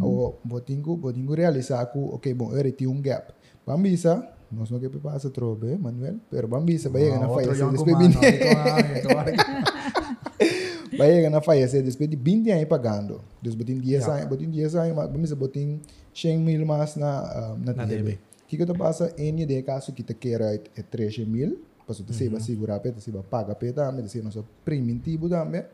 ou 0.00 0.38
botingo 0.44 0.96
botingo 0.96 1.34
realizar 1.34 1.86
ku 1.90 2.14
ok 2.14 2.32
bom 2.34 2.54
eu 2.54 2.70
tinha 2.72 2.88
um 2.90 3.00
gap. 3.02 3.34
Pambisa, 3.66 4.22
nós 4.56 4.70
não 4.70 4.78
que 4.80 4.88
passa 4.98 5.30
trobe, 5.30 5.76
Manuel, 5.78 6.16
pero 6.30 6.48
bambisa, 6.48 6.88
vai 6.88 7.02
chegar 7.02 7.20
na 7.20 7.28
outro 7.28 7.44
fallecer 7.54 7.66
Yonko, 7.66 7.84
depois 7.84 7.96
mano. 7.96 8.20
de 8.20 8.26
Ito, 8.26 9.08
ito, 9.28 9.30
ito. 9.30 10.98
vai 10.98 11.28
na 11.30 11.40
fallecer 11.40 11.82
depois 11.82 12.08
de 12.10 12.16
20 12.16 12.50
anos 12.50 12.64
pagando. 12.68 13.20
Dus 13.42 13.54
botin 13.54 13.78
10 13.80 14.02
Ja. 14.06 14.14
anos, 14.14 14.28
botin 14.28 14.50
10 14.50 14.74
anos, 14.74 14.96
mas 14.96 15.08
bambisa 15.10 15.36
botin 15.36 15.80
100 16.14 16.38
mil 16.38 16.64
mais 16.66 16.96
na 16.96 17.18
ah, 17.20 17.56
na 17.58 17.72
Na 17.72 17.84
DB. 17.84 18.18
Que 18.48 18.56
que 18.56 18.66
passa 18.74 19.12
em 19.18 19.34
de 19.34 19.62
caso 19.62 19.92
que 19.92 20.02
te 20.04 20.14
queira 20.14 20.54
é 20.54 20.82
13 20.82 21.24
mil, 21.26 21.58
passo 21.86 22.04
te 22.04 22.14
seba 22.14 22.38
segurar 22.40 22.80
peta, 22.80 23.00
seba 23.00 23.22
paga 23.22 23.54
peta, 23.54 23.90
me 23.92 24.08
se 24.08 24.22
nosso 24.22 24.44
primitivo 24.64 25.28
também, 25.28 25.64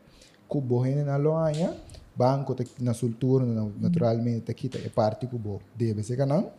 cubo 0.47 0.79
rene 0.81 1.03
na 1.03 1.17
loanha, 1.17 1.75
banco 2.15 2.55
te 2.55 2.65
na 2.81 2.93
sul 2.93 3.13
turno 3.19 3.71
naturalmente 3.79 4.45
te 4.45 4.53
quita 4.55 4.79
é 4.79 4.89
parte 4.89 5.27
cubo 5.27 5.61
debe 5.77 6.01
ser 6.03 6.17
canão, 6.17 6.51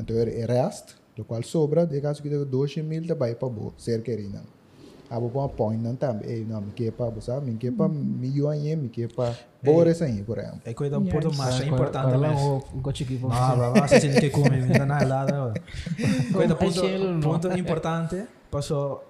então 0.00 0.16
é 0.16 0.44
rest, 0.46 0.96
do 1.16 1.24
qual 1.24 1.42
sobra, 1.42 1.86
de 1.86 2.00
caso 2.00 2.22
que 2.22 2.28
te 2.28 2.44
12 2.44 2.82
mil 2.82 3.02
te 3.02 3.14
vai 3.14 3.34
para 3.34 3.48
bo, 3.48 3.72
ser 3.76 4.02
querina. 4.02 4.42
Abo 5.10 5.28
pa 5.28 5.46
point 5.46 5.78
nan 5.82 5.94
também, 5.94 6.26
ei 6.30 6.44
não, 6.44 6.62
me 6.62 6.72
quepa, 6.72 7.10
você 7.10 7.38
me 7.40 7.54
quepa 7.58 7.86
milhão 7.86 8.48
aí, 8.48 8.74
me 8.74 8.88
quepa 8.88 9.36
bores 9.62 10.00
aí, 10.00 10.22
por 10.22 10.38
exemplo. 10.38 10.60
É 10.64 10.72
coisa 10.72 10.98
um 10.98 11.04
pouco 11.04 11.28
Yes. 11.28 11.36
mais 11.36 11.60
importante 11.66 12.08
para 12.08 12.16
lá, 12.16 12.32
o- 12.34 12.56
o 12.78 12.80
cochiqui, 12.80 13.18
pô. 13.18 13.28
Ah, 13.30 13.54
vai, 13.54 13.88
se 13.88 14.08
que 14.18 14.30
come, 14.30 14.56
ainda 14.56 14.86
não 14.86 14.96
é 14.96 15.04
nada. 15.04 15.52
Coisa 16.32 16.54
que 16.54 16.64
ponto, 16.64 16.88
não? 16.88 17.20
ponto 17.20 17.52
importante, 17.58 18.24
passou, 18.50 19.04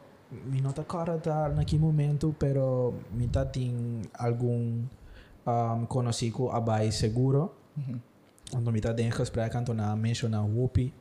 me 0.51 0.61
nota 0.61 0.83
cara 0.83 1.19
tá 1.19 1.49
naquele 1.51 1.81
momento, 1.81 2.35
pero 2.37 2.95
me 3.13 3.29
tá 3.29 3.45
tem 3.45 4.03
algum 4.15 4.83
um, 5.47 5.87
conhecido 5.87 6.49
abai 6.51 6.91
seguro. 6.91 7.53
Quando 8.51 8.73
me 8.73 8.81
tá 8.81 8.93
dentro 8.93 9.19
que 9.19 9.23
espreca, 9.23 9.61
então 9.61 9.73
na 9.73 9.95
menciona 9.95 10.43
Whoopi, 10.43 10.93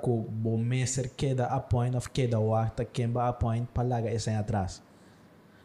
com 0.00 0.22
bom 0.22 0.56
mestre 0.56 1.10
queda 1.10 1.46
a 1.46 1.60
point 1.60 1.94
of 1.96 2.08
queda 2.10 2.40
o 2.40 2.52
tá 2.74 2.84
quemba 2.84 3.28
a 3.28 3.32
point 3.32 3.68
palaga 3.74 4.08
essa 4.08 4.30
em 4.30 4.36
atrás. 4.36 4.82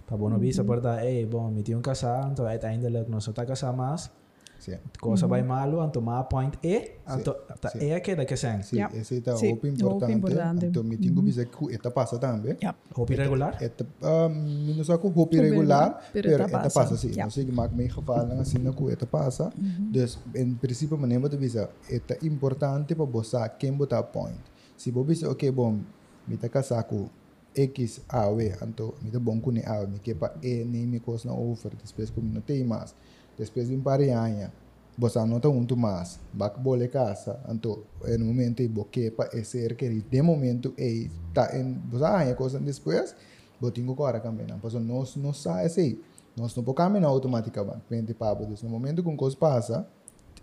Tá 0.05 0.17
bom, 0.17 0.29
não 0.29 0.39
bisa 0.39 0.63
por 0.63 0.81
dar, 0.81 1.05
ei, 1.05 1.25
bom, 1.25 1.49
me 1.49 1.63
tinha 1.63 1.77
um 1.77 1.81
casar, 1.81 2.29
então 2.31 2.45
uiteindelijk 2.45 3.09
não 3.09 3.21
só 3.21 3.31
tá 3.31 3.45
casar 3.45 3.71
mais, 3.71 4.11
Sim. 4.59 4.77
cosa 4.99 5.25
vai 5.25 5.41
malo, 5.41 5.83
então 5.85 6.01
ma 6.01 6.23
point 6.23 6.57
e, 6.63 6.91
então 7.07 7.33
tá 7.61 7.69
sim. 7.69 7.79
é 7.89 7.95
a 7.95 7.99
queda 8.01 8.25
que 8.25 8.35
sen. 8.35 8.61
Sim, 8.61 8.77
Ja. 8.77 8.89
esse 8.93 9.23
é 9.25 9.35
Sim, 9.37 9.53
o 9.61 9.67
importante. 9.67 10.11
importante. 10.13 10.65
Então, 10.65 10.83
me 10.83 10.97
tenho 10.97 11.15
que 11.15 11.21
dizer 11.21 11.45
que 11.47 11.73
eta 11.73 11.89
passa 11.89 12.19
também. 12.19 12.57
Ja. 12.61 12.75
Hoop 12.95 13.11
irregular? 13.13 13.55
Eta, 13.61 13.85
um, 14.03 14.75
não 14.75 14.83
só 14.83 14.97
com 14.97 15.07
roupa 15.07 15.21
Hoop 15.21 15.35
irregular, 15.37 15.87
irregular, 15.87 16.09
pero 16.13 16.29
pero 16.29 16.43
eta 16.43 16.49
eta 16.49 16.61
passa. 16.63 16.79
passa 16.81 16.97
sim. 16.97 17.13
Ja. 17.13 17.23
Não 17.23 17.31
sei 17.31 17.45
que 17.45 17.51
maak 17.51 17.73
meio 17.73 17.89
geval 17.89 18.31
assim 18.39 18.59
na 18.59 18.71
ku 18.73 18.89
eta 18.89 19.05
passa. 19.07 19.49
Dus 19.91 20.19
em 20.35 20.53
princípio 20.55 20.97
maneira 20.97 21.29
de 21.29 21.37
visa, 21.37 21.69
eta 21.89 22.17
importante 22.25 22.93
para 22.95 23.05
você 23.05 23.37
quem 23.57 23.71
botar 23.73 24.03
point. 24.03 24.39
Se 24.75 24.91
você 24.91 25.13
dizer, 25.13 25.27
ok, 25.27 25.51
bom, 25.51 25.79
me 26.27 26.37
tá 26.37 26.49
casar 26.49 26.83
com 26.83 27.07
X 27.55 28.01
AW, 28.07 28.39
então 28.67 28.93
me 29.01 29.09
tá 29.09 29.19
bom 29.19 29.39
com 29.41 29.51
ne 29.51 29.65
AW, 29.65 29.87
me 29.87 29.99
que 29.99 30.13
para 30.13 30.33
E 30.43 30.63
nem 30.63 30.85
me 30.85 30.99
costa 30.99 31.27
na 31.27 31.33
offer, 31.33 31.71
depois 31.75 32.09
como 32.11 32.29
não 32.31 32.41
tem 32.41 32.63
mais. 32.63 32.93
Depois 33.39 33.69
de 33.69 33.77
par 33.77 33.99
de 33.99 34.09
anos, 34.09 34.51
você 34.97 35.17
anota 35.17 35.49
muito 35.49 35.77
mais, 35.77 36.19
vai 36.33 36.51
bole 36.57 36.89
casa, 36.89 37.39
então 37.47 37.79
no 38.19 38.25
momento 38.25 38.61
e 38.61 38.69
que 38.91 39.09
para 39.11 39.29
esse 39.37 39.65
requerir, 39.65 40.03
de 40.11 40.21
momento 40.21 40.73
e 40.77 41.09
tá 41.33 41.57
em, 41.57 41.73
você 41.89 42.03
ganha 42.03 42.35
coisa 42.35 42.59
depois, 42.59 43.15
você 43.61 43.71
tem 43.71 43.85
que 43.85 43.91
agora 43.91 44.19
caminhar, 44.19 44.59
porque 44.59 44.77
nós 44.77 45.15
não 45.15 45.33
sai 45.33 45.67
assim, 45.67 45.99
nós 46.35 46.53
não 46.53 46.65
podemos 46.65 46.91
caminhar 46.91 47.09
automaticamente, 47.09 48.13
dus 48.45 48.61
no 48.61 48.69
momento 48.69 49.01
que 49.01 49.15
coisa 49.15 49.37
passa, 49.37 49.87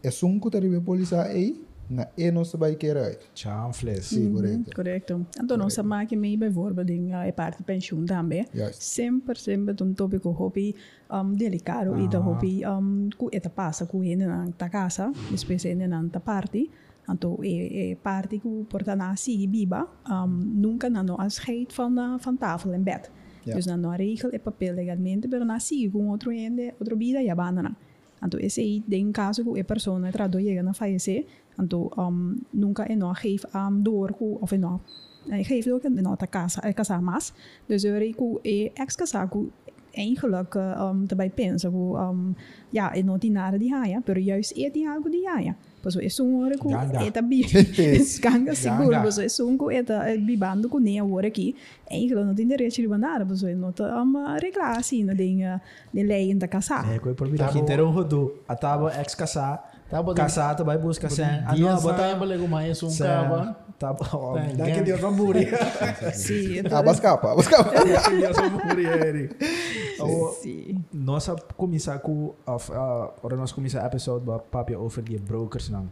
é 0.02 0.11
que 0.40 0.50
tá 0.50 0.59
polícia 0.80 1.20
aí, 1.20 1.65
na 1.88 2.09
e 2.16 2.77
querer. 2.77 3.18
Chanfles. 3.35 4.07
Sim, 4.07 4.29
Mhm, 4.29 4.35
correto. 4.35 4.70
Correcto. 4.75 5.27
Então, 5.42 5.57
nós 5.57 5.75
sabemos 5.75 6.09
que 6.09 6.16
meio 6.16 6.38
bijvoorbeeld 6.38 6.92
in 6.92 7.12
uh, 7.14 7.33
parte 7.33 7.62
pensioen 7.62 8.05
também. 8.07 8.46
Juist. 8.55 8.83
Sempre, 8.83 9.38
sempre 9.38 9.75
um 9.83 9.94
tópico 9.94 10.31
hobby 10.31 10.75
um, 11.11 11.33
delicado 11.33 11.99
e 11.99 12.09
da 12.09 12.18
Ah. 12.18 12.22
hobby 12.22 12.62
um, 12.66 13.09
ku 13.16 13.29
eta 13.33 13.51
passa 13.51 13.87
ku 13.87 14.03
ene 14.03 14.27
na 14.27 14.46
ta 14.57 14.68
casa, 14.68 15.12
depois 15.31 15.64
ene 15.64 15.87
na 15.87 16.03
ta 16.11 16.20
party. 16.20 16.70
Então, 17.09 17.38
é, 17.42 17.92
é 17.92 17.94
parte 17.94 18.38
que 18.40 18.64
porta 18.68 18.96
na 18.96 19.14
sigi 19.16 19.46
biba, 19.46 19.87
um, 20.11 20.27
nunca 20.61 20.90
na 20.90 21.03
no 21.03 21.14
afscheid 21.20 21.72
van, 21.72 21.92
uh, 21.96 22.18
van 22.18 22.37
tafel 22.37 22.72
en 22.75 22.83
bed. 22.83 23.11
Ja. 23.44 23.55
Dus 23.55 23.66
na 23.66 23.77
no 23.77 23.92
regel 23.92 24.31
e 24.33 24.38
papel 24.40 24.75
legalmente, 24.75 25.29
pero 25.29 25.44
na 25.44 25.61
sigi 25.61 25.88
com 25.88 26.09
outro 26.11 26.33
ende, 26.33 26.75
outro 26.81 26.96
vida 26.96 27.22
e 27.22 27.31
abandona. 27.31 27.77
Então, 28.22 28.40
esse 28.40 28.61
aí, 28.61 28.83
tem 28.88 29.12
caso 29.12 29.44
que 29.44 29.61
a 29.61 29.64
pessoa 29.64 30.11
trado 30.11 30.40
chega 30.40 30.68
a 30.68 30.72
falecer, 30.72 31.27
então, 31.59 31.90
um, 31.99 32.37
nunca 32.53 32.85
é 32.85 32.97
não 32.97 33.14
geef 33.14 33.45
um, 33.55 33.83
door, 33.83 34.12
ku, 34.12 34.38
of 34.40 34.53
é 34.53 34.59
não, 34.59 34.81
hij 35.29 35.45
geeft 35.45 35.71
ook 35.71 35.85
een 35.85 36.03
nota 36.03 36.27
casa, 36.27 36.62
eh, 36.62 36.75
casa 36.75 37.01
mas. 37.01 37.33
Dus 37.66 37.85
er 37.85 38.03
is 38.09 38.14
ook 38.16 38.38
eh, 38.42 38.71
ex 38.75 38.95
casa 38.95 39.27
ku 39.27 39.51
eigenlijk 39.90 40.55
um, 40.55 41.07
daarbij 41.07 41.31
pensa 41.31 41.69
ku 41.71 41.97
um, 41.97 42.37
ja, 42.71 42.92
é 42.95 43.03
não 43.03 43.19
tinha 43.19 43.51
de 43.51 43.69
haia, 43.73 44.01
pero 44.05 44.21
juist 44.21 44.53
é 44.57 44.71
de 44.71 44.87
algo 44.88 45.09
de 45.11 45.27
haia. 45.27 45.57
Pues 45.83 45.97
é 45.97 46.23
um 46.23 46.42
hora 46.42 46.57
ku 46.59 46.69
Ganga. 46.69 47.01
é 47.01 47.23
bi 47.23 47.42
ganga 48.21 48.55
seguro, 48.55 48.90
Ganga. 48.90 49.03
pues 49.03 49.19
é 49.19 49.42
um 49.45 49.57
ku 49.57 49.71
é 49.71 49.83
bibando 50.19 50.69
ku 50.69 50.79
nem 50.79 51.01
hora 51.01 51.29
aqui. 51.29 51.55
Eigenlijk 51.90 52.27
não 52.27 52.35
tem 52.35 52.47
direito 52.47 52.83
de 52.83 52.88
nada, 52.99 53.25
pues 53.25 53.42
é 53.42 53.55
não 53.55 53.73
tá 53.73 54.03
um 54.03 54.12
regla 54.42 54.77
assim, 54.77 55.05
não 55.05 55.16
tem 55.16 55.38
de 55.95 56.03
lei 56.03 56.35
da 56.35 56.49
casa. 56.49 56.85
É, 56.92 56.99
coisa 56.99 57.16
por 57.16 57.29
mim. 57.29 57.37
Tá 57.38 57.47
Aqui 57.47 57.59
bom. 57.59 57.62
inteiro 57.62 57.87
um 57.87 57.92
rodo. 57.92 58.33
A 58.49 58.57
tábua 58.57 58.92
ex 59.01 59.14
casar. 59.14 59.76
Tá 59.88 60.03
bom, 60.03 60.14
Casar, 60.14 60.57
tu 60.57 60.64
vai 60.64 60.77
buscar 60.77 61.09
sen. 61.11 61.44
Ah, 61.46 61.55
Dia 61.55 61.70
não, 61.70 61.79
sa 61.79 61.83
botar 61.92 62.07
yang 62.11 62.18
boleh 62.18 62.37
mais 62.49 62.83
um 62.83 62.90
sen. 62.90 63.07
cava. 63.07 63.55
Tá 63.79 63.92
bom. 63.92 64.35
Tá, 64.35 64.40
Dá 64.57 64.64
que 64.66 64.72
gang. 64.72 64.83
Deus 64.83 65.01
vai 65.01 65.11
morrer. 65.12 65.46
Sim, 66.12 66.62
Ah, 66.72 66.83
mas 66.83 66.99
capa, 66.99 67.35
mas 67.37 67.46
capa. 67.46 67.70
Dá 67.70 68.01
que 68.03 68.16
Deus 68.18 68.35
vai 68.37 68.51
morrer, 68.51 69.07
Eric. 69.07 69.37
sim. 70.42 70.85
Nós 70.92 71.31
começar 71.57 71.99
com, 72.01 72.35
of, 72.46 72.72
uh, 72.72 73.12
ora 73.22 73.37
nós 73.37 73.53
começar 73.53 73.83
a 73.83 73.87
episode 73.87 74.25
ba 74.25 74.38
papia 74.40 74.79
over 74.79 75.05
die 75.05 75.18
brokers 75.18 75.68
não. 75.70 75.87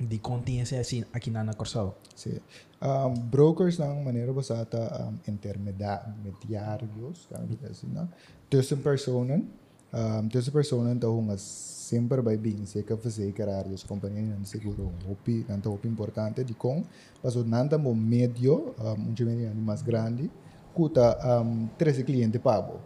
Die 0.00 0.18
continência 0.18 0.80
assim 0.80 1.04
aqui 1.12 1.30
na 1.30 1.44
na 1.44 1.52
Corsal. 1.52 1.94
Sim. 2.16 2.40
Um, 2.80 3.12
brokers 3.14 3.78
ng 3.78 4.02
maneira 4.02 4.32
basata 4.32 4.78
um, 5.06 5.18
intermediários, 5.30 7.28
assim, 7.70 7.86
na? 7.92 8.08
Tussen 8.50 8.78
personen, 8.78 9.46
um, 9.92 10.28
tussen 10.28 10.52
personen 10.52 10.98
tá 10.98 11.08
uma 11.08 11.36
sempre 11.36 12.22
vai 12.22 12.38
bem 12.38 12.64
se 12.64 12.82
que 12.82 12.94
verzekeraar 12.94 13.68
dus 13.68 13.84
companhia 13.84 14.22
não 14.22 14.44
seguro 14.44 14.84
um 14.84 15.12
hopi, 15.12 15.44
nanta 15.48 15.68
hopi 15.68 15.88
importante 15.88 16.42
de 16.44 16.54
com, 16.54 16.84
paso 17.22 17.44
nanta 17.44 17.76
mo 17.76 17.94
medio, 17.94 18.74
um, 18.78 19.10
um 19.10 19.16
gemini 19.16 19.46
mais 19.54 19.82
grande, 19.82 20.30
kuta 20.74 21.18
um, 21.42 21.68
13 21.76 22.04
cliente 22.04 22.38
pago. 22.38 22.80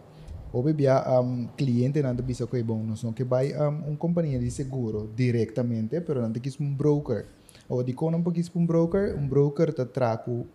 Ou 0.51 0.63
bia 0.73 1.03
um, 1.21 1.47
cliente 1.55 2.01
nanta 2.01 2.21
bisa 2.21 2.45
ko 2.45 2.61
bom, 2.63 2.83
não 2.83 2.95
são 2.95 3.13
que 3.13 3.23
vai 3.23 3.53
um, 3.53 3.91
um 3.91 3.95
companhia 3.95 4.39
de 4.39 4.51
seguro 4.51 5.09
diretamente, 5.15 6.01
pero 6.01 6.21
nanta 6.21 6.39
quis 6.39 6.59
um 6.59 6.73
broker. 6.73 7.25
Ou 7.69 7.83
di 7.83 7.91
ko 7.91 8.07
nang 8.11 8.23
pagkis 8.23 8.47
um 8.55 8.65
broker, 8.65 9.15
um 9.15 9.27
broker 9.27 9.73
ta 9.73 9.85
traco 9.85 10.47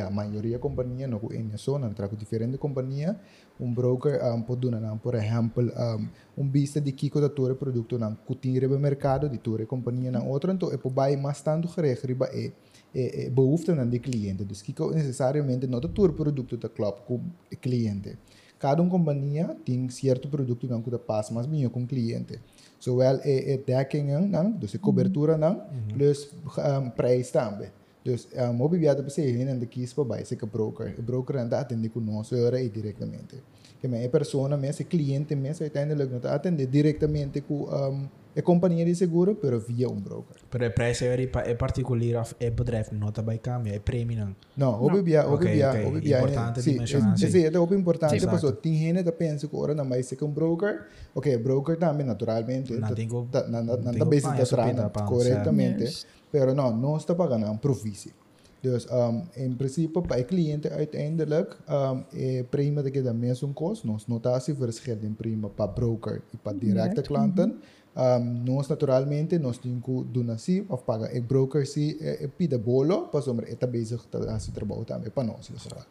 a 0.00 0.10
maioria 0.10 0.58
companhia 0.58 1.06
no 1.06 1.18
ko 1.18 1.32
enya 1.32 1.58
so 1.58 1.78
na 1.78 1.88
traco 1.90 2.16
diferente 2.16 2.58
companhia 2.58 3.16
um 3.60 3.72
broker 3.72 4.20
um 4.34 4.42
poduna 4.42 4.80
na 4.80 4.96
por 4.96 5.14
exemplo 5.14 5.62
um, 5.62 6.08
um 6.38 6.48
vista 6.50 6.80
de 6.80 6.92
kiko 6.92 7.20
da 7.20 7.28
ture 7.28 7.54
produto 7.54 7.98
na 7.98 8.10
kutin 8.26 8.58
rebe 8.58 8.78
mercado 8.78 9.28
di 9.28 9.38
ture 9.38 9.66
companhia 9.66 10.10
na 10.10 10.22
outra 10.22 10.52
então 10.52 10.72
é 10.72 10.76
por 10.76 10.90
bai 10.90 11.16
mais 11.16 11.42
tanto 11.42 11.68
gereg 11.68 11.98
riba 12.04 12.26
é 12.32 12.52
é, 12.94 13.26
é 13.26 13.30
behoefte 13.30 13.72
na 13.72 13.84
de 13.84 13.98
cliente 13.98 14.44
dus 14.44 14.62
kiko 14.62 14.90
necessariamente 14.90 15.66
não 15.66 15.80
da 15.80 15.88
ture 15.88 16.12
produto 16.12 16.56
da 16.56 16.68
club 16.68 16.94
com 17.06 17.20
cliente. 17.60 18.16
Cada 18.58 18.82
um 18.82 18.88
companhia 18.88 19.54
tem 19.66 19.86
certo 19.90 20.28
produto 20.28 20.66
não 20.66 20.80
que 20.80 20.90
passa 20.98 21.34
mais 21.34 21.46
minha 21.46 21.68
com 21.68 21.86
cliente. 21.86 22.40
Zowel 22.82 23.20
é, 23.22 23.52
é 23.52 23.58
dekking 23.58 24.26
não 24.28 24.50
dus 24.50 24.74
é 24.74 24.78
cobertura 24.78 25.36
não 25.36 25.62
plus 25.92 26.32
um, 26.58 26.90
prijs 26.90 27.30
também 27.30 27.68
Dus 28.06 28.28
uh, 28.38 28.52
mo 28.54 28.68
bibiyado 28.70 29.02
pa 29.02 29.10
sa 29.10 29.18
ilin 29.18 29.50
ang 29.50 29.58
dakis 29.58 29.90
pa 29.90 30.06
ba 30.06 30.22
sa 30.22 30.38
broker. 30.46 30.94
O 30.94 31.02
broker 31.02 31.42
ang 31.42 31.50
atende 31.50 31.90
ko 31.90 31.98
no 31.98 32.22
so 32.22 32.38
era 32.38 32.62
diretamente. 32.62 33.42
Que 33.82 33.88
may 33.90 34.06
persona 34.08 34.54
me 34.56 34.70
cliente 34.86 35.34
me 35.34 35.50
uiteindelijk 35.50 36.22
atende 36.24 36.70
diretamente 36.70 37.42
com 37.42 37.66
um, 37.66 38.06
a 38.36 38.42
companhia 38.42 38.84
de 38.84 38.94
seguro 38.94 39.34
pero 39.34 39.58
via 39.58 39.88
um 39.88 39.98
broker. 39.98 40.36
Pero 40.50 40.64
é 40.64 40.70
preço 40.70 41.04
é 41.04 41.26
para 41.26 41.50
é 41.50 41.54
particular 41.54 42.20
of 42.22 42.34
é 42.38 42.48
bedrijf 42.50 42.92
nota 42.92 43.22
by 43.22 43.38
câmbio, 43.38 43.74
é 43.74 43.80
prêmio 43.80 44.16
não. 44.16 44.36
No, 44.56 44.86
o 44.86 44.90
bibia, 44.90 45.26
o 45.26 45.34
Ok, 45.34 45.46
bibia, 45.50 45.70
ok. 45.70 45.84
o 45.84 45.90
bibia. 45.90 46.18
Importante 46.18 46.62
Sì, 46.62 46.72
dimensionar, 46.72 47.14
es- 47.14 47.20
sì. 47.20 47.30
sì, 47.30 47.46
ito 47.46 47.58
é 47.58 47.74
importante 47.74 48.20
Sì, 48.20 48.26
porque 48.26 48.52
tem 48.62 48.74
gente 48.78 49.02
que 49.02 49.12
pensa 49.12 49.48
que 49.48 49.56
ora 49.56 49.74
na 49.74 49.84
mais 49.84 50.06
ser 50.06 50.22
um 50.22 50.30
broker. 50.30 50.86
Ok, 51.14 51.36
broker 51.38 51.76
também 51.76 52.06
naturalmente. 52.06 52.72
Não 52.72 52.88
ta- 52.88 52.94
tem 52.94 53.08
como- 53.08 53.26
ta- 53.28 53.48
na 53.48 53.62
na 53.62 53.76
não 53.76 53.82
na 53.82 53.90
tem 53.90 53.98
ta 53.98 54.04
como 54.04 54.10
base 54.10 54.22
pagar 54.22 54.36
da 54.36 54.42
essa 54.42 54.56
trana 54.56 54.70
pita, 54.72 54.90
pá, 54.90 55.02
corretamente. 55.06 55.82
Yes. 55.84 56.06
Pero 56.30 56.54
não 56.54 56.96
está 56.96 57.14
pagando 57.14 57.46
um 57.46 57.56
provício. 57.56 58.12
Dus 58.60 58.86
um, 58.90 59.22
in 59.34 59.56
principe 59.56 60.00
bij 60.00 60.24
cliënten 60.24 60.70
uiteindelijk 60.70 61.58
um, 61.70 62.04
eh, 62.10 62.44
prima 62.50 62.82
dat 62.82 62.94
je 62.94 63.02
de 63.02 63.12
mesmo 63.12 63.48
kost, 63.48 63.84
nos 63.84 64.06
notatie 64.06 64.54
verschilt 64.54 65.02
in 65.02 65.14
prima 65.14 65.48
para 65.48 65.70
broker 65.70 66.22
e 66.32 66.36
para 66.42 66.56
directe 66.58 66.88
Direct, 66.88 67.06
klanten. 67.06 67.60
Um, 67.96 68.42
nós 68.44 68.68
naturalmente 68.68 69.38
nós 69.38 69.58
temos 69.58 69.82
que 69.84 70.04
doen 70.12 70.30
assim 70.30 70.64
of 70.68 70.84
pagar 70.84 71.14
e 71.14 71.20
broker 71.20 71.66
se 71.66 71.96
eh, 72.00 72.24
eh, 72.24 72.28
pida 72.28 72.58
bolo, 72.58 73.08
pas 73.08 73.26
om 73.28 73.38
er 73.38 73.48
eta 73.48 73.66
bezig 73.66 74.02
te 74.10 74.16
als 74.16 74.50
trabalho 74.52 74.84
também 74.84 75.10
para 75.10 75.24
nós, 75.24 75.48
dus 75.48 75.64
wat. 75.64 75.86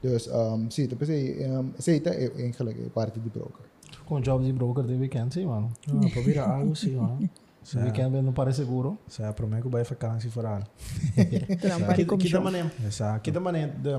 Dus 0.00 0.26
um, 0.26 0.70
sim, 0.70 0.82
então 0.82 0.98
pensei, 0.98 1.46
um, 1.46 1.72
aceita 1.78 2.10
é 2.10 2.30
eigenlijk 2.36 2.78
é 2.86 2.88
parte 2.88 3.20
do 3.20 3.30
broker. 3.30 3.66
Com 4.06 4.20
job 4.20 4.44
de 4.44 4.52
broker 4.52 4.86
de 4.86 4.96
weekend, 4.96 5.32
sim, 5.32 5.46
mano. 5.46 5.70
Ah, 5.88 6.08
probeer 6.12 6.38
algo 6.38 6.74
sim, 6.74 6.96
mano. 6.96 7.28
Se 7.62 7.78
weekend 7.78 8.22
não 8.22 8.32
parece 8.32 8.60
seguro. 8.62 8.96
Zij 9.06 9.24
ja, 9.24 9.32
probeer 9.32 9.68
bij 9.68 9.84
vakantie 9.84 10.30
vooral. 10.30 10.62
Trampar 11.60 11.98
e 11.98 12.04
Que 12.04 12.04
comissão. 12.06 12.42
maneira, 12.42 12.70
Exacto. 12.84 13.30
que 13.30 13.40
maneira 13.40 13.72
de 13.82 13.98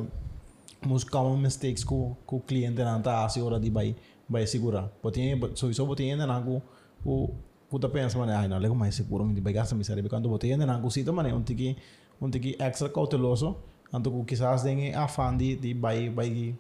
most 0.88 1.10
common 1.10 1.42
mistakes 1.42 1.84
que 1.84 1.96
que 2.26 2.36
o 2.36 2.40
cliente 2.40 2.84
não 2.84 3.02
tá 3.02 3.26
assim 3.26 3.42
hora 3.42 3.60
de 3.60 3.70
vai 3.72 3.96
vai 4.30 4.46
segurar. 4.48 4.90
Botinha, 5.02 5.38
sowieso 5.56 5.86
botinha 5.86 6.14
ainda 6.14 6.26
não 6.26 6.62
o 7.06 7.30
puta 7.70 7.90
pensa 7.90 8.18
mano, 8.18 8.32
ai 8.32 8.48
não, 8.48 8.58
lego 8.60 8.76
mais 8.76 8.96
seguro, 8.96 9.24
me 9.26 9.40
vai 9.42 9.54
gastar 9.54 9.76
miséria, 9.76 10.04
quando 10.10 10.30
botinha 10.30 10.56
ainda 10.56 10.66
não 10.66 10.90
cita 10.90 11.12
mano, 11.12 11.36
um 11.36 11.44
tiki 11.44 11.76
um 12.22 12.30
tiki 12.30 12.56
extra 12.60 12.90
cauteloso, 12.90 13.56
anto 13.94 14.12
que 14.12 14.26
quizás 14.26 14.64
tenha 14.64 15.00
afã 15.00 15.36
de 15.38 15.56
de 15.56 15.74
vai 15.74 16.10
vai 16.10 16.56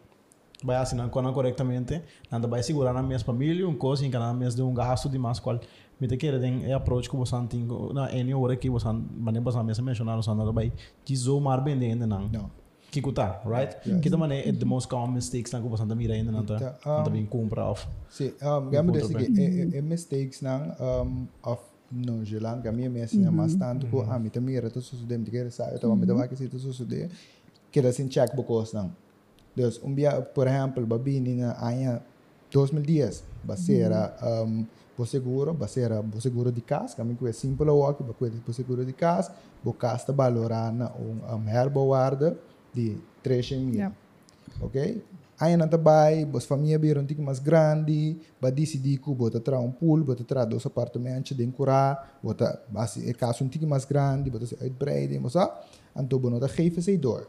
vai 0.63 0.75
assinar 0.75 1.09
corretamente, 1.09 2.01
nada 2.29 2.47
vai 2.47 2.61
segurar 2.61 2.93
na 2.93 3.01
minha 3.01 3.19
família, 3.19 3.67
um 3.67 3.75
coisa 3.75 4.03
que 4.07 4.17
na 4.17 4.33
minha 4.33 4.49
de 4.49 4.61
um 4.61 4.73
gasto 4.73 5.09
de 5.09 5.17
mais 5.17 5.39
qual 5.39 5.59
te 6.07 6.17
quer 6.17 6.39
tem 6.39 6.65
é 6.65 6.73
approach 6.73 7.09
que 7.09 7.15
você 7.15 7.35
tem 7.49 7.67
na 7.93 8.05
any 8.05 8.33
hora 8.33 8.55
que 8.55 8.69
você 8.69 8.87
mané 9.17 9.39
você 9.39 9.61
mesmo 9.63 9.85
mencionar 9.85 10.15
você 10.15 10.33
nada 10.33 10.51
vai 10.51 10.71
desomar 11.05 11.63
bem 11.63 11.79
ainda 11.81 12.07
não. 12.07 12.29
Não. 12.29 12.49
que 12.91 13.01
kuta, 13.01 13.41
right? 13.45 13.77
Kita 14.01 14.17
mana 14.17 14.33
é 14.33 14.51
the 14.51 14.65
most 14.65 14.89
common 14.89 15.13
mistakes 15.13 15.51
na 15.51 15.61
kupasan 15.61 15.91
ainda 15.91 16.31
nanta 16.31 16.55
Ita, 16.55 16.79
nanta 16.85 17.09
um, 17.09 17.13
bem 17.13 17.25
compra 17.25 17.65
of. 17.65 17.87
Sim, 18.09 18.33
um, 18.41 18.91
desse 18.91 19.13
Encontra 19.13 19.25
que 19.25 19.41
é, 19.41 19.77
é 19.77 19.81
mistakes 19.81 20.41
não 20.41 20.73
um, 20.79 21.27
of 21.43 21.61
no 21.91 22.23
gelan 22.25 22.61
kami 22.61 22.85
é 22.85 23.03
assim 23.03 23.25
mas 23.29 23.55
tanto 23.55 23.87
ko 23.87 24.05
ah 24.07 24.19
mita 24.19 24.39
mira 24.39 24.69
to 24.69 24.81
susude 24.81 25.17
mita 25.17 25.31
kira 25.31 25.49
sa 25.49 25.73
ito 25.73 25.95
mita 25.95 26.13
wa 26.13 26.27
kasi 26.27 26.47
to 26.47 26.59
susude 26.59 27.09
kira 27.71 27.91
sin 27.91 28.07
check 28.09 28.29
bukos 28.35 28.73
nang 28.73 28.93
dus 29.57 29.81
um 29.81 29.93
dia 29.93 30.21
por 30.21 30.45
exemplo 30.45 30.85
babini 30.85 31.41
na 31.41 31.57
aya 31.57 32.01
2010 32.53 33.25
basera 33.41 34.13
um, 34.21 34.65
bo 34.99 35.05
seguro 35.07 35.55
basera 35.55 36.01
bo 36.03 36.19
seguro 36.19 36.51
de 36.51 36.59
casa 36.59 36.91
kami 36.99 37.15
ko 37.15 37.23
é 37.23 37.31
simple 37.31 37.71
walk 37.71 38.03
ba 38.03 38.11
ko 38.11 38.27
bo 38.27 38.51
seguro 38.51 38.83
de 38.83 38.91
casa 38.91 39.31
bo 39.63 39.71
casta 39.71 40.11
valorar 40.11 40.75
um, 40.99 41.17
um 41.35 41.47
herbowaarde 41.47 42.35
de 42.75 42.99
300 43.23 43.63
mil 43.63 43.79
Ja. 43.79 43.89
ok? 44.59 44.77
Aí 45.39 45.55
na 45.55 45.67
tabay, 45.67 46.25
bos 46.25 46.43
família 46.43 46.77
biron 46.77 47.05
tik 47.07 47.21
mais 47.21 47.39
grande, 47.39 48.19
ba 48.41 48.51
decidi 48.51 48.99
ku 48.99 49.15
bota 49.15 49.39
tra 49.39 49.57
um 49.57 49.71
pool, 49.71 50.03
bota 50.03 50.21
tra 50.27 50.43
dois 50.43 50.65
apartamentos 50.65 51.31
de 51.31 51.47
curar, 51.47 52.19
bota 52.21 52.59
assim, 52.75 53.07
é 53.07 53.13
caso 53.13 53.45
um 53.45 53.47
tik 53.47 53.65
mais 53.65 53.85
grande, 53.85 54.29
bota 54.29 54.45
se 54.45 54.57
uitbreiden, 54.59 55.21
mas 55.21 55.35
anto 55.95 56.19
bono 56.19 56.39
da 56.39 56.47
geven 56.47 56.83
se 56.83 56.97
door. 56.97 57.27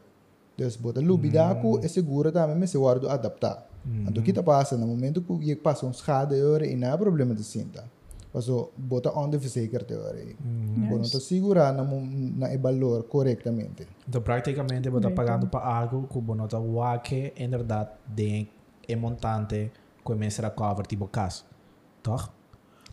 Dus 0.58 0.74
bota 0.74 1.00
lubida 1.00 1.54
ku 1.62 1.78
é 1.78 1.86
segura 1.86 2.32
também, 2.32 2.58
mas 2.58 2.70
se 2.70 2.78
guardo 2.78 3.08
adaptar. 3.08 3.69
Anto 4.06 4.22
kita 4.22 4.42
passa 4.42 4.76
no 4.76 4.86
momento 4.86 5.22
que 5.22 5.56
passa 5.56 5.86
um 5.86 5.92
schade 5.92 6.34
euro 6.36 6.64
e 6.64 6.76
não 6.76 6.92
há 6.92 6.98
problema 6.98 7.34
de 7.34 7.42
cinta. 7.42 7.84
Paso 8.32 8.70
bota 8.76 9.10
onde 9.18 9.36
verzekerd 9.38 9.90
euro. 9.92 10.36
Bono 10.40 11.02
Yes. 11.02 11.10
te 11.10 11.20
segura 11.20 11.72
na 11.72 11.82
mo- 11.82 12.06
na 12.38 12.52
e 12.54 12.58
valor 12.58 13.02
corretamente. 13.04 13.86
Então, 14.08 14.22
praticamente, 14.22 14.88
você 14.88 14.98
está 15.08 15.10
pagando 15.10 15.48
para 15.48 15.64
algo 15.66 16.06
que 16.06 16.20
você 16.20 16.44
está 16.44 16.58
waque, 16.60 17.32
em 17.36 17.48
verdade, 17.48 17.90
é 18.88 18.94
montante 18.96 19.72
que 20.04 20.14
você 20.14 20.30
será 20.30 20.50
cover, 20.50 20.86
tipo 20.86 21.08
casa. 21.08 21.42
Toch? 22.02 22.28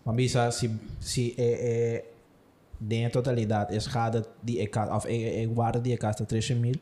Mas, 0.06 0.32
se, 0.56 0.72
se 1.00 1.36
é, 1.38 1.44
é, 1.46 2.06
de 2.80 3.10
totalidade, 3.10 3.76
é 3.76 3.80
schade 3.80 4.24
die 4.44 4.60
é 4.60 4.68
casa, 4.68 4.96
of 4.96 5.08
é, 5.08 5.44
é 5.44 5.48
waarde 5.48 5.82
die 5.82 5.94
é 5.94 5.98
casa 5.98 6.26
300 6.26 6.62
mil, 6.62 6.76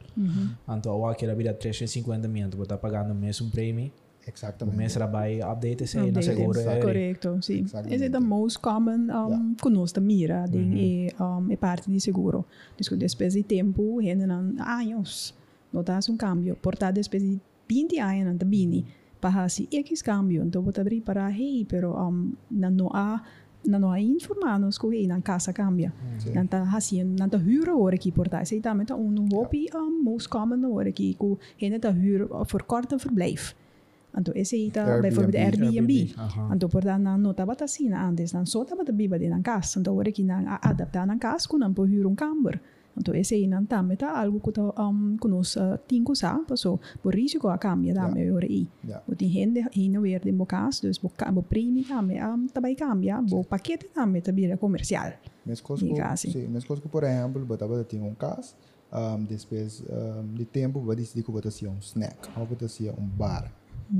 então, 0.67 0.95
o 0.95 1.01
waque 1.01 1.25
era 1.25 1.35
vida 1.35 1.53
350 1.53 2.27
mil, 2.27 2.49
você 2.49 2.61
está 2.63 2.77
pagando 2.77 3.11
o 3.11 3.15
mesmo 3.15 3.49
prêmio, 3.49 3.91
o 4.27 4.31
Exatamente. 4.31 4.77
mês 4.77 4.95
era 4.95 5.05
vai 5.05 5.41
update, 5.41 5.85
se 5.85 5.97
na 5.97 6.21
seguro 6.21 6.59
é... 6.59 6.79
Correcto, 6.79 7.37
sim. 7.41 7.63
Esse 7.89 8.05
é 8.05 8.17
o 8.17 8.21
most 8.21 8.57
common 8.57 9.07
um, 9.11 9.55
conosco 9.61 10.01
mira, 10.01 10.45
de, 10.47 11.09
é, 11.09 11.23
um, 11.23 11.51
é 11.51 11.55
parte 11.55 11.91
de 11.91 11.99
seguro. 11.99 12.43
Que 12.75 12.95
depois 12.95 13.33
de 13.33 13.43
tempo, 13.43 13.99
ainda 13.99 14.25
não, 14.25 14.55
anos, 14.59 15.33
notas 15.71 16.09
um 16.09 16.17
cambio. 16.17 16.55
Portanto, 16.55 16.95
depois 16.95 17.21
de 17.21 17.39
20 17.69 17.99
anos, 17.99 18.25
não 18.25 18.37
tá 18.37 18.45
bini, 18.45 18.85
para 19.21 19.47
se 19.47 19.67
X 19.71 20.01
cambio, 20.01 20.43
então 20.43 20.61
vou 20.61 20.73
abrir 20.75 21.01
para, 21.01 21.31
hey, 21.31 21.65
pero 21.65 21.95
um, 21.95 22.33
não 22.49 22.89
há 22.93 23.21
não 23.69 23.79
não 23.79 23.91
há 23.91 23.99
informados 23.99 24.77
que 24.77 24.87
hey, 24.87 25.07
na 25.07 25.21
casa 25.21 25.53
cambia. 25.53 25.93
Não 26.33 26.47
tá 26.47 26.63
assim, 26.73 27.03
não 27.03 27.29
tá 27.29 27.37
hura 27.37 27.75
hora 27.75 27.95
aqui 27.95 28.11
portanto. 28.11 28.43
Esse 28.43 28.59
também 28.61 28.85
tá 28.85 28.95
um 28.95 29.27
hobby 29.31 29.67
um, 29.73 30.03
most 30.03 30.29
common 30.29 30.71
hora 30.71 30.89
aqui 30.89 31.17
que 31.57 31.65
ainda 31.65 31.79
tá 31.79 31.89
hura 31.89 32.25
voor 32.43 32.63
korte 32.63 32.95
verblijf. 32.95 33.53
Então, 34.17 34.33
esse 34.33 34.55
aí 34.55 34.71
tá, 34.71 35.01
bijvoorbeeld 35.01 35.37
Airbnb. 35.37 35.77
Airbnb, 35.77 36.15
aham. 36.17 36.55
Então, 36.55 36.69
portanto, 36.69 37.01
não 37.01 37.17
não 37.17 37.31
estava 37.31 37.55
assim 37.61 37.91
antes, 37.91 38.31
não 38.31 38.45
só 38.45 38.63
estava 38.63 38.83
biba 38.85 39.19
de 39.19 39.27
na 39.27 39.41
casa. 39.41 39.79
Então, 39.79 39.93
agora 39.93 40.11
que 40.11 40.23
não 40.23 40.41
adaptar 40.61 41.05
na 41.05 41.17
casa, 41.17 41.47
que 41.49 41.57
não 41.57 41.73
pode 41.73 41.91
vir 41.91 42.05
um 42.05 42.15
camber. 42.15 42.53
Então, 42.53 42.61
esse 43.13 43.35
aí 43.35 43.47
não 43.47 43.65
também 43.65 43.97
tá 43.97 44.19
algo 44.19 44.39
que 44.39 44.51
tá 44.51 44.61
um, 44.87 45.17
que 45.17 45.27
nós 45.27 45.55
uh, 45.55 45.77
temos 45.87 46.11
que 46.11 46.15
saber, 46.15 46.57
so, 46.57 46.79
por 47.01 47.13
risco 47.15 47.47
a 47.47 47.57
cambia 47.57 47.93
também 47.93 48.29
agora 48.29 48.45
aí. 48.45 48.67
Ja. 48.87 49.01
Bo 49.07 49.15
tem 49.15 49.29
gente 49.29 49.59
ainda 49.75 49.99
weer 49.99 50.21
de 50.21 50.31
bo 50.31 50.45
casa, 50.45 50.87
dus 50.87 50.97
bo, 50.97 51.11
bo 51.33 51.43
prêmio 51.43 51.83
também, 51.83 52.23
um, 52.23 52.47
também 52.47 52.75
cambia, 52.75 53.21
bo 53.21 53.43
paquete 53.43 53.87
também 53.93 54.21
também 54.21 54.51
é 54.51 54.57
comercial. 54.57 55.13
Mas 55.45 55.61
coisa 55.61 55.85
Diga 55.85 55.95
que, 55.95 56.01
assim. 56.01 56.31
sim, 56.31 56.47
mas 56.47 56.63
coisa 56.63 56.81
que, 56.81 56.87
por 56.87 57.03
exemplo, 57.03 57.45
botava 57.45 57.83
tinha 57.83 58.03
um 58.03 58.15
caso, 58.15 58.55
um, 58.91 59.23
depois 59.23 59.83
um, 59.89 60.33
de 60.33 60.45
tempo, 60.45 60.79
vai 60.79 60.95
decidir 60.95 61.23
que 61.23 61.31
bota 61.31 61.49
um 61.49 61.77
snack, 61.79 62.29
ou 62.37 62.45
bota 62.45 62.65
um 62.97 63.05
bar. 63.05 63.51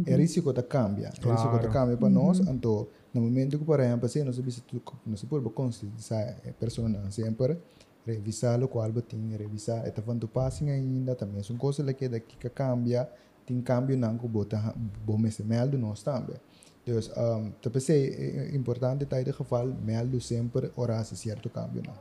É 0.08 0.20
isso 0.20 0.42
que 0.42 0.64
cambia, 0.64 1.08
é 1.08 1.10
isso 1.10 1.22
que 1.22 1.28
Claro. 1.28 1.70
cambia 1.70 1.98
para 1.98 2.10
nós, 2.10 2.40
então, 2.40 2.88
no 3.14 3.22
momento 3.22 3.60
que, 3.60 3.64
por 3.66 3.80
exemplo, 3.80 4.10
se 4.10 4.24
nós 4.24 4.38
vamos 4.38 4.64
nós 5.06 5.24
por 5.24 5.42
considerar 5.52 6.38
a 6.48 6.52
pessoa 6.54 6.90
sempre 7.12 7.58
revisar 8.06 8.64
o 8.64 8.68
qual 8.68 8.92
tem 9.02 9.36
revisar, 9.36 9.88
está 9.88 10.02
falando 10.02 10.28
passing 10.28 10.70
ainda, 10.70 11.16
também 11.16 11.44
são 11.44 11.58
coisas 11.58 11.92
que 11.94 12.08
daqui 12.08 12.38
que 12.38 12.50
cambia, 12.50 13.10
tem 13.46 13.62
cambio 13.62 13.98
não 13.98 14.18
que 14.18 14.28
bota 14.28 14.74
bom 15.04 15.18
mês 15.18 15.40
meldo 15.40 15.78
nós 15.78 16.04
também. 16.04 16.38
Dus 16.86 17.12
um, 17.18 17.52
te 17.60 17.70
pensei, 17.70 18.52
é 18.52 18.56
importante 18.56 19.06
tá 19.08 19.20
de 19.20 19.32
geval 19.32 19.68
meldo 19.68 20.22
sempre 20.22 20.72
horas 20.78 21.08
certo 21.08 21.50
cambio 21.50 21.82
não. 21.82 21.96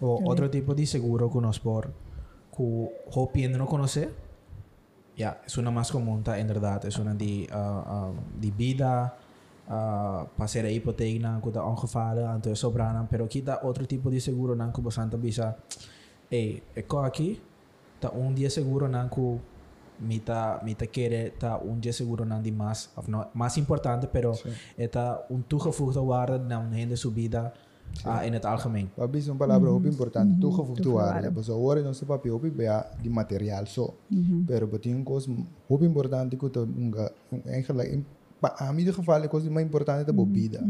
O 0.00 0.22
outro 0.28 0.48
tipo 0.48 0.74
de 0.74 0.86
seguro 0.86 1.28
que 1.28 1.40
nós 1.40 1.58
por 1.58 1.90
que 2.54 2.62
Hopi 3.14 3.44
ainda 3.44 3.58
não 3.58 3.66
conhece. 3.66 4.08
Ja, 5.16 5.42
es 5.44 5.58
una 5.58 5.70
más 5.70 5.92
común, 5.92 6.22
en 6.26 6.46
verdad. 6.46 6.82
Es 6.86 6.98
una 6.98 7.12
de, 7.12 7.46
uh, 7.52 7.58
uh, 7.58 8.14
de 8.40 8.50
vida, 8.52 9.14
uh, 9.70 10.26
passer 10.36 10.66
hipoteca, 10.66 11.40
que 11.40 11.50
tá 11.50 11.64
ongevallen, 11.64 12.36
então 12.36 12.54
sobraram. 12.54 13.06
Pero 13.06 13.24
aqui 13.24 13.42
tá 13.42 13.60
outro 13.62 13.86
tipo 13.86 14.10
de 14.10 14.20
seguro, 14.20 14.54
não 14.54 14.72
que 14.72 14.80
você 14.80 15.00
bisa, 15.16 15.56
hey, 16.30 16.62
eu 16.74 16.98
aqui, 16.98 17.40
tá 18.00 18.10
um 18.10 18.34
dia 18.34 18.50
seguro, 18.50 18.88
não 18.88 19.08
que 19.08 19.40
mita 20.00 20.60
mita 20.64 20.86
querer 20.86 21.32
tá 21.38 21.58
um 21.58 21.78
dia 21.78 21.92
seguro 21.92 22.24
não 22.24 22.40
de 22.40 22.50
mais, 22.50 22.88
of 22.96 23.10
no, 23.10 23.26
mais 23.34 23.56
importante, 23.58 24.06
pero 24.06 24.32
é 24.78 24.88
tá 24.88 25.22
um 25.30 25.42
toegevoegde 25.42 26.00
waarde 26.00 26.48
na 26.48 26.60
een 26.60 26.72
hele 26.72 26.96
subida 26.96 27.52
uh, 28.06 28.26
in 28.26 28.32
het 28.32 28.44
algemeen. 28.44 28.90
Papi 28.96 29.18
é 29.18 29.30
uma 29.30 29.36
palavra 29.36 29.70
muito 29.70 29.88
importante, 29.88 30.40
tu 30.40 30.50
que 30.50 30.56
tu 30.56 30.82
toegevoegde 30.82 30.98
área, 30.98 31.30
mas 31.30 31.50
agora 31.50 31.82
não 31.82 31.92
se 31.92 32.04
papi 32.04 32.30
opi 32.30 32.50
bea 32.50 32.86
de 33.02 33.10
material 33.10 33.66
só. 33.66 33.94
Pero 34.46 34.66
botin 34.66 34.94
een 34.94 35.04
coisa 35.04 35.30
muito 35.30 35.84
importante 35.84 36.36
que 36.36 36.48
tu 36.48 36.62
unga 36.62 37.12
eigenlijk 37.44 37.90
pa 37.90 38.19
a 38.42 38.72
de 38.72 38.84
geval 38.84 39.22
é 39.24 39.28
coisa 39.28 39.50
mais 39.50 39.66
importante 39.66 40.06
da 40.06 40.12
bebida. 40.12 40.64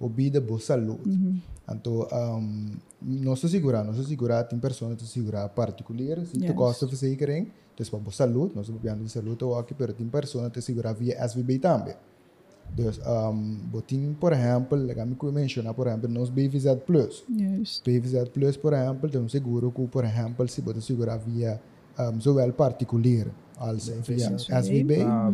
Bebida 0.00 0.40
boa 0.40 0.60
saúde. 0.60 1.42
Então, 1.70 2.06
um, 2.12 2.70
nós 3.00 3.40
segurar, 3.40 3.84
nós 3.84 3.96
segurar 4.06 4.44
tem 4.44 4.58
pessoas 4.58 4.96
que 4.96 5.06
segurar 5.06 5.48
particular, 5.48 6.24
se 6.26 6.38
tu 6.38 6.44
Yes. 6.44 6.54
costa 6.54 6.86
verzekering, 6.86 7.50
dus 7.76 7.88
para 7.88 7.98
boa 7.98 8.12
saúde, 8.12 8.52
nós 8.54 8.68
bebendo 8.68 9.04
de 9.04 9.10
saúde 9.10 9.44
ou 9.44 9.58
aqui, 9.58 9.74
pero 9.74 9.92
tem 9.92 10.06
pessoas 10.08 10.52
que 10.52 10.60
segurar 10.60 10.92
via 10.92 11.16
SVB 11.24 11.58
também. 11.58 11.94
Dus 12.74 12.98
um, 13.06 13.56
botin, 13.70 14.14
por 14.18 14.32
exemplo, 14.32 14.76
legal 14.76 15.06
me 15.06 15.16
mencionar, 15.32 15.74
por 15.74 15.86
exemplo, 15.86 16.08
nós 16.08 16.28
BVZ 16.30 16.76
Plus. 16.86 17.24
Juist. 17.28 17.82
PVZ 17.84 18.28
Plus, 18.30 18.56
por 18.56 18.72
exemplo, 18.72 19.08
tem 19.08 19.20
um 19.20 19.28
seguro 19.28 19.70
que, 19.70 19.86
por 19.86 20.04
exemplo, 20.04 20.46
se 20.48 20.60
você 20.60 20.80
segurar 20.80 21.18
via 21.18 21.60
um, 21.98 22.52
particular 22.52 23.28
Uh, 23.58 25.32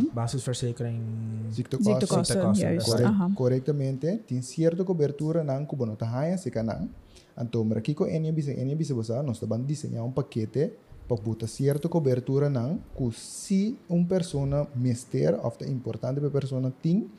juist. 2.69 2.91
correct. 2.91 3.05
Aha. 3.05 3.31
correctamente, 3.35 4.19
tem 4.27 4.43
certa 4.43 4.85
cobertura 4.85 5.43
não 5.43 5.65
que 5.65 5.77
não 5.77 5.97
se 6.37 6.51
canang, 6.51 6.89
Então, 7.41 7.65
mas 7.65 7.79
aqui 7.79 7.95
com 7.95 8.07
NBC, 8.07 8.53
NBC 8.53 8.93
você 8.93 9.23
nós 9.23 9.37
estamos 9.37 9.67
desenhar 9.67 10.05
um 10.05 10.13
paquete 10.13 10.73
para 11.09 11.17
botar 11.17 11.47
certa 11.47 11.89
cobertura 11.89 12.49
não, 12.49 12.79
que 12.97 13.11
se 13.13 13.77
uma 13.89 14.07
pessoa 14.07 14.69
mister 14.77 15.39
ou 15.43 15.53
é 15.61 15.69
importante 15.69 16.21
para 16.21 16.29
a 16.29 16.41
pessoa 16.41 16.73
tem, 16.83 17.11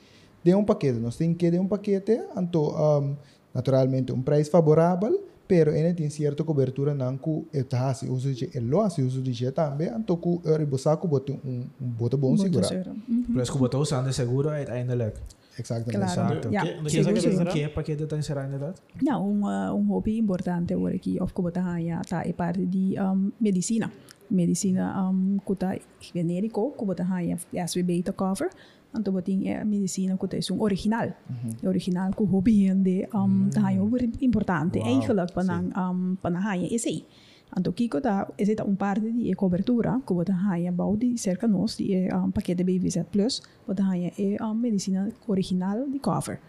de 0.43 0.55
um 0.55 0.63
paquete. 0.63 0.99
Nós 0.99 1.17
temos 1.17 1.37
que 1.37 1.51
de 1.51 1.59
um 1.59 1.67
paquete, 1.67 2.19
então, 2.37 2.69
um, 3.01 3.15
naturalmente, 3.53 4.11
um 4.11 4.21
preço 4.21 4.49
favorável, 4.49 5.23
pero 5.51 5.69
ele 5.75 5.93
tem 5.93 6.09
certa 6.09 6.45
cobertura 6.45 6.93
está 7.51 7.93
se 7.93 8.07
usa 8.07 8.31
de 8.33 8.45
ele 8.55 8.89
se 8.89 9.01
usa 9.01 9.21
de 9.21 9.51
também, 9.51 9.89
que 10.15 10.49
ele 10.49 10.65
botar 10.65 10.95
que 10.95 11.05
bota 11.07 11.33
um 11.33 11.67
um 11.81 11.89
bota 11.99 12.15
bom 12.15 12.37
seguro. 12.37 12.65
Por 13.33 13.41
isso 13.41 13.51
que 13.51 13.57
botou 13.59 13.81
usando 13.81 14.07
de 14.07 14.13
seguro 14.13 14.47
uiteindelijk. 14.49 15.17
Exatamente. 15.59 15.97
Claro. 15.97 16.11
Exacto. 16.11 16.49
Ja, 16.53 16.61
Que- 16.61 16.73
que- 16.83 16.89
seguro, 16.89 17.13
que- 17.15 17.21
seguro. 17.21 17.51
Que 17.51 17.67
paquete 17.67 18.05
tem 18.07 18.21
será 18.21 18.45
inderdaad? 18.47 18.75
Nou, 19.03 19.21
um, 19.27 19.41
uh, 19.43 19.75
um 19.75 19.85
hobby 19.91 20.17
importante 20.17 20.73
agora 20.73 20.95
aqui, 20.95 21.19
of 21.21 21.33
como 21.33 21.51
tá 21.51 21.77
ya 21.81 21.99
tá 22.01 22.23
é 22.25 22.31
parte 22.31 22.65
de 22.65 22.95
um, 22.97 23.31
medicina. 23.41 23.91
Medicina 24.29 24.83
um, 25.09 25.37
que 25.45 25.55
tá 25.55 25.77
genérico, 25.99 26.71
como 26.77 26.95
tá 26.95 27.03
ya 27.21 27.35
SVB 27.67 28.03
tá 28.03 28.13
cover. 28.13 28.49
Então, 28.93 29.13
botin 29.13 29.47
é 29.47 29.63
medicina 29.63 30.17
que 30.17 30.35
é 30.35 30.53
um 30.53 30.61
original. 30.61 31.13
Original 31.63 32.11
que 32.11 32.23
hobby 32.23 32.73
de 32.75 33.07
um, 33.13 33.49
tá 33.49 33.69
ya 33.71 33.81
over 33.81 34.09
importante. 34.21 34.79
Wow, 34.79 34.87
Eigenlijk 34.87 35.33
para 35.33 35.59
um, 35.91 36.15
para 36.21 36.55
ya 36.55 36.67
esse. 36.75 36.89
Então, 36.89 37.30
Kiko 37.73 37.99
tá, 38.01 38.27
esse 38.37 38.55
tá 38.55 38.63
um 38.63 38.75
parte 38.75 39.11
de 39.11 39.33
cobertura, 39.35 39.99
que 40.07 40.13
botar 40.13 40.55
ya 40.57 40.71
bau 40.71 40.95
de 40.95 41.17
cerca 41.17 41.47
nós, 41.47 41.75
de 41.77 42.07
um, 42.13 42.31
paquete 42.31 42.63
BVZ 42.63 43.03
Plus, 43.11 43.41
botar 43.67 43.93
ya 43.95 44.11
é 44.17 44.43
um, 44.43 44.53
medicina 44.53 45.09
original 45.27 45.89
de 45.89 45.99
cover. 45.99 46.39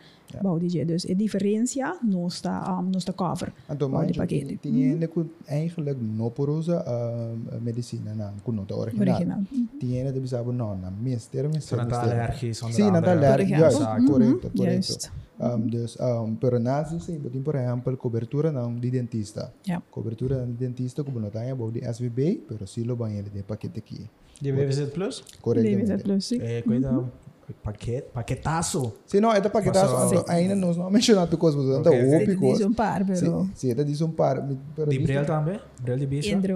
Bau 0.43 0.59
de 0.59 0.69
je. 0.69 0.85
Dus 0.85 1.05
de 1.05 1.15
diferentia 1.15 1.93
nos 2.03 2.35
está 2.37 2.79
um, 2.79 2.83
nos 2.89 3.03
está 3.03 3.13
cover. 3.13 3.53
Então, 3.69 3.91
Bau 3.91 4.03
de 4.03 4.09
mas 4.09 4.17
paquete. 4.17 4.57
tem 4.57 4.93
ainda 4.93 5.07
que 5.09 5.21
eigenlijk 5.47 5.99
não 6.01 6.31
por 6.31 6.49
usa 6.49 6.81
a 6.81 7.61
medicina 7.61 8.15
não, 8.15 8.33
que 8.43 8.51
não 8.53 8.63
está 8.63 8.77
original. 8.77 9.17
Original. 9.17 9.41
Tem 9.79 9.99
ainda 9.99 10.13
de 10.13 10.27
saber 10.29 10.53
não, 10.55 10.77
na 10.77 10.91
mister, 10.91 11.43
Zo 11.43 11.49
mister, 11.51 11.77
na 11.77 11.85
mister. 11.85 12.11
allergisch. 12.11 12.63
onder 12.63 12.75
Sim, 12.75 12.91
na 12.91 12.99
andere. 12.99 13.19
talar, 13.51 14.01
Por 14.07 15.32
Um, 15.43 15.67
dus, 15.67 15.99
um, 16.01 16.37
pero 16.37 16.61
por 17.43 17.57
exemplo, 17.57 17.97
cobertura 17.97 18.53
não 18.53 18.79
de 18.79 18.91
dentista. 18.91 19.53
Ja. 19.67 19.83
Cobertura 19.91 20.47
de 20.47 20.53
dentista, 20.53 21.03
como 21.03 21.19
não 21.19 21.31
tem 21.31 21.51
a 21.51 21.55
de 21.55 21.81
SVB, 21.81 22.45
pero 22.47 22.65
sí 22.67 22.85
lo 22.85 22.95
van 22.97 23.19
a 23.19 23.23
de 23.23 23.43
paquete 23.43 23.81
aqui. 23.81 24.09
De 24.41 24.53
BVZ 24.53 24.93
Plus? 24.93 25.21
BVZ 25.21 25.41
Corretamente. 25.41 25.99
Plus, 25.99 26.25
sim. 26.25 26.39
Eh, 26.41 26.63
cuida, 26.63 27.11
paquete, 27.53 28.09
paquetaço. 28.13 28.93
Sim, 29.07 29.21
não, 29.21 29.33
é 29.33 29.41
da 29.41 29.49
paquetaço, 29.51 29.93
Passou. 29.95 30.15
então, 30.21 30.35
ainda 30.35 30.55
nós 30.55 30.77
não 30.77 30.91
mencionamos 30.91 31.35
coisas, 31.37 31.61
mas 31.65 31.79
então, 31.81 31.93
Ok, 31.93 32.05
ok. 32.05 32.15
ouve 32.15 32.27
Diz 32.27 32.37
coisas. 32.39 32.67
um 32.67 32.73
par, 32.73 33.05
pero 33.05 33.17
Sim, 33.19 33.51
sim, 33.55 33.73
até 33.73 33.85
diz 33.85 34.01
um 34.01 34.11
par. 34.11 34.43
me- 34.43 34.59
pero 34.75 34.91
diz- 34.91 35.03
bril 35.03 35.25
também? 35.25 35.61
Bril 35.81 35.97
de 35.99 36.07
bicho? 36.07 36.29
entre 36.35 36.53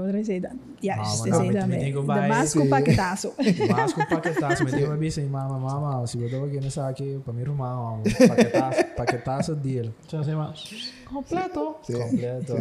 Ah, 1.36 1.38
aí 1.40 1.48
me- 1.48 1.54
também. 1.54 1.78
me 1.78 1.84
digo 1.86 2.02
Da 2.02 2.14
vai- 2.14 2.28
mais 2.28 2.52
com 2.54 2.60
Sim. 2.62 2.68
paquetaço. 2.68 3.32
Mas 3.70 3.92
com 3.92 4.04
paquetaço, 4.06 4.64
me 4.64 4.70
diga 4.70 4.86
uma 4.86 4.96
bicha 4.96 5.20
aí, 5.20 5.26
mama, 5.28 5.58
mama, 5.58 6.06
se 6.06 6.18
eu 6.20 6.28
dou 6.30 6.44
aqui 6.44 6.60
nessa 6.60 6.88
aqui, 6.88 7.20
para 7.24 7.32
mim 7.32 7.40
irmão, 7.42 8.02
paquetaço, 8.28 8.84
paquetaço 8.96 9.54
dele. 9.54 9.92
Já 10.08 10.22
sei 10.22 10.34
mais. 10.34 10.92
Completo. 11.06 11.76
Sim. 11.82 11.94
Completo. 11.98 12.54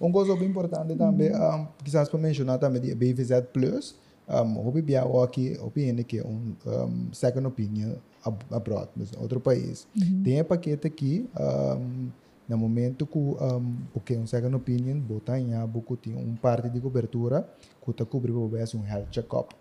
Uma 0.00 0.12
coisa 0.12 0.36
bem 0.36 0.48
importante 0.48 0.94
também, 0.96 1.34
um, 1.34 1.66
quizás 1.82 2.08
para 2.08 2.18
mencionar 2.20 2.58
também, 2.58 2.80
de 2.80 2.94
BVZ 2.94 3.42
Plus, 3.52 3.96
um, 4.28 4.66
o 4.66 4.70
BBA 4.72 5.24
aqui, 5.24 5.56
opinião 5.60 6.04
que 6.04 6.18
é 6.18 6.24
um, 6.24 6.54
um 6.66 7.12
second 7.12 7.46
opinion 7.46 7.94
ab 8.24 8.38
abroad, 8.50 8.88
mas 8.96 9.12
outro 9.18 9.40
país. 9.40 9.86
Tem 10.24 10.40
um 10.40 10.44
paquete 10.44 10.86
aqui, 10.86 11.28
um, 11.38 12.08
no 12.48 12.58
momento 12.58 13.06
que 13.06 13.18
um, 13.18 13.76
porque 13.92 14.16
um 14.16 14.26
second 14.26 14.54
opinion, 14.54 14.98
botar 14.98 15.38
em 15.38 15.50
que 15.86 15.96
tem 15.96 16.16
um 16.16 16.34
parte 16.34 16.68
de 16.68 16.80
cobertura, 16.80 17.48
que 17.84 17.90
está 17.90 18.04
cobrindo 18.04 18.40
o 18.40 18.46
um 18.46 18.86
health 18.86 19.08
check-up. 19.10 19.54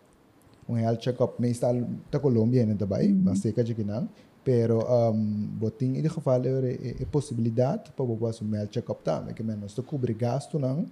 Um 0.68 0.78
health 0.78 0.98
check-up, 0.98 1.40
meestal 1.40 1.76
da 2.12 2.20
Colômbia 2.20 2.62
ainda 2.62 2.76
também, 2.76 3.14
mas 3.14 3.40
seca 3.40 3.64
de 3.64 3.76
que 3.76 3.84
não. 3.84 4.10
Pero 4.44 4.80
um, 4.80 5.48
botin 5.60 5.86
in 5.86 5.96
ieder 5.96 6.12
geval 6.12 6.46
er 6.46 6.64
é, 6.66 7.02
é 7.02 7.06
possibilidade 7.06 7.92
para 7.92 8.06
o 8.06 8.16
um 8.16 8.56
health 8.56 8.70
check-up 8.70 9.04
também, 9.04 9.34
que 9.34 9.44
menos 9.44 9.74
tu 9.74 9.82
cobre 9.82 10.14
gasto 10.14 10.60
não 10.60 10.82
é, 10.82 10.86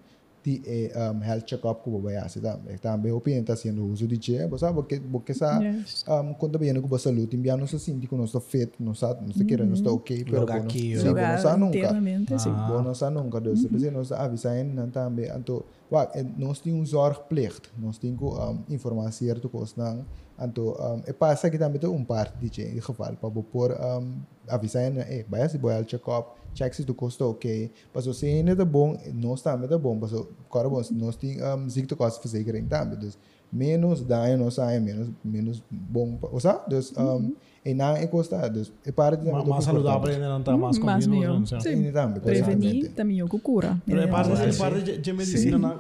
um, 0.50 1.24
health 1.24 1.46
check-up 1.46 1.84
que 1.84 1.90
você 1.90 2.14
faz 2.14 2.34
também. 2.34 2.78
Também 2.78 3.12
o 3.12 3.22
cliente 3.22 3.42
está 3.42 3.56
sendo 3.56 3.86
uso 3.86 4.08
de 4.08 4.18
che, 4.22 4.50
sabe 4.58 4.74
porque 4.76 5.00
porque 5.00 5.34
sa 5.34 5.62
Yes. 5.62 6.04
um, 6.08 6.34
quando 6.34 6.60
bem 6.60 6.74
com 6.82 6.96
a 6.96 7.00
saúde, 7.00 7.36
enviar 7.36 7.58
nos 7.58 7.74
assim, 7.74 8.00
que 8.00 8.16
nós 8.16 8.30
está 8.30 8.40
feito, 8.40 8.84
nós 8.84 8.98
está 8.98 9.14
nós 9.22 9.32
está 9.32 9.46
querendo, 9.46 9.70
nós 9.70 9.80
está 9.80 9.92
ok, 9.92 10.26
pero 10.26 10.52
aqui, 10.52 10.98
sim, 10.98 11.06
nós 11.14 11.38
está 11.38 11.58
nunca. 11.58 11.90
Ah. 11.90 12.82
Nós 12.82 12.98
está 12.98 13.10
nunca, 13.10 13.40
dus 13.40 13.64
mm 13.64 13.68
-hmm. 13.70 13.92
nós 13.92 14.12
avisar 14.12 14.64
não 14.64 14.90
também, 14.90 15.30
então, 15.30 15.64
wa, 15.92 16.08
nós 16.38 16.60
temos 16.60 16.80
um 16.82 16.86
zorgplicht, 16.86 17.70
nós 17.78 17.98
temos 17.98 18.22
um, 18.22 18.60
informar 18.70 19.12
certo 19.12 19.50
coisa 19.50 19.74
não, 19.78 20.06
então, 20.40 20.66
um, 20.66 21.02
e 21.08 21.14
passa 21.14 21.50
que 21.50 21.58
também 21.58 21.80
tem 21.80 21.90
um 21.90 22.04
parte 22.04 22.38
de 22.40 22.50
che, 22.54 22.64
em 22.64 22.82
geval, 22.82 23.16
para 23.16 23.30
pôr 23.30 23.72
um, 23.72 24.22
avisar, 24.48 24.92
eh, 24.98 25.26
vai 25.30 25.48
se 25.48 25.58
boiar 25.58 25.86
check-up, 25.86 26.43
check 26.54 26.74
se 26.74 26.84
tu 26.84 26.94
custa 26.94 27.26
ok, 27.26 27.72
mas 27.94 28.04
se 28.16 28.26
ainda 28.26 28.52
é 28.52 28.66
bom, 28.66 28.98
nós 29.14 29.42
também 29.42 29.72
é 29.72 29.78
bom, 29.78 29.98
mas 30.00 30.14
agora 30.14 30.70
bom, 30.70 30.82
nós 30.92 31.16
temos 31.16 31.42
um, 31.42 31.70
ziektekostenverzekering 31.70 32.66
também, 32.66 32.98
dus 32.98 33.18
menos 33.52 34.02
dano 34.02 34.46
nós 34.46 34.56
sai, 34.56 34.80
menos 34.80 35.10
menos 35.24 35.64
bom, 35.70 36.18
ou 36.22 36.40
seja, 36.40 36.62
dus 36.68 36.94
um, 36.98 37.34
e 37.66 37.74
não 37.74 37.96
é 37.96 38.08
custa, 38.08 38.50
dus 38.50 38.72
é 38.86 38.92
parte 38.92 39.30
Mais, 39.30 39.46
mais 39.46 39.64
saudável 39.64 40.10
ainda 40.10 40.30
não 40.30 40.40
está 40.40 40.58
mais 40.58 40.78
não 40.80 41.46
sei. 41.46 41.60
Sim. 41.60 41.92
também, 41.92 42.22
Prevenir 42.22 42.92
também 42.92 43.20
é 43.20 43.24
o 43.24 43.30
que 43.30 43.40
cura. 43.40 43.82
É 43.88 44.08
parte, 44.08 44.32
é 44.32 44.54
parte 44.54 44.82
de, 44.82 44.98
de 44.98 45.14
medicina. 45.14 45.58
Não, 45.58 45.80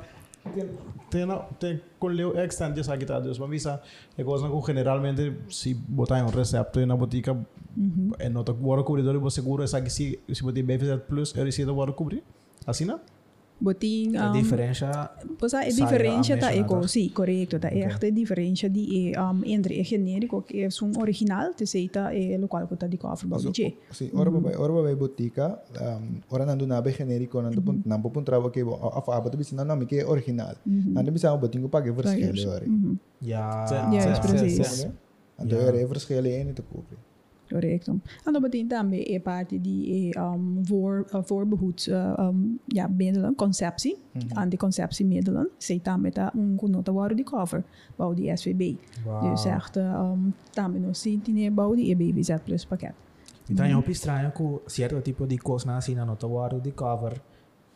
tem, 1.09 1.27
tem, 1.59 1.81
tem 1.99 2.09
leu 2.09 2.37
extant 2.37 2.75
just 2.75 2.89
aqui 2.89 3.05
tá 3.05 3.19
Deus, 3.19 3.39
mas 3.39 3.49
visa 3.49 3.81
é 4.17 4.23
coisa 4.23 4.49
que 4.49 4.65
generalmente 4.65 5.33
se 5.49 5.73
botar 5.73 6.19
em 6.19 6.23
um 6.23 6.29
recepto 6.29 6.85
na 6.85 6.95
botica 6.95 7.37
é 8.19 8.29
nota 8.29 8.53
que 8.53 8.59
bora 8.61 8.83
cobridor 8.83 9.15
e 9.15 9.19
você 9.19 9.41
seguro 9.41 9.63
essa 9.63 9.77
aqui 9.77 9.89
se 9.89 10.19
se 10.33 10.43
botar 10.43 10.61
BVZ 10.63 11.01
plus 11.07 11.35
é 11.35 11.43
receita 11.43 11.73
bora 11.73 11.91
cobrir. 11.93 12.23
Assim 12.65 12.85
não? 12.85 12.99
Botin, 13.61 14.17
A 14.17 14.27
um, 14.27 14.31
diferença, 14.33 15.11
Pois 15.39 15.53
a 15.53 15.61
Sai 15.61 15.71
diferença 15.71 16.33
a 16.33 16.37
tá 16.37 16.47
mencionar, 16.47 16.65
eco, 16.65 16.81
tá? 16.81 16.87
sim, 16.87 17.07
correto, 17.09 17.59
tá 17.59 17.69
echt 17.71 18.03
a 18.05 18.09
diferença 18.09 18.67
de 18.67 19.13
um, 19.17 19.41
entre 19.45 19.79
o 19.79 19.83
genérico 19.85 20.41
que 20.41 20.63
é 20.63 20.67
um 20.81 20.99
original, 20.99 21.53
te 21.53 21.65
seita 21.65 22.11
é 22.13 22.37
o 22.43 22.47
qual 22.49 22.67
que 22.67 22.75
tá 22.75 22.87
de 22.87 22.97
cover 22.97 23.25
Mas, 23.29 23.43
bom 23.45 23.51
de 23.51 23.77
sim, 23.91 24.09
ora 24.15 24.29
vai, 24.31 24.55
ora 24.57 24.73
vai 24.83 24.95
botica, 24.95 25.61
um, 25.79 26.19
ora 26.29 26.45
nando 26.45 26.65
na 26.67 26.81
be 26.81 26.91
genérico, 26.91 27.41
nando 27.41 27.61
pun, 27.61 27.79
nampo 27.85 28.09
pun 28.11 28.23
trawa 28.23 28.51
que 28.51 28.61
a 28.61 29.01
fa 29.01 29.15
abata 29.15 29.37
bisina 29.37 29.63
nami 29.63 29.85
que 29.85 29.99
é 29.99 30.05
original. 30.05 30.55
Nando 30.65 31.11
bisa 31.11 31.31
o 31.31 31.37
botinho 31.37 31.69
pague 31.69 31.91
verschillen 31.91 32.47
ora. 32.49 32.65
ja, 33.21 33.65
Sim, 33.67 33.93
Ja, 33.93 34.01
sim, 34.01 34.11
is 34.11 34.19
sim, 34.19 34.21
precies. 34.27 34.67
sim. 34.67 34.91
Então 35.39 35.57
Ja. 35.59 35.67
era 35.67 35.87
verschillen 35.87 36.49
en 36.49 36.53
te 36.55 36.61
kopen. 36.63 36.97
Correcto. 37.53 37.99
En 38.23 38.33
dat 38.33 38.41
betekent 38.41 38.69
daarmee 38.69 39.05
é 39.05 39.19
parte 39.19 39.61
de 39.61 40.15
um, 40.17 40.65
voor, 40.65 41.05
uh, 41.13 41.21
voorbehoed 41.23 41.87
uh, 41.87 42.13
um, 42.19 42.59
ja, 42.65 42.87
middelen, 42.87 43.35
conceptie, 43.35 43.97
anticonceptiemiddelen, 44.33 45.49
zij 45.57 45.79
daarmee 45.83 46.11
daar 46.11 46.33
een 46.33 46.57
genota 46.59 46.91
worden 46.91 47.15
die 47.17 47.25
cover, 47.25 47.63
bouw 47.95 48.13
die 48.13 48.37
SVB. 48.37 48.75
Wauw. 49.05 49.29
Dus 49.29 49.45
echt, 49.45 49.75
um, 49.75 50.33
daarmee 50.51 50.79
nog 50.79 50.95
zien 50.95 51.21
die 51.23 51.51
bouw 51.51 51.75
die 51.75 51.95
EBBZ 51.95 52.35
plus 52.43 52.65
pakket. 52.65 52.93
Então 53.49 53.65
é 53.65 53.75
um 53.75 53.83
estranho 53.87 54.31
que 54.31 54.61
certo 54.65 55.01
tipo 55.01 55.27
de 55.27 55.37
coisa 55.37 55.67
na 55.67 55.77
assim 55.77 55.95
não 55.95 56.15
tá 56.15 56.27
guardo 56.27 56.61
de 56.61 56.71
cover 56.71 57.21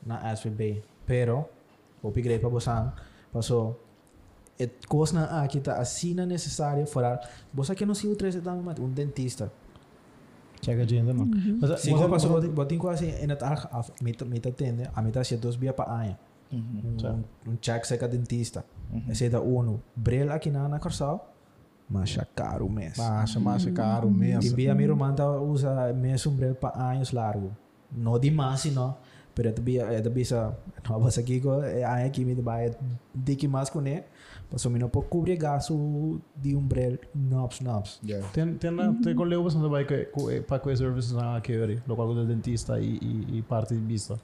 na 0.06 0.36
SVB, 0.36 0.82
pero 1.06 1.46
o 2.02 2.12
pigre 2.12 2.40
para 2.40 2.50
você, 2.50 2.72
passou 3.32 3.76
et 4.60 4.88
coisa 4.88 5.14
na 5.14 5.44
aqui 5.44 5.60
tá 5.60 5.74
assim 5.74 6.14
necessária 6.14 6.86
fora. 6.86 7.20
Você 7.54 7.76
que 7.76 7.86
não 7.86 7.94
se 7.94 8.08
usa 8.08 8.42
também 8.42 8.76
um 8.80 8.90
dentista. 8.90 9.52
Chega 10.62 10.86
de 10.86 10.98
ainda 10.98 11.14
não. 11.14 11.28
Mas 11.62 11.82
Sim, 11.82 11.92
eu 11.92 12.10
passo 12.10 12.28
botin 12.52 12.78
quase 12.78 13.06
em 13.06 13.30
het 13.30 13.44
arg 13.44 13.68
af 13.72 13.92
met 14.02 14.28
met 14.28 14.46
atende, 14.46 14.90
a 14.94 15.02
meta 15.02 15.24
se 15.24 15.38
dos 15.38 15.56
via 15.56 15.74
pa 15.74 15.84
aia. 15.84 16.18
Um 16.52 17.24
um 17.48 17.58
check 17.60 17.86
seca 17.86 18.08
dentista. 18.08 18.64
Esse 19.10 19.30
da 19.30 19.42
uno, 19.42 19.82
brel 19.96 20.32
aqui 20.32 20.50
na 20.50 20.68
na 20.68 20.80
corsal, 20.80 21.34
mas 21.90 22.18
é 22.18 22.26
caro 22.36 22.70
mês. 22.70 22.98
Baixa, 22.98 23.40
mais 23.40 23.66
caro 23.66 24.10
mesmo. 24.10 24.42
Timbia 24.42 24.74
mi 24.76 24.86
romanta 24.88 25.30
usa 25.40 25.94
mesmo 25.94 26.32
brel 26.32 26.56
pa 26.56 26.72
anos 26.76 27.12
largo. 27.12 27.52
No 27.92 28.18
di 28.20 28.32
mas 28.32 28.66
no, 28.76 28.96
pero 29.36 29.52
tabi 29.54 29.78
é 29.78 30.02
tabi 30.02 30.26
sa 30.26 30.54
no 30.90 31.00
basta 31.00 31.22
aqui 31.22 31.40
ko 31.40 31.62
é 31.62 31.84
aia 31.84 32.10
que 32.10 32.26
me 32.26 32.34
vai 32.36 32.72
de 33.14 33.36
que 33.36 33.48
mais 33.48 33.70
com 33.70 33.82
né. 34.48 34.52
Passou 34.52 34.72
me 34.72 34.80
não 34.80 34.90
pode 34.90 35.08
cobrir 35.08 35.38
gasto 35.38 36.22
de 36.36 36.56
um 36.56 36.62
brel 36.62 36.98
nops 37.14 37.62
nops. 37.62 38.00
Ja. 38.04 38.22
Tem, 38.34 38.54
tem, 38.56 38.72
tem 39.02 39.16
com 39.16 39.24
leu 39.24 39.44
bastante 39.44 39.70
vai 39.70 39.86
que 39.86 40.08
para 40.48 40.60
que 40.60 40.76
serviços 40.76 41.14
na 41.14 41.42
que 41.42 41.58
ori, 41.58 41.82
local 41.88 42.14
do 42.14 42.26
dentista 42.26 42.80
e, 42.80 42.98
e, 43.02 43.38
e 43.38 43.42
parte 43.42 43.76
de 43.76 43.82
vista. 43.82 44.20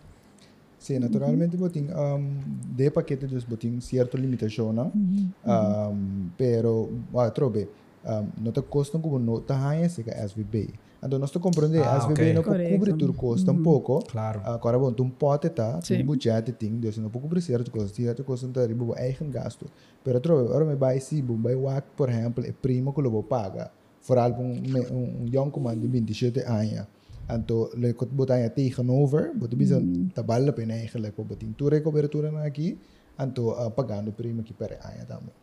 Sim, 0.83 0.99
naturalmente 0.99 1.55
botin 1.55 1.87
um, 1.95 2.39
de 2.75 2.91
paquete 2.91 3.25
dus 3.25 3.45
botin 3.45 3.79
certo 3.79 4.17
limitação, 4.17 4.73
não? 4.73 4.91
Um, 4.93 6.29
pero, 6.37 6.89
ah, 7.15 7.31
trobe, 7.31 7.69
um, 8.03 8.43
não 8.43 8.51
te 8.51 8.61
custa 8.63 8.99
como 8.99 9.17
não 9.17 9.39
te 9.39 9.53
ganha 9.53 9.87
se 9.87 10.03
que 10.03 10.11
SVB. 10.11 10.73
Então 11.05 11.19
nós 11.19 11.31
te 11.31 11.39
compreende 11.39 11.79
Ah, 11.79 11.97
SVB 11.97 12.11
ok. 12.13 12.33
não 12.33 12.43
pode 12.43 12.55
Correto. 12.57 12.73
cobrir 12.79 12.93
tudo 12.97 13.13
custa 13.13 13.51
um 13.51 13.61
pouco. 13.61 13.99
Claro. 14.05 14.41
Agora 14.43 14.79
bom, 14.79 14.91
tu 14.93 15.05
pode 15.09 15.49
tá, 15.49 15.79
tu 15.79 16.03
budget 16.03 16.51
ting, 16.53 16.79
dus 16.79 16.97
não 16.97 17.09
pode 17.09 17.23
cobrir 17.23 17.41
certo 17.41 17.69
coisa, 17.69 17.93
certo 17.93 18.23
coisa 18.23 18.47
não 18.47 18.53
tem 18.53 18.73
o 18.73 18.95
eigen 18.97 19.29
gasto. 19.29 19.65
Pero 20.03 20.19
trove, 20.19 20.45
agora 20.47 20.65
me 20.65 20.75
vai 20.75 20.99
se 20.99 21.21
bom, 21.21 21.37
vai 21.41 21.55
wak, 21.55 21.87
por 21.97 22.09
exemplo, 22.09 22.45
é 22.45 22.51
primo 22.51 22.93
que 22.93 23.01
eu 23.01 23.11
vou 23.11 23.23
pagar. 23.23 23.71
Vooral 24.07 24.31
um 24.39 24.61
um 24.91 25.25
young 25.33 25.51
man 25.59 25.77
de 25.77 25.87
27 25.87 26.39
anos. 26.41 26.87
Então, 27.29 27.69
le 27.75 27.93
kot 27.93 28.09
botar 28.11 28.49
tegenover, 28.49 29.33
botar 29.33 29.55
bisa 29.55 29.81
tabal 30.13 30.51
pe 30.53 30.65
na 30.65 30.73
eigenlijk 30.75 31.17
op 31.19 31.27
botin 31.27 31.53
toere 31.55 31.81
cobertura 31.81 32.31
na 32.31 32.43
aqui, 32.43 32.77
então 33.17 33.47
uh, 33.47 33.71
pagando 33.71 34.11
primo 34.11 34.43
que 34.43 34.53
per 34.53 34.77
ano 34.83 35.05
também. 35.07 35.33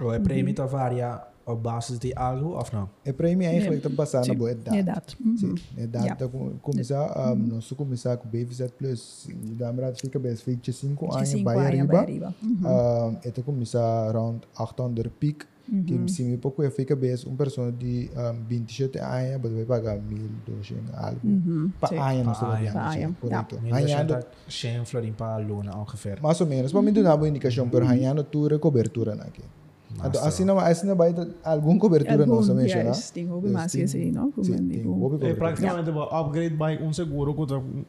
Ou 0.00 0.12
é 0.12 0.18
prêmio 0.18 0.54
tá 0.54 0.66
varia 0.66 1.20
op 1.44 1.62
basis 1.62 1.98
die 1.98 2.18
algo 2.18 2.56
of 2.58 2.72
nou? 2.72 2.86
E 3.02 3.12
premi 3.12 3.44
eigenlijk 3.44 3.84
nee. 3.84 3.94
basa 3.94 4.20
na 4.24 4.32
e 4.32 4.62
dat. 4.62 4.74
E 4.74 4.82
dat. 4.84 5.16
E 5.76 5.90
dat 5.90 6.18
ta 6.18 7.30
um 7.30 7.46
no 7.46 7.60
su 7.60 7.74
komisa 7.74 8.16
ku 8.16 8.26
BVZ 8.30 8.62
plus 8.76 9.26
raad, 9.58 9.92
ik 9.92 9.98
fika 9.98 10.18
een 10.22 10.36
fitche 10.36 10.72
5 10.72 11.46
ani 11.46 11.86
Riba. 12.04 12.32
Um 12.40 13.18
e 13.22 13.32
ta 13.32 13.42
komisa 13.42 14.10
800 14.52 15.10
pic. 15.18 15.46
Que 15.86 16.22
me 16.24 16.36
pouco 16.36 16.62
eu 16.62 16.70
fica 16.70 16.94
een 16.94 17.26
uma 17.26 17.36
pessoa 17.36 17.72
de 17.72 18.10
um, 18.16 18.44
27 18.48 18.98
anos, 18.98 19.40
você 19.42 19.54
vai 19.54 19.64
pagar 19.64 19.96
1.200 19.96 20.92
algo. 20.92 21.20
Uhum, 21.24 21.70
para 21.80 22.10
anos, 22.10 22.26
não 22.26 22.34
sei 22.34 22.48
o 22.48 22.56
que 22.56 22.98
é. 22.98 23.10
Correto. 23.20 23.58
Ganhando. 23.62 24.18
een 24.64 24.84
florim 24.84 25.12
para 25.12 25.34
a 25.34 25.38
luna, 25.38 25.76
ongeveer. 25.78 26.20
Mais 26.20 26.40
ou 26.40 26.46
menos. 26.46 26.72
Para 26.72 26.82
mim, 26.82 26.92
dá 26.92 27.14
uma 27.14 27.28
indicação, 27.28 27.70
cobertura. 28.60 29.16
Então, 30.04 30.24
assim 30.24 30.44
não, 30.44 30.58
assim 30.58 30.86
não 30.86 30.96
vai 30.96 31.12
ter 31.12 31.28
alguma 31.44 31.78
cobertura 31.78 32.22
Algum, 32.22 32.36
nossa, 32.36 32.54
mencionar. 32.54 32.86
yes, 32.86 33.10
tem 33.10 33.26
hobby 33.26 33.50
mais 33.50 33.72
que 33.72 33.82
assim, 33.82 34.10
não? 34.10 34.30
Como 34.32 34.44
Sim, 34.44 34.52
eu 34.52 34.58
tem 34.58 34.68
digo. 34.68 34.92
hobby 34.92 35.16
É 35.26 35.34
cobertura. 35.34 35.34
praticamente 35.36 35.90
o 35.90 36.02
upgrade 36.02 36.56
by 36.56 36.84
um 36.84 36.92
seguro 36.92 37.34
contra 37.34 37.58
um 37.58 37.84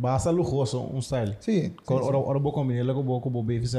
basta 0.00 0.30
lujoso 0.30 0.80
um 0.80 1.00
style. 1.00 1.36
Sim, 1.40 1.72
Ora 1.88 2.04
ora 2.04 2.18
ora 2.18 2.38
bo 2.38 2.52
combina 2.52 2.94
com 2.94 3.02
bo 3.30 3.42
BVZ 3.42 3.74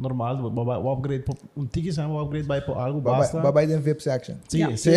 normal, 0.00 0.36
o 0.82 0.92
upgrade 0.92 1.22
po- 1.24 1.36
um 1.56 1.66
tiki 1.66 1.92
sabe 1.92 2.12
o 2.12 2.20
upgrade 2.20 2.48
by 2.48 2.60
po 2.64 2.72
algo 2.72 3.00
basta. 3.00 3.38
Babai 3.40 3.66
den 3.66 3.80
VIP 3.80 4.02
section. 4.02 4.36
Sim, 4.48 4.76
sim. 4.76 4.92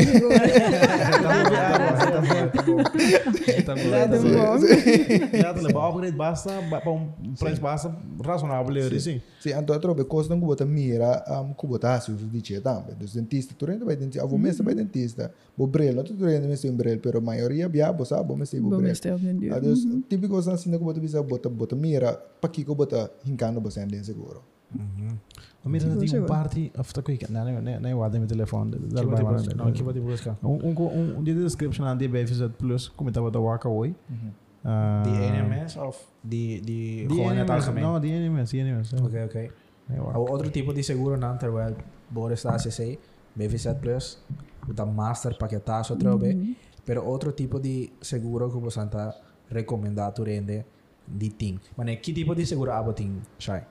Tá 3.66 3.76
bom. 3.76 3.90
Ja, 5.34 5.54
dan 5.54 5.66
o 5.76 5.80
upgrade 5.90 6.16
basta, 6.16 6.52
para 6.70 6.92
um 6.92 7.10
preço 7.40 7.62
basta 7.62 7.96
razonável, 8.24 8.70
ali, 8.72 9.00
sim. 9.00 9.22
Sim, 9.40 9.52
então 9.52 9.80
trobe 9.80 10.04
costa 10.06 10.34
não 10.34 10.40
bota 10.40 10.66
mira, 10.66 11.24
um 11.42 11.54
kubota 11.54 12.00
se 12.00 12.12
usa 12.12 12.26
de 12.26 12.62
também. 12.62 12.96
Dos 12.96 13.14
dentista, 13.14 13.54
tu 13.58 13.70
ainda 13.70 13.86
vai 13.86 13.96
dentista, 13.96 14.24
avô 14.24 14.38
mesmo 14.38 14.64
vai 14.64 14.74
dentista. 14.74 15.32
Bo 15.58 15.68
brel, 15.68 15.94
não 15.96 16.04
tu 16.04 16.14
ainda 16.26 16.48
mesmo 16.48 16.62
tem 16.70 16.76
brel, 16.76 17.00
pero 17.00 17.18
a 17.18 17.22
maioria 17.22 17.68
bia, 17.70 17.92
bo 17.92 18.06
sabe, 18.06 18.28
bo 18.28 18.36
mesmo 18.36 18.62
bo 18.62 18.70
Bom, 18.70 18.78
brel. 18.78 18.92
este 18.92 19.10
o 19.12 19.18
vendido. 19.18 19.54
Adeus, 19.56 19.86
típico 20.10 20.38
assim, 20.38 20.70
não 20.70 20.80
bota 20.80 21.00
bisa 21.00 21.22
bota 21.22 21.50
bota 21.50 21.76
mira, 21.76 22.14
pa 22.42 22.48
kiko 22.48 22.74
bota 22.76 23.12
hincando 23.26 23.60
bo 23.60 23.70
sem 23.70 23.88
den 23.88 24.04
seguro. 24.04 24.42
Maar 25.62 25.72
meer 25.72 25.80
dat 25.82 25.90
Goed, 25.92 26.00
die 26.00 26.16
een 26.16 26.28
zo. 26.28 26.34
party, 26.34 26.72
of 26.78 26.92
dat 26.92 27.04
kijk, 27.04 27.30
nee, 27.30 27.44
nee, 27.44 27.62
nee, 27.62 27.80
nee, 27.80 27.96
wat 27.96 28.12
mijn 28.12 28.28
telefoon. 28.28 28.70
Dat 28.72 28.80
Que 28.80 28.88
bij 28.88 29.04
vou 29.04 29.16
te 29.16 29.24
mij. 29.24 29.34
buscar? 29.34 29.56
Não, 29.56 29.72
que 29.74 29.84
vou 29.84 29.94
te 29.94 30.02
buscar? 30.02 30.36
Um, 30.44 30.50
um, 30.64 30.78
um, 30.78 31.16
um, 31.18 31.24
die 31.24 31.36
description 31.36 31.88
aan 31.88 31.98
die 31.98 32.10
BVZ 32.10 32.44
Plus, 32.58 32.92
comentava 32.96 33.30
da 33.30 33.40
Waka 33.40 33.70
Oi. 33.70 33.94
Die 35.04 35.14
NMS 35.32 35.78
of 35.78 36.12
die, 36.22 36.62
Die 36.62 37.08
gewoon 37.10 37.32
in 37.32 37.38
het 37.38 37.48
NMS, 37.48 37.56
algemeen? 37.66 37.84
não, 37.84 38.00
die 38.00 38.12
NMS, 38.12 38.50
die 38.50 38.64
NMS. 38.64 38.94
Oké, 38.94 39.24
oké. 39.24 39.50
Nee, 39.86 40.00
Waka. 40.02 40.18
Ou 40.20 40.28
outro 40.30 40.50
tipo 40.50 40.74
de 40.74 40.82
seguro 40.82 41.18
não, 41.18 41.38
terwijl 41.38 41.76
Boris 42.08 42.44
está 42.44 42.54
ACC, 42.56 42.98
BVZ 43.34 43.74
Plus, 43.80 44.18
o 44.70 44.74
da 44.74 44.86
Master 44.86 45.38
paquetaço 45.38 45.94
outra 45.94 46.18
vez, 46.18 46.36
pero 46.86 47.04
outro 47.06 47.32
tipo 47.32 47.60
de 47.60 47.90
seguro 48.00 48.50
que 48.52 48.58
você 48.60 48.82
está 48.82 49.14
recomendado 49.50 50.24
rende 50.24 50.66
de 51.06 51.30
ting. 51.30 51.60
Mas 51.78 52.00
que 52.00 52.14
tipo 52.14 52.34
de 52.36 52.46
seguro 52.46 52.72
abo 52.72 52.94
ting, 52.94 53.22
Shai? 53.38 53.62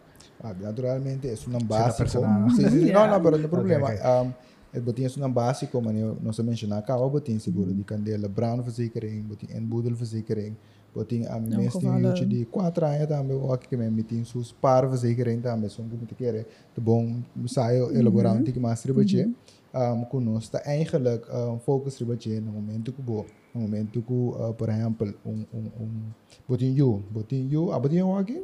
Ah, 0.42 0.54
naturalmente 0.60 1.28
um 1.28 1.52
Cada 1.52 1.64
básico. 1.64 2.08
Sim, 2.56 2.68
sim, 2.70 2.78
Yeah. 2.86 3.06
não, 3.06 3.14
não, 3.14 3.22
pero 3.22 3.38
no 3.38 3.48
problema. 3.48 3.86
ok. 3.86 3.98
Um, 4.00 4.32
het 4.72 4.82
botinho 4.82 5.08
é 5.20 5.26
um 5.26 5.32
básico, 5.32 5.80
mas 5.82 5.96
eu 5.96 6.16
não 6.22 6.32
se 6.32 6.42
mencionar, 6.42 6.82
cá, 6.82 6.96
o 6.96 7.08
botinho 7.10 7.38
seguro 7.38 7.72
de 7.74 7.84
candela, 7.84 8.26
brown 8.28 8.60
verzekering, 8.62 9.22
botinho 9.22 9.56
en 9.56 9.66
boedel 9.66 9.94
verzekering, 9.94 10.56
botinho 10.94 11.30
a 11.30 11.38
mim 11.38 11.50
Não, 11.50 11.58
mesmo 11.58 11.80
gevallen. 11.80 12.14
tem 12.14 12.26
de 12.28 12.44
4 12.46 12.86
anos 12.86 13.06
também, 13.06 13.36
o 13.36 13.56
que 13.58 13.76
me 13.76 13.90
metem 13.90 14.24
sus 14.24 14.50
par 14.52 14.88
verzekering 14.88 15.40
também, 15.42 15.68
são 15.68 15.86
como 15.88 16.06
te 16.06 16.14
quer, 16.14 16.46
te 16.74 16.80
bom, 16.80 17.20
saio 17.46 17.92
elaborar 17.94 18.34
um 18.34 18.42
tique 18.42 18.58
mais 18.58 18.82
ribatje. 18.84 19.30
Um, 19.74 20.04
conosco 20.04 20.54
está 20.56 20.70
eigenlijk 20.70 21.24
um, 21.32 21.58
focus 21.58 21.98
ribatje 21.98 22.40
no 22.40 22.52
momento 22.52 22.92
que 22.92 23.00
bo, 23.00 23.24
no 23.54 23.60
momento 23.62 24.02
que, 24.02 24.12
uh, 24.12 24.52
por 24.54 24.68
exemplo, 24.68 25.14
um, 25.24 25.46
um, 25.54 25.70
um 25.80 25.90
botinho 26.48 26.76
you, 26.76 27.02
botinho 27.10 27.48
you, 27.50 27.72
a 27.72 27.78
botinho 27.78 28.14
aqui? 28.16 28.42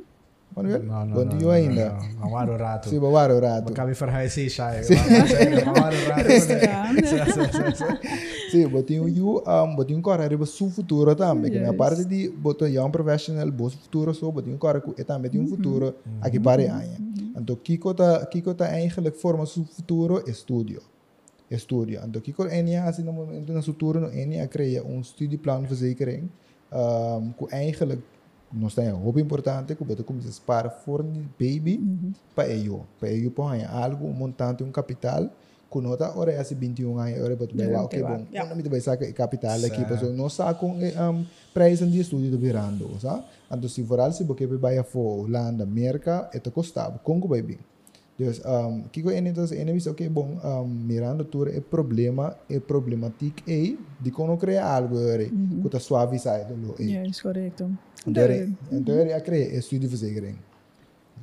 Manuel? 0.56 0.82
botinho 1.14 1.42
you 1.42 1.50
ainda. 1.50 1.96
Não, 2.20 2.46
não, 2.46 2.56
rato. 2.56 2.88
Sim, 2.88 2.98
bawaru 2.98 3.38
rato. 3.40 3.70
Acabei 3.72 3.92
de 3.94 3.98
falar 3.98 4.20
assim, 4.22 4.48
Shai. 4.48 4.80
Não, 5.64 5.72
rato. 5.74 6.28
Sim, 8.50 8.66
botinho 8.68 9.08
you, 9.08 9.42
um, 9.46 9.76
botinho 9.76 10.00
corre 10.02 10.24
arriba 10.24 10.46
su 10.46 10.68
futuro 10.70 11.14
também. 11.14 11.50
Que 11.50 11.58
a 11.58 11.68
Yes. 11.68 11.76
parte 11.76 12.04
de 12.04 12.28
botar 12.30 12.66
young 12.68 12.90
professional, 12.90 13.50
bom 13.50 13.68
futuro 13.70 14.12
so, 14.14 14.32
botinho 14.32 14.58
corre 14.58 14.80
que 14.80 15.04
também 15.04 15.30
tem 15.30 15.40
um 15.40 15.46
futuro 15.46 15.94
aqui 16.20 16.40
para 16.40 16.62
amanhã. 16.62 16.96
Então, 17.36 17.54
Kiko 17.56 17.94
tá, 17.94 18.26
Kiko 18.26 18.54
tá 18.54 18.66
eigenlijk 18.66 19.16
forma 19.16 19.46
su 19.46 19.64
futuro 19.64 20.22
estudio. 20.26 20.82
Estudio. 21.50 22.00
Então, 22.04 22.20
Kiko 22.20 22.46
enia 22.48 22.84
assim 22.84 23.02
no 23.04 23.12
momento 23.12 23.52
na 23.52 23.62
futuro 23.62 24.00
no 24.00 24.12
enia 24.12 24.46
cria 24.48 24.82
um 24.84 25.02
studieplan 25.02 25.62
verzekering. 25.62 26.28
Um, 26.70 27.32
que 27.32 27.46
eigenlijk 27.54 28.02
nós 28.52 28.74
temos 28.74 29.00
um 29.00 29.04
hobby 29.04 29.20
importante 29.20 29.74
que 29.74 29.84
você 29.84 30.02
começa 30.02 30.28
a 30.28 30.32
sparar 30.32 30.70
for 30.70 31.02
de 31.02 31.20
baby 31.38 31.80
para 32.34 32.48
eu. 32.48 32.84
Para 32.98 33.10
eu 33.12 33.30
põe 33.30 33.64
algo, 33.64 34.06
um 34.06 34.12
montante, 34.12 34.62
um 34.62 34.70
capital. 34.70 35.28
Que 35.70 35.80
nota 35.82 36.16
ora 36.16 36.32
é 36.32 36.38
assim 36.38 36.54
21 36.54 36.98
anos, 36.98 37.20
ora 37.20 37.36
vai 37.36 37.48
Ja, 37.54 37.70
lá, 37.70 37.84
ok, 37.84 38.02
bom. 38.02 38.26
Não 38.32 38.56
me 38.56 38.62
vai 38.62 38.80
sacar 38.80 39.12
capital 39.12 39.62
aqui, 39.62 39.84
porque 39.84 40.06
nós 40.06 40.32
sacamos 40.32 40.78
um, 40.78 41.26
prijs 41.52 41.80
de 41.80 42.00
estudo 42.00 42.30
do 42.30 42.38
virando, 42.38 42.88
sabe? 42.98 43.24
Então, 43.52 43.68
se 43.68 43.84
for 43.84 44.00
algo, 44.00 44.14
se 44.14 44.24
você 44.24 44.46
vai 44.46 44.82
para 44.82 44.98
Holanda, 44.98 45.64
América, 45.64 46.30
é 46.32 46.40
custava, 46.40 46.98
como 47.00 47.28
vai 47.28 47.42
bem. 47.42 47.58
Dus, 48.18 48.40
um, 48.44 48.82
kiko 48.90 49.12
en 49.12 49.28
então, 49.28 49.44
en 49.44 49.68
is 49.76 49.86
oké, 49.86 50.08
bom, 50.08 50.40
um, 50.42 50.66
mirando 50.66 51.24
tudo 51.24 51.50
é 51.50 51.60
problema, 51.60 52.36
é 52.50 52.58
problemático 52.58 53.48
é 53.48 53.76
de 54.00 54.10
quando 54.10 54.36
criar 54.36 54.74
algo, 54.74 54.98
é, 54.98 55.26
que 55.62 55.68
tá 55.70 55.78
suave 55.78 56.18
sai 56.18 56.44
do 56.44 56.56
lo, 56.56 56.74
é. 56.80 56.82
Juist, 56.82 57.22
correcto. 57.22 57.70
Então, 58.06 58.22
é, 58.24 58.48
então 58.72 58.94
é 58.96 59.20
criar 59.20 59.58
estudieverzekering. 59.58 60.38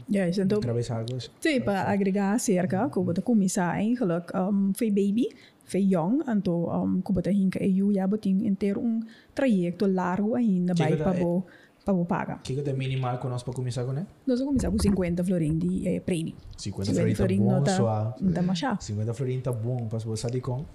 Juist, 0.10 0.40
en 0.40 0.48
dan 0.48 0.58
Através 0.58 0.88
de 0.88 0.94
algo. 0.94 1.18
Sim, 1.40 1.62
para 1.62 1.90
agregar 1.90 2.34
acerca, 2.34 2.90
como 2.90 3.06
você 3.14 3.22
começar 3.22 3.74
eigenlijk 3.80 4.32
um, 4.36 4.72
foi 4.78 4.90
baby, 4.92 5.30
foi 5.66 5.82
young, 5.82 6.22
então 6.28 6.68
um, 6.70 7.02
como 7.02 7.22
você 7.22 7.32
hinka 7.32 7.60
EU, 7.64 7.92
já 7.94 8.06
botin 8.06 8.54
ter 8.56 8.78
um 8.78 9.00
trajecto 9.34 9.88
largo 9.88 10.36
ainda 10.36 10.74
Que 10.74 10.84
vai 10.84 10.92
que 10.92 10.98
dá- 10.98 11.04
para 11.06 11.20
bo 11.20 11.46
para 11.84 11.94
bo 11.94 12.06
pagar. 12.06 12.42
Que 12.44 12.60
é 12.60 12.74
minimal 12.74 13.20
que 13.20 13.28
nós 13.28 13.44
para 13.44 13.54
começar 13.54 13.86
com, 13.86 13.94
né? 13.94 14.06
Nós 14.28 14.40
vamos 14.40 14.62
começar 14.62 14.72
com 14.72 14.80
50 14.80 15.24
florin 15.24 15.58
de 15.58 15.88
eh, 15.88 16.00
prêmio. 16.00 16.36
50 16.58 16.92
50 16.94 16.94
florin 16.94 17.16
florin 17.16 17.38
tá 17.38 17.44
não 17.44 17.58
bom, 17.60 17.64
tá 17.64 17.76
suave. 17.76 18.14
não 18.22 18.34
tá 18.34 18.42
machado. 18.42 18.84
50 18.84 19.14
florin 19.14 19.40
tá 19.42 19.52
bom, 19.52 19.88
para 19.88 20.00
você 20.00 20.28
sair 20.28 20.42
com. 20.42 20.66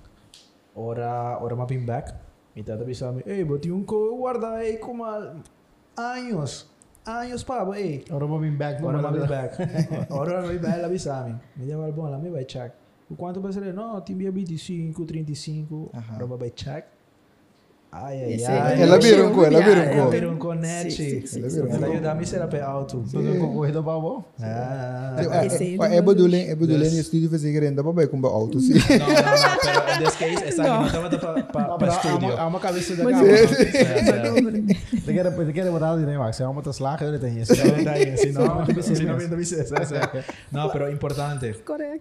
Ora, 0.74 1.38
ora 1.40 1.54
ma 1.56 1.66
pin 1.66 1.84
back. 1.84 2.14
E 2.56 2.62
tá 2.62 2.76
pensando, 2.76 3.22
ei, 3.26 3.44
boti 3.44 3.70
um 3.70 3.84
co 3.84 4.16
guarda 4.18 4.54
aí 4.54 4.78
como 4.78 5.04
anos. 6.00 6.66
Anos 7.06 7.44
pa, 7.44 7.66
ei. 7.76 8.04
Ora 8.10 8.26
vou 8.26 8.38
vir 8.38 8.56
back, 8.56 8.82
Ora 8.82 9.00
ma 9.00 9.10
não 9.10 9.20
pin 9.20 9.26
back. 9.26 9.56
Ora 10.10 10.42
ma 10.42 10.48
pin 10.48 10.58
back, 10.58 10.80
la 10.80 10.88
bisami. 10.88 11.38
Me 11.56 11.66
deu 11.66 11.82
al 11.82 11.92
bom, 11.92 12.08
la 12.08 12.18
me 12.18 12.30
vai 12.30 12.44
check. 12.44 12.72
O 13.10 13.16
quanto 13.16 13.40
vai 13.40 13.52
ser? 13.52 13.72
Não, 13.74 14.00
tem 14.00 14.16
25, 14.16 15.04
35. 15.04 15.90
Aham. 15.94 16.16
Ora 16.16 16.26
vai 16.26 16.50
check. 16.50 16.86
Ai, 17.92 18.22
ai, 18.22 18.32
Esse 18.34 18.46
ai. 18.46 18.78
é- 18.78 18.82
Ela 18.82 18.98
vira 19.00 19.26
um 19.26 19.32
co, 19.34 19.44
ela 19.44 19.60
vira 19.60 19.80
um 19.80 19.82
ela 19.82 20.10
um 20.30 20.38
sim, 21.26 21.26
sim, 21.26 21.40
Ela 21.40 21.50
sim. 21.50 21.84
ajuda 21.92 22.12
a 22.12 22.14
me 22.14 22.24
ser 22.24 22.40
a 22.40 22.46
pé 22.46 22.60
alto. 22.62 23.02
Tudo 23.10 23.36
com 23.38 23.52
corrida 23.52 23.82
para 23.82 23.98
bom. 23.98 24.22
É, 24.40 24.46
é 24.46 25.46
é 25.96 26.02
é 26.48 26.54
bedoeling 26.54 26.90
Dus- 26.90 26.98
estudieverzekering, 26.98 27.74
dat 27.74 27.94
bij 27.94 28.06
com 28.06 28.20
auto, 28.28 28.60
sim. 28.60 28.74
Não, 28.74 29.06
não, 29.08 29.14
não, 29.14 30.04
this 30.04 30.16
case, 30.16 30.44
essa 30.44 30.62
aqui 30.62 30.70
não 30.70 30.86
estava 30.86 31.08
para 31.42 31.78
para 31.78 31.88
estúdio. 31.88 32.32
Há 32.38 32.46
uma 32.46 32.60
cabeça 32.60 32.94
da 32.94 33.02
Mas 33.04 33.16
sim. 33.18 33.24
Você 35.00 35.12
quer, 35.12 35.30
você 35.34 35.52
quer 35.52 35.70
botar 35.70 35.90
ali, 35.92 36.06
né, 36.06 36.16
Max? 36.16 36.40
É 36.40 36.46
uma 36.46 36.62
slagen, 36.70 37.08
ele 37.08 37.18
tem 37.18 37.40
isso. 37.40 37.52
Não, 37.56 37.84
tá 37.84 37.90
aí, 37.92 38.16
se 38.16 38.32
não, 38.32 38.66
se 38.82 39.02
não, 39.02 39.16
não, 39.18 39.18
não, 40.52 40.70
pero 40.70 40.90
importante. 40.92 41.54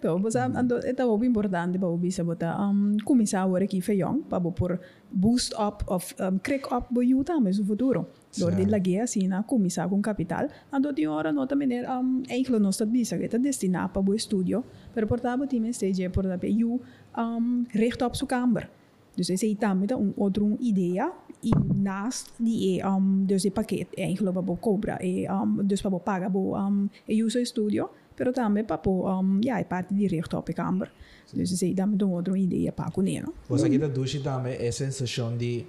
Um, 0.05 0.57
ando, 0.57 0.77
ito 0.85 1.01
é 1.01 1.25
importante 1.25 1.77
para 1.79 1.87
bisa 1.97 2.23
bota 2.23 2.55
um, 2.61 2.95
começar 3.03 3.41
a 3.41 3.45
work 3.47 3.65
aqui 3.65 3.81
feijão 3.81 4.21
para 4.21 4.39
por 4.39 4.79
boost 5.11 5.53
up 5.53 5.83
of 5.87 6.13
um, 6.19 6.39
crack 6.39 6.71
up 6.71 6.87
bo 6.91 7.01
you 7.01 7.23
também 7.23 7.53
no 7.57 7.65
futuro. 7.65 8.07
Door 8.37 8.51
die 8.51 8.57
Certo. 8.57 8.71
lagea 8.71 9.03
assim 9.03 9.27
na 9.27 9.43
começar 9.43 9.89
com 9.89 10.01
capital. 10.01 10.47
Ando 10.71 10.93
die 10.93 11.07
hora 11.07 11.31
nota 11.31 11.55
meneer 11.55 11.89
um, 11.89 12.23
eigenlijk 12.29 12.61
não 12.61 12.69
está 12.69 12.85
bisa 12.85 13.17
que 13.17 13.25
está 13.25 13.37
destinado 13.37 13.93
para 13.93 14.09
o 14.09 14.13
estudio, 14.13 14.63
pero 14.93 15.07
portava 15.07 15.47
time 15.47 15.69
stage 15.69 16.09
por 16.09 16.27
da 16.27 16.37
you 16.43 16.79
um, 17.17 17.65
recht 17.73 18.01
op 18.01 18.15
sua 18.15 18.27
kamer. 18.27 18.69
Dus 19.15 19.29
esse 19.29 19.55
também 19.55 19.87
tá 19.87 19.97
um 19.97 20.13
outro 20.15 20.57
ideia 20.61 21.11
e 21.43 21.51
naast 21.75 22.33
die 22.39 22.81
um, 22.85 23.25
dus 23.25 23.41
die 23.41 23.51
pakket 23.51 23.87
eigenlijk 23.97 24.33
para 24.33 24.55
cobra 24.55 24.97
e 25.01 25.27
um, 25.27 25.65
dus 25.67 25.81
para 25.81 25.99
paga 25.99 26.29
bo 26.29 26.55
um, 26.55 26.89
e 27.07 27.23
uso 27.23 27.43
studio, 27.45 27.89
pero 28.19 28.33
também 28.33 28.65
para 28.65 28.81
um, 28.89 29.39
ja, 29.41 29.61
é 29.61 29.63
parte 29.63 29.93
de 29.93 30.05
recht 30.05 30.33
op 30.33 30.49
a 30.49 30.53
kamer. 30.53 30.91
Dus 31.33 31.53
esse 31.53 31.73
também 31.73 31.97
tá 31.97 32.05
um 32.05 32.11
outro 32.11 32.35
ideia 32.35 32.69
para 32.69 32.91
com 32.91 33.01
ele. 33.01 33.27
Você 33.47 33.65
aqui 33.65 33.77
da 33.77 33.87
ducha 33.87 34.19
também 34.19 34.57
é 34.59 34.67
a 34.67 34.71
sensação 34.73 35.37
de 35.37 35.65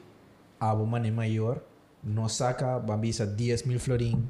abo 0.58 0.84
mane 0.84 1.12
maior, 1.12 1.62
não 2.02 2.28
saca 2.28 2.80
bambisa 2.80 3.24
10 3.24 3.66
mil 3.66 3.78
florin, 3.78 4.28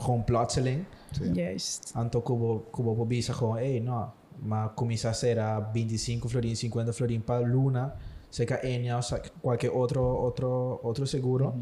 gewoon 0.00 0.24
plotseling. 0.24 0.84
Juist. 1.12 1.96
Anto 1.96 2.20
kubo 2.22 2.66
kubo 2.72 2.96
pobisa 2.96 3.32
gewoon, 3.32 3.58
hey, 3.58 3.78
no, 3.80 4.12
maar 4.42 4.74
comienza 4.74 5.10
a 5.10 5.14
ser 5.14 5.38
a 5.38 5.60
25 5.60 6.28
florin, 6.28 6.56
50 6.56 6.92
florin 6.92 7.20
para 7.20 7.46
luna, 7.46 7.94
seca 8.30 8.58
enya, 8.66 8.98
qualquer 9.40 9.70
outro 9.70 10.02
outro 10.02 10.80
outro 10.82 11.06
seguro. 11.06 11.54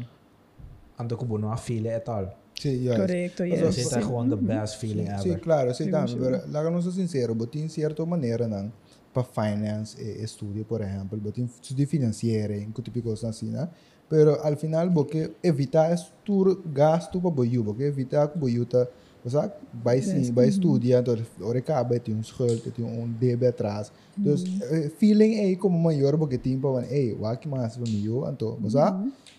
Anto 0.97 1.15
kubo 1.17 1.37
no 1.37 1.51
afile 1.51 1.93
et 1.93 2.09
al. 2.09 2.44
Sí, 2.57 2.83
ya. 2.83 2.95
Correcto, 2.95 3.43
Mas, 3.43 3.59
yes. 3.59 3.77
Esse 3.77 3.97
é 3.97 4.01
gewoon 4.01 4.29
the 4.29 4.35
best 4.35 4.77
feeling 4.79 5.07
Sí, 5.21 5.29
ever. 5.29 5.41
claro, 5.41 5.73
sí, 5.73 5.83
Sí, 5.85 5.91
también. 5.91 6.17
sí. 6.17 6.23
Pero 6.23 6.41
la 6.47 6.69
no 6.69 6.81
sincero, 6.81 7.35
botín 7.35 7.63
en 7.63 7.69
cierta 7.69 8.05
manera, 8.05 8.47
¿no? 8.47 8.71
Para 9.13 9.27
finance 9.27 9.97
e 10.01 10.23
estudio, 10.23 10.65
por 10.65 10.81
ejemplo, 10.81 11.17
botín 11.21 11.45
estudio 11.45 11.87
financiero, 11.87 12.53
en 12.53 12.71
que 12.73 12.81
tipo 12.81 12.99
de 12.99 13.03
cosas 13.03 13.35
así, 13.35 13.47
¿no? 13.47 13.69
Pero 14.09 14.43
al 14.43 14.55
final, 14.57 14.93
porque 14.93 15.35
evitar 15.41 15.91
es 15.91 16.11
tu 16.23 16.61
gasto 16.73 17.19
para 17.19 17.33
boyu, 17.35 17.63
porque 17.65 17.87
evitar 17.87 18.31
que 18.31 18.39
boyu 18.39 18.65
ta, 18.65 18.87
o 19.23 19.29
sea, 19.29 19.51
vai 19.83 20.01
sim, 20.01 20.19
Yes. 20.19 20.33
vai 20.33 20.47
estudiar, 20.47 21.01
então, 21.01 21.17
ora 21.41 21.57
acaba, 21.59 21.99
tem 21.99 22.13
um 22.13 22.21
schuld, 22.23 22.61
tem 22.71 22.85
um 22.85 23.07
débito 23.11 23.47
atrás. 23.49 23.91
Então, 24.17 24.35
eh, 24.69 24.89
feeling 24.99 25.51
é 25.51 25.55
como 25.55 25.77
maior, 25.79 26.17
porque 26.17 26.37
tem 26.37 26.59
para, 26.59 26.85
ei, 26.89 27.13
o 27.13 27.35
que 27.37 27.47
mais 27.47 27.75
para 27.75 27.89
mim, 27.89 28.05
então, 28.31 28.57
o 28.63 28.69
sea, 28.69 28.91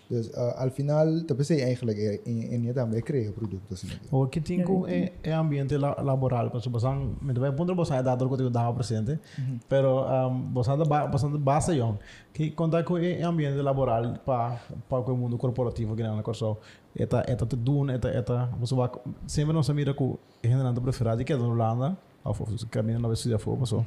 Dus 0.07 0.29
uh, 0.29 0.55
al 0.55 0.69
final, 0.71 1.25
te 1.25 1.35
pensei 1.35 1.59
eigenlijk 1.61 1.97
eh, 1.97 2.19
in, 2.23 2.41
in 2.51 2.63
je 2.63 2.73
daarmee 2.73 3.01
creëren 3.01 3.33
producten. 3.33 3.77
O 4.09 4.27
que 4.27 4.41
tem 4.41 4.63
com 4.63 4.85
é, 4.85 5.11
é 5.21 5.33
ambiente 5.33 5.77
la, 5.77 5.97
laboral, 6.01 6.49
porque 6.49 6.69
você 6.69 6.87
me 7.19 7.33
vai 7.33 7.51
ponto 7.51 7.75
você 7.75 7.93
é 7.93 8.01
dado 8.01 8.29
que 8.29 8.41
eu 8.41 8.49
dava 8.49 8.73
presente, 8.73 9.19
pero 9.67 10.05
um, 10.05 10.53
você 10.53 10.71
anda 10.71 10.85
bastante 10.85 11.37
basta 11.37 11.73
yon. 11.73 11.97
Que 12.33 12.51
conta 12.51 12.83
com 12.83 12.97
é 12.97 13.21
ambiente 13.21 13.61
laboral 13.61 14.17
para 14.25 14.61
para 14.87 15.11
o 15.11 15.17
mundo 15.17 15.37
corporativo 15.37 15.95
que 15.95 16.03
na 16.03 16.23
corso. 16.23 16.57
Eta 16.95 17.23
eta 17.27 17.45
te 17.45 17.55
doen, 17.55 17.89
eta 17.89 18.09
eta 18.09 18.49
você 18.59 18.75
vai 18.75 18.89
sempre 19.27 19.53
não 19.53 19.61
se 19.61 19.73
mira 19.73 19.93
com 19.93 20.17
generando 20.41 20.81
preferado 20.81 21.23
que 21.25 21.33
é 21.33 21.37
da 21.37 21.43
Holanda, 21.43 21.97
of 22.23 22.67
caminho 22.69 22.99
na 22.99 23.09
vez 23.09 23.27
for, 23.39 23.57
passou. 23.57 23.85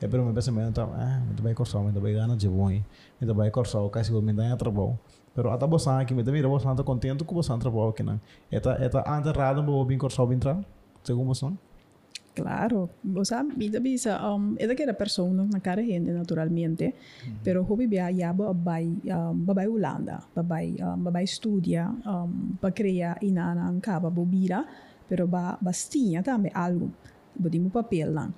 É 0.00 0.08
pero 0.08 0.24
me 0.24 0.34
pensamento 0.34 0.74
tá, 0.74 0.82
ah, 0.82 1.20
me 1.20 1.40
vai 1.40 1.54
corso, 1.54 1.80
me 1.80 1.92
vai 1.92 2.12
ganhar 2.12 2.36
de 2.36 2.48
bom, 2.48 2.68
me 2.68 3.32
vai 3.32 3.50
corso, 3.50 3.88
casi 3.88 4.10
vou 4.10 4.20
me 4.20 4.32
dar 4.32 4.56
trabalho. 4.56 4.98
Pero 5.34 5.52
ata 5.52 5.66
bosan 5.66 6.00
aqui, 6.00 6.14
me 6.14 6.22
mira 6.22 6.48
bosan 6.48 6.76
tá 6.76 6.84
contento 6.84 7.24
com 7.24 7.34
bosan 7.34 7.58
trabalho 7.58 7.90
aqui 7.90 8.02
não. 8.02 8.20
Eta 8.50 8.76
eta 8.80 9.02
anterrado 9.06 9.62
bo 9.62 9.84
bin 9.84 9.98
corso 9.98 10.26
bin 10.26 10.38
tra. 10.38 10.60
Segundo 11.02 11.28
bosan. 11.28 11.56
Claro, 12.34 12.88
o 13.14 13.24
sea, 13.26 13.44
vida 13.44 13.78
bisa, 13.78 14.16
um, 14.24 14.56
eda 14.56 14.74
que 14.74 14.82
era 14.82 14.94
persona 14.96 15.44
na 15.44 15.60
cara 15.60 15.84
gente 15.84 16.10
naturalmente, 16.12 16.94
pero 17.44 17.62
hobby 17.62 17.86
bia 17.86 18.08
ya 18.08 18.32
ba 18.32 18.54
bai, 18.54 18.88
um, 18.88 19.36
ba 19.44 19.52
bai 19.52 19.68
Holanda, 19.68 20.24
ba 20.34 20.40
bai, 20.40 20.72
um, 20.80 20.96
ba 21.04 21.10
bai 21.12 21.26
studia, 21.28 21.92
um, 21.92 22.56
ba 22.56 22.72
crea 22.72 23.20
inana 23.20 23.68
ancaba 23.68 24.08
bobira, 24.08 24.64
pero 25.06 25.28
ba 25.28 25.58
bastinha 25.60 26.22
também 26.22 26.50
algo, 26.54 26.88
bodimo 27.36 27.68
papel 27.68 28.14
lang. 28.14 28.32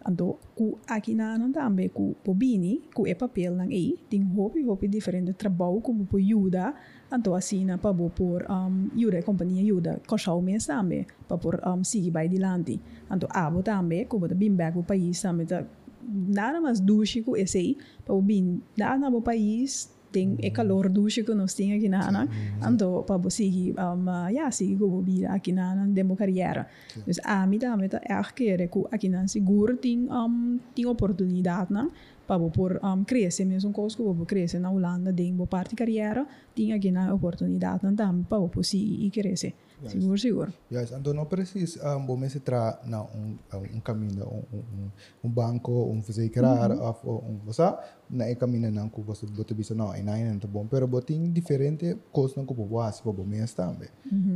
Anto, 0.00 0.40
ku 0.56 0.80
aqui 0.88 1.12
na 1.14 1.36
não 1.36 1.52
também 1.52 1.88
ku 1.92 2.16
pobini, 2.24 2.88
ku 2.94 3.04
e 3.04 3.14
papel 3.14 3.52
lang 3.52 3.68
ei, 3.68 4.00
ting 4.08 4.24
hobby 4.32 4.64
hobby 4.64 4.88
diferente 4.88 5.36
trabalho 5.36 5.80
como 5.84 6.08
po 6.08 6.16
ajuda, 6.16 6.72
anto 7.12 7.34
assim 7.36 7.68
na 7.68 7.76
pa 7.76 7.92
bo 7.92 8.08
por 8.08 8.48
um, 8.48 8.88
a 8.88 9.22
companhia 9.22 9.60
ajuda, 9.60 10.00
coxau 10.08 10.40
mês 10.40 10.64
também, 10.64 11.04
pa 11.28 11.36
por 11.36 11.60
um, 11.60 11.84
seguir 11.84 12.10
by 12.10 12.28
dilante. 12.28 12.80
Anto 13.10 13.28
abo 13.28 13.62
também, 13.62 14.06
como 14.06 14.26
da 14.26 14.34
bim 14.34 14.56
back 14.56 14.78
o 14.78 14.82
país 14.82 15.20
também, 15.20 15.46
tá 15.46 15.66
nada 16.08 16.60
mais 16.60 16.80
duche 16.80 17.20
ku 17.20 17.34
aí, 17.36 17.76
pa 18.06 18.14
bo 18.14 18.22
bim, 18.22 18.62
nada 18.78 18.96
na 18.96 19.10
bo 19.10 19.20
país, 19.20 19.92
tem 20.12 20.36
é 20.42 20.50
calor 20.50 20.88
duche 20.88 21.22
que 21.22 21.34
nós 21.34 21.54
tem 21.54 21.72
aqui 21.72 21.88
na 21.88 22.08
Ana, 22.08 22.28
anto 22.62 23.02
pa 23.06 23.18
bo 23.18 23.30
seguir, 23.30 23.74
um, 23.78 24.08
uh, 24.08 24.30
ja, 24.32 24.50
seguir 24.50 24.78
como 24.78 25.02
bira 25.02 25.32
aqui 25.32 25.52
na 25.52 25.72
Ana, 25.72 25.86
demo 25.86 26.16
carreira. 26.16 26.66
Dus 27.06 27.20
a 27.24 27.46
mim 27.46 27.58
também 27.58 27.88
tá 27.88 28.00
keren 28.34 28.68
ku 28.68 28.88
aqui 28.90 29.08
na 29.08 29.26
seguro 29.26 29.76
tem 29.76 30.08
um, 30.10 30.58
tem 30.74 30.86
oportunidade, 30.86 31.72
não? 31.72 31.90
para 32.26 32.50
por 32.50 32.78
um, 32.84 33.02
crescer 33.02 33.44
mesmo 33.44 33.72
coisa 33.72 33.96
que 33.96 34.02
vou 34.02 34.24
crescer 34.24 34.60
na 34.60 34.70
Holanda 34.70 35.12
tem 35.12 35.34
boa 35.34 35.48
parte 35.48 35.74
carreira 35.74 36.24
tem 36.54 36.72
aqui 36.72 36.92
na 36.92 37.12
oportunidade 37.12 37.80
também 37.80 38.22
para 38.22 38.46
por 38.46 38.62
e 38.72 39.10
crescer 39.10 39.54
seguro 39.86 40.16
seguro 40.16 40.50
Juist, 40.68 40.92
en 40.92 41.02
dan 41.02 41.14
nog 41.14 41.28
precies, 41.28 41.82
um, 41.82 42.06
bom 42.06 42.18
mensen 42.18 42.42
tra 42.42 42.78
naar 42.84 43.06
een, 43.14 43.38
een 43.72 43.82
caminho, 43.82 44.32
een, 44.32 44.44
een, 44.52 44.90
een 45.22 45.32
banco, 45.32 45.90
een 45.90 46.02
verzekeraar, 46.02 46.80
of 46.88 47.02
een, 47.02 47.40
você, 47.44 47.74
na 48.06 48.28
een 48.28 48.36
caminho 48.36 48.70
não 48.70 48.90
que 48.90 49.00
você 49.02 49.26
bote 49.26 49.54
bisa 49.54 49.74
não, 49.74 49.94
e 49.94 50.02
não 50.02 50.14
é 50.14 50.24
muito 50.24 50.48
bom, 50.48 50.66
pero 50.66 50.86
botem 50.86 51.32
diferente 51.32 51.96
coisas 52.12 52.36
não 52.36 52.44
que 52.44 52.54
você 52.54 52.68
faz 52.74 53.00
para 53.00 53.12
bom 53.12 53.24
mês 53.24 53.54
também. 53.54 53.88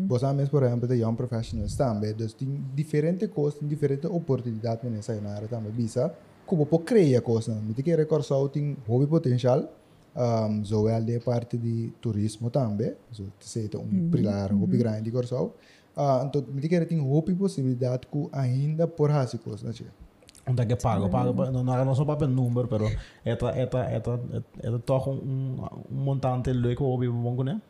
Você 0.09 0.33
mesmo, 0.33 0.51
por 0.51 0.63
exemplo, 0.63 0.89
de 0.89 0.95
young 0.95 1.17
professionals 1.17 1.77
também, 1.77 2.15
dus 2.15 2.33
tem 2.33 2.65
diferente 2.75 3.29
coisas, 3.29 3.59
tem 3.59 3.69
diferente 3.69 4.07
oportunidade 4.07 4.89
nessa 4.89 5.13
área 5.13 5.49
também, 5.49 5.73
bisa, 5.73 6.15
que 6.47 6.55
você 6.55 6.67
pode 6.67 6.85
criar 6.85 7.21
coisas, 7.23 7.57
me 7.63 7.75
tem 7.75 7.85
que 7.85 7.97
recordar 7.97 8.49
tem 8.51 8.77
hobby 8.87 9.07
potencial, 9.07 9.69
um, 10.17 10.65
zowel 10.65 11.05
de 11.05 11.19
parte 11.21 11.57
de 11.59 11.93
turismo 12.01 12.51
também, 12.51 12.95
so, 13.11 13.25
te 13.39 13.77
é 13.77 13.79
um 13.79 14.11
pilar 14.11 14.53
hobby 14.53 14.79
grande 14.79 15.11
corso. 15.11 15.53
Uh, 15.97 16.25
então, 16.27 16.45
me 16.53 16.61
tem 16.69 16.85
tem 16.87 16.99
hobby 17.01 17.35
possibilidade 17.35 18.07
que 18.07 18.29
ainda 18.33 18.87
por 18.87 19.11
hacer 19.11 19.39
coisas, 19.39 19.63
né? 19.63 19.87
Onde 20.47 20.67
que 20.67 20.77
pago, 20.77 21.09
pago, 21.09 21.33
não 21.51 21.65
não 21.65 21.95
só 21.95 22.05
para 22.05 22.27
número, 22.27 22.69
pero 22.69 22.85
eta 23.25 23.49
eta 23.57 23.79
eta 23.91 24.21
eta 24.63 24.79
toch 24.81 25.09
um 25.09 25.57
um 25.91 26.05
montante 26.05 26.53
leuk 26.53 26.83
o 26.83 26.99
bi 26.99 27.09
bom 27.09 27.43
né? 27.43 27.63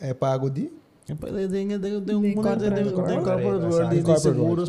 É 0.00 0.14
pago 0.14 0.50
de 0.50 0.72
um 1.08 1.14
De 1.16 1.46
de 1.46 1.64
de 2.00 2.92
corporate 2.92 3.22
Corporate 3.22 3.66
world 3.66 3.94
de 3.94 4.02
world. 4.02 4.20
seguro 4.20 4.62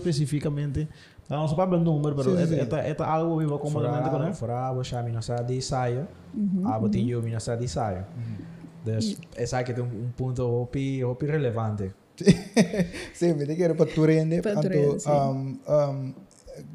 especificamente. 1.29 1.39
Não 1.41 1.47
só 1.47 1.55
para 1.55 1.77
número, 1.77 2.15
pero 2.15 2.31
Sim, 2.31 2.45
sim, 2.45 2.55
sim. 2.55 2.61
eta 2.61 2.79
eta 2.87 3.05
algo 3.05 3.37
vivo 3.37 3.59
comodamente, 3.59 4.09
né? 4.17 4.33
Fora 4.33 4.67
abo 4.67 4.83
siya 4.83 5.03
minasa 5.03 5.43
di 5.43 5.61
sayo, 5.61 6.07
abo 6.65 6.89
tin 6.89 7.07
yo 7.07 7.21
minasa 7.21 7.55
di 7.55 7.67
sayo. 7.67 8.05
Dus, 8.83 9.17
essa 9.35 9.59
aqui 9.59 9.73
tem 9.73 9.83
um 9.83 10.11
ponto 10.15 10.47
hopi, 10.47 11.03
hopi 11.03 11.25
relevante. 11.25 11.93
Sim, 13.13 13.33
me 13.33 13.45
tem 13.45 13.55
que 13.55 13.73
para 13.73 13.85
turende, 13.85 14.41
Pa 14.41 14.51
então, 14.51 14.61
turende, 14.61 14.99
sim. 14.99 15.09
um, 15.09 15.59
um, 15.67 16.13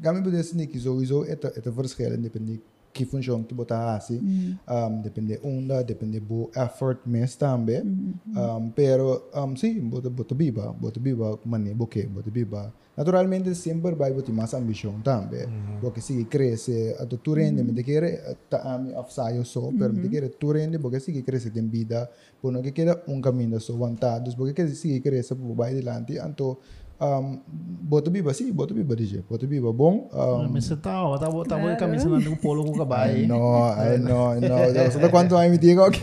Gami 0.01 0.43
sini 0.43 0.67
que 0.67 0.79
sowieso 0.79 1.23
het 1.25 1.43
het 1.43 1.67
verschil 1.75 2.21
depende 2.21 2.61
que 2.95 3.03
funciona 3.03 3.43
que 3.43 3.53
botar 3.53 3.93
assim, 3.95 4.55
um, 4.65 5.01
depende 5.01 5.37
onda, 5.43 5.83
depende 5.83 6.17
bo 6.21 6.49
effort 6.55 6.99
mes 7.05 7.35
também, 7.35 7.83
um, 7.83 8.69
pero 8.73 9.27
um, 9.35 9.53
sim, 9.57 9.81
bota 9.81 10.09
bota 10.09 10.33
biba, 10.33 10.71
bota 10.71 10.97
biba 10.97 11.37
mane 11.43 11.73
boque, 11.73 12.07
bota 12.07 12.31
biba. 12.31 12.73
Naturalmente 12.95 13.53
sempre 13.53 13.93
vai 13.95 14.13
botar 14.13 14.31
mais 14.31 14.53
ambição 14.53 15.01
também, 15.01 15.45
porque 15.81 15.99
se 15.99 16.23
cresce, 16.23 16.95
a 16.97 17.05
tu 17.05 17.33
rende, 17.33 17.61
me 17.63 17.83
quer 17.83 18.37
tá 18.49 18.61
ami 18.73 18.93
of 18.93 19.11
saio 19.11 19.43
só, 19.43 19.69
pero 19.77 19.91
me 19.91 20.07
quer 20.07 20.29
tu 20.29 20.53
rende, 20.53 20.79
porque 20.79 21.01
se 21.01 21.21
cresce 21.21 21.51
tem 21.51 21.67
vida, 21.67 22.09
por 22.41 22.53
não 22.53 22.61
que 22.61 22.71
queda 22.71 23.03
um 23.09 23.19
caminho 23.19 23.59
só 23.59 23.73
vantados, 23.73 24.35
porque 24.35 24.53
que 24.53 24.69
se 24.69 25.01
cresce 25.01 25.35
por 25.35 25.53
vai 25.53 25.77
adiante, 25.77 26.13
então 26.13 26.57
um, 26.99 27.41
bota 27.47 28.09
biba 28.09 28.33
sim, 28.33 28.51
bota 28.51 28.73
biba 28.73 28.95
DJ, 28.95 29.23
bota 29.29 29.45
biba 29.45 29.71
bom. 29.73 30.09
Um, 30.13 30.49
Mas 30.49 30.65
você 30.65 30.75
tá, 30.75 31.03
ó, 31.03 31.17
tá 31.17 31.27
tá 31.45 31.57
bom 31.57 31.75
camisa 31.75 32.09
na 32.09 32.35
polo 32.37 32.63
com 32.65 32.73
cabai. 32.77 33.25
no, 33.25 33.63
ay, 33.73 33.97
no, 33.97 34.35
no. 34.35 34.91
¿Sabes 34.91 35.09
cuánto 35.09 35.37
hay 35.37 35.49
mi 35.49 35.57
tío 35.57 35.83
aquí? 35.83 36.01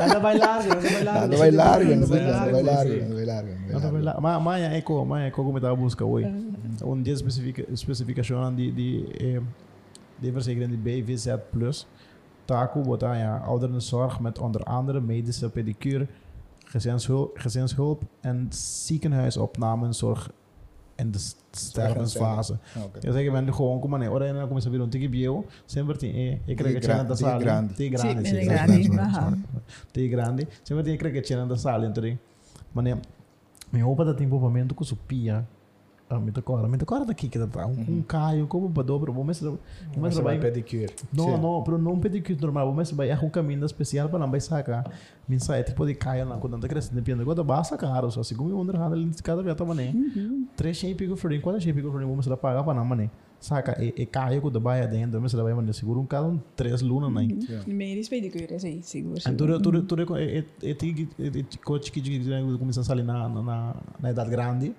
Anda 0.00 0.18
bailar, 0.18 0.62
anda 0.62 0.90
bailar. 0.90 1.28
No 1.28 1.36
vai 1.36 1.50
largo, 1.50 1.94
no 1.96 2.06
vai 2.06 2.20
largo, 2.22 2.46
no 2.46 2.52
vai 2.52 2.62
largo, 2.62 3.08
no 3.08 3.14
vai 3.14 3.24
largo. 3.24 3.50
no 3.68 3.92
vai 3.92 4.02
largo. 4.02 4.22
Mas 4.22 4.42
mas 4.42 4.62
é 4.62 4.80
co, 4.80 5.04
mas 5.04 5.26
é 5.26 5.30
co 5.30 5.44
como 5.44 5.58
estava 5.58 5.76
busca 5.76 6.04
hoje. 6.04 6.28
Um 6.84 7.00
dia 7.00 7.14
especifica 7.14 7.64
especificação 7.72 8.54
de 8.54 8.70
de 8.72 9.06
eh, 9.20 9.40
de 10.20 10.30
verzekering 10.30 10.70
die 10.70 10.76
BVZ 10.76 11.38
Plus. 11.52 11.86
Taku 12.44 12.82
botar 12.82 13.16
ja 13.16 13.42
ouderenzorg 13.46 14.20
met 14.20 14.38
onder 14.38 14.62
andere 14.64 15.00
medische 15.00 15.48
pedicure, 15.48 16.08
gezinshulp, 16.72 17.38
gezinshulp 17.38 18.02
en 18.22 18.48
ziekenhuisopnamenzorg 18.50 20.30
in 20.96 21.10
de 21.10 21.18
st- 21.18 21.36
stervensfase. 21.56 22.58
Ah, 22.76 22.84
ok. 22.84 23.00
Eu 23.02 23.12
sei 23.12 23.24
que 23.24 23.30
vem 23.30 23.52
gewoon 23.52 23.80
como 23.80 23.96
né, 23.98 24.08
ora 24.08 24.24
ainda 24.26 24.46
começa 24.46 24.68
a 24.68 24.72
vir 24.72 24.80
um 24.80 24.88
tique 24.88 25.08
bio, 25.08 25.44
sempre 25.66 25.96
tem 25.98 26.10
eh, 26.16 26.40
eu 26.46 26.56
creio 26.56 26.74
que 26.74 26.80
Tique 26.80 26.80
tinha 26.80 27.04
da 27.04 27.04
gra- 27.04 27.16
sala, 27.16 27.32
tique 27.32 27.44
grande. 27.44 27.74
tique 27.74 27.96
Sim, 27.96 28.14
grande, 28.14 28.22
tique 28.22 28.38
sim, 28.40 28.44
grande, 28.44 28.84
sorry, 28.86 29.00
aham. 29.00 29.30
sorry. 29.30 29.62
Tique 29.92 30.08
grande, 30.08 30.48
sempre 30.64 30.84
tem 30.84 30.96
creio 30.98 31.14
que 31.14 31.22
tinha 31.22 31.46
da 31.46 31.56
sala, 31.56 31.86
então 31.86 32.04
Mas 32.74 32.84
me 33.72 33.80
roupa 33.82 34.04
da 34.04 34.14
tempo 34.14 34.38
momento 34.38 34.74
com 34.74 34.84
supia. 34.84 35.38
Ah, 35.38 35.42
me 35.42 35.61
me 36.20 36.30
decora 36.76 37.04
daqui 37.04 37.28
que 37.28 37.38
tá 37.38 37.66
um, 37.66 37.98
um 37.98 38.02
caio 38.02 38.46
como 38.46 38.70
para 38.70 38.82
dobro, 38.82 39.12
vou 39.12 39.24
mais 39.24 39.40
vou 39.40 39.58
Você 39.96 40.22
vai 40.22 40.38
pedicure. 40.38 40.92
Não, 41.12 41.36
Sim. 41.36 41.40
não, 41.40 41.62
pero 41.62 41.78
não 41.78 41.98
pedicure 41.98 42.38
normal, 42.40 42.66
vou 42.66 42.74
mais 42.74 42.90
vai 42.90 43.12
um 43.24 43.30
caminho 43.30 43.64
especial 43.64 44.08
para 44.08 44.18
não 44.18 44.30
vai 44.30 44.40
sacar. 44.40 44.90
Min 45.28 45.38
sai 45.38 45.62
tipo 45.62 45.86
de 45.86 45.94
caio 45.94 46.28
lá 46.28 46.36
quando 46.36 46.56
anda 46.56 46.68
crescendo, 46.68 46.96
depende 46.96 47.24
quando 47.24 47.44
basta 47.44 47.76
caro, 47.76 48.10
só 48.10 48.22
segundo 48.22 48.58
under 48.58 48.76
handle 48.76 49.04
de 49.08 49.22
cada 49.22 49.42
vez 49.42 49.56
tá 49.56 49.64
mané. 49.64 49.94
Três 50.56 50.76
cheio 50.76 50.96
pico 50.96 51.16
frio, 51.16 51.40
quando 51.40 51.60
cheio 51.60 51.74
pico 51.74 51.90
frio, 51.90 52.08
vamos 52.08 52.26
lá 52.26 52.36
pagar 52.36 52.64
para 52.64 52.74
não 52.74 52.84
mané. 52.84 53.10
Saca, 53.40 53.76
e, 53.82 53.92
e 53.96 54.06
caio 54.06 54.40
com 54.40 54.50
da 54.50 54.60
baia 54.60 54.86
dentro, 54.86 55.20
mas 55.20 55.32
vai 55.32 55.52
mané 55.52 55.72
seguro 55.72 56.00
um 56.00 56.06
cada 56.06 56.28
um 56.28 56.38
três 56.54 56.80
luna 56.80 57.10
né. 57.10 57.26
Meer 57.66 57.98
is 57.98 58.08
pedicure, 58.08 58.58
sim, 58.60 58.80
seguro. 58.82 59.18
En 59.18 59.36
seguro. 59.36 59.60
tu 59.60 59.82
tu 59.82 59.96
tu 59.96 60.16
e 60.18 60.44
e 60.62 60.76
e 61.18 61.58
coach 61.64 61.90
que 61.90 62.00
que 62.00 62.58
começa 62.58 62.82
a 62.82 62.84
sair 62.84 63.02
na 63.02 63.28
na 63.28 63.74
na 64.00 64.10
idade 64.10 64.30
grande. 64.30 64.72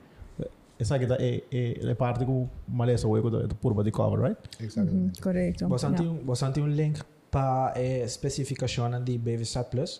Essa 0.83 0.95
aqui 0.95 1.05
é 1.05 1.43
é 1.51 1.91
é 1.91 1.95
parte 1.95 2.19
malesa 2.67 3.07
o 3.07 3.17
ego 3.17 3.29
da 3.31 3.47
purba 3.55 3.83
de 3.83 3.91
cover, 3.91 4.19
right? 4.19 4.39
Exatamente. 4.59 5.21
Correto. 5.21 5.67
Você 5.69 5.85
Ja. 5.85 5.93
tem 5.93 6.07
um, 6.07 6.19
um 6.63 6.67
link 6.67 7.01
para 7.31 7.73
a 7.75 7.81
especificação 7.81 8.89
de 9.03 9.17
BVSAT 9.17 9.69
Plus? 9.71 9.91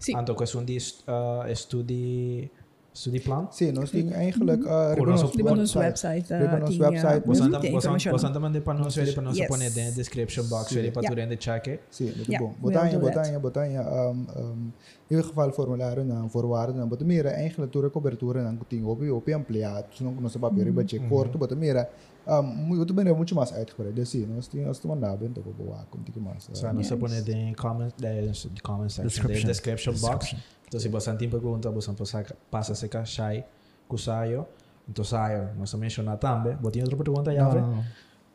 Sim. 0.00 0.14
Então, 0.18 0.34
questão 0.34 0.64
de 0.64 0.76
uh, 0.76 1.46
estudie, 1.50 2.50
studieplan? 2.96 3.48
Sim, 3.52 3.72
nós 3.72 3.90
temos 3.90 4.12
eigenlijk... 4.12 4.64
Uh, 4.64 4.70
Voor 4.70 4.94
Ribbon 4.96 5.12
ons 5.12 5.22
of 5.22 5.28
op- 5.30 5.36
Liban 5.36 5.58
ons 5.60 5.74
website. 5.74 6.14
website. 6.16 6.32
uh, 6.32 6.38
Ribbon 6.40 6.62
ons 6.66 6.74
tinha 6.74 6.88
website. 6.90 7.26
Você 7.26 7.42
muita 7.42 7.44
anda, 7.46 7.58
você 7.58 7.68
informação. 7.68 8.12
você 8.18 8.26
anda 8.26 8.40
mandando 8.40 8.64
para 8.64 8.78
nós, 8.78 8.96
ele 8.96 9.12
para 9.12 9.22
nós 9.22 9.36
Yes. 9.36 9.48
pôr 9.48 9.58
na 9.58 9.68
description 9.68 10.44
box, 10.48 10.68
Sim. 10.72 10.78
ele 10.78 10.90
para 10.90 11.02
tu 11.02 11.12
Yeah. 11.12 11.22
rende 11.22 11.36
check. 11.36 11.80
Sim, 11.90 12.12
muito 12.16 12.32
Ja, 12.32 12.38
bom. 12.40 12.46
we'll 12.62 12.72
Botanha, 12.72 12.98
do 12.98 13.04
that. 13.04 13.14
botanha, 13.16 13.38
botanha. 13.38 13.82
Um, 13.82 14.26
um, 14.40 14.72
in 15.10 15.16
ieder 15.16 15.24
geval 15.24 15.52
formulário 15.52 16.04
na 16.04 16.26
voorwaarden 16.26 16.76
na 16.80 16.86
botamira 16.86 17.30
eigenlijk 17.30 17.70
toere 17.72 17.90
cobertura 17.90 18.42
na 18.42 18.52
kuting 18.56 18.84
opi 18.84 19.08
opi 19.10 19.32
ampliado, 19.32 19.86
se 19.94 20.02
não 20.02 20.12
nosso 20.20 20.38
papel 20.38 20.64
riba 20.64 20.82
che 20.84 20.98
corto 21.08 21.38
botamira. 21.38 21.88
Um, 22.28 22.42
muito 22.42 22.92
bem, 22.92 23.04
muito 23.14 23.36
mais 23.36 23.52
uitgebreid. 23.52 23.94
Dus 23.94 24.08
sim, 24.08 24.26
nós 24.26 24.48
temos 24.48 24.66
nós 24.66 24.78
temos 24.80 24.98
nada 24.98 25.16
bem, 25.16 25.28
então 25.28 25.44
boa, 25.56 25.86
como 25.90 26.02
que 26.02 26.18
mais. 26.18 26.48
Só 26.52 26.72
não 26.72 26.82
se 26.82 26.96
põe 26.96 27.12
em 27.28 27.54
comment, 27.54 27.92
de 27.96 28.60
comment 28.62 28.88
section, 28.88 29.04
Description. 29.06 29.40
de 29.42 29.46
description 29.46 29.92
box. 30.00 30.34
Então, 30.68 30.80
se 30.80 30.88
você 30.88 31.14
tem 31.14 31.28
pergunta, 31.28 31.70
você 31.70 31.92
passa 31.92 32.36
passa 32.50 32.72
a 32.72 32.74
secar 32.74 33.04
chai, 33.06 33.44
com 33.88 33.96
saio. 33.96 34.46
Então, 34.88 35.04
saio, 35.04 35.50
nós 35.58 35.72
mencionar 35.74 36.16
também. 36.18 36.54
Botinha 36.56 36.84
outra 36.84 36.96
pergunta, 36.96 37.32
Não, 37.60 37.76
não. 37.76 37.84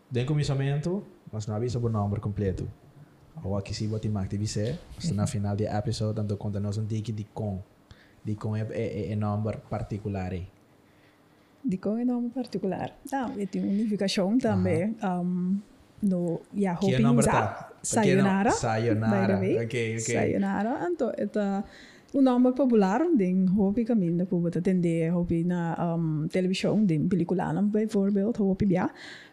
De 0.09 0.25
começamento, 0.25 1.03
nós 1.31 1.47
não 1.47 1.55
avisa 1.55 1.79
o 1.79 1.89
número 1.89 2.19
completo. 2.21 2.67
Ou 3.43 3.57
aqui 3.57 3.73
se 3.73 3.87
botar 3.87 4.09
mais 4.09 4.27
você, 4.29 4.77
mas 4.95 5.11
na 5.11 5.25
final 5.25 5.55
do 5.55 5.63
episódio, 5.63 6.15
tanto 6.15 6.35
conta 6.37 6.59
nós 6.59 6.77
um 6.77 6.85
tique 6.85 7.11
de 7.11 7.23
com. 7.33 7.59
De 8.23 8.35
com 8.35 8.55
é, 8.55 8.67
é, 8.71 9.11
é 9.11 9.15
número 9.15 9.59
particular 9.69 10.31
aí. 10.31 10.47
De 11.63 11.77
com 11.77 11.97
é 11.97 12.03
nome 12.03 12.29
particular. 12.29 12.91
Não, 13.11 13.39
e 13.39 13.45
tem 13.47 13.61
unificação 13.63 14.37
também. 14.37 14.95
Um, 15.03 15.59
no, 16.01 16.41
é 17.19 17.21
sa- 17.23 17.31
tá? 17.31 17.69
Sayonara. 17.83 18.51
Sayonara. 18.51 19.37
Ok, 19.63 19.97
ok. 19.97 19.99
Sayonara. 19.99 20.87
Então, 20.91 21.11
é 21.15 21.63
um 22.13 22.21
nome 22.21 22.51
popular, 22.53 23.01
den 23.15 23.45
hoping 23.57 23.85
caminho 23.85 24.25
que 24.25 24.35
você 24.35 24.59
atender, 24.59 25.13
hoping 25.15 25.45
na 25.45 25.95
um, 25.95 26.27
televisão, 26.27 26.83
den 26.85 27.07
pelicularam, 27.07 27.67
bijvoorbeeld, 27.67 28.41
hoping 28.41 28.73
ja. 28.73 28.89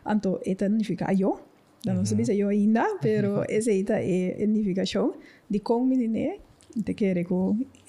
Então, 0.06 0.38
é 0.44 0.54
significa 0.54 1.12
eu. 1.12 1.40
Dan 1.84 1.94
não 1.94 2.04
sabia 2.04 2.34
eu 2.34 2.48
ainda, 2.48 2.98
pero 3.00 3.44
essa 3.48 3.70
é 3.70 4.36
a 4.40 4.44
unificação 4.44 5.14
de 5.48 5.60
com 5.60 5.84
menine. 5.84 6.40
Te 6.40 6.47
que 6.82 7.24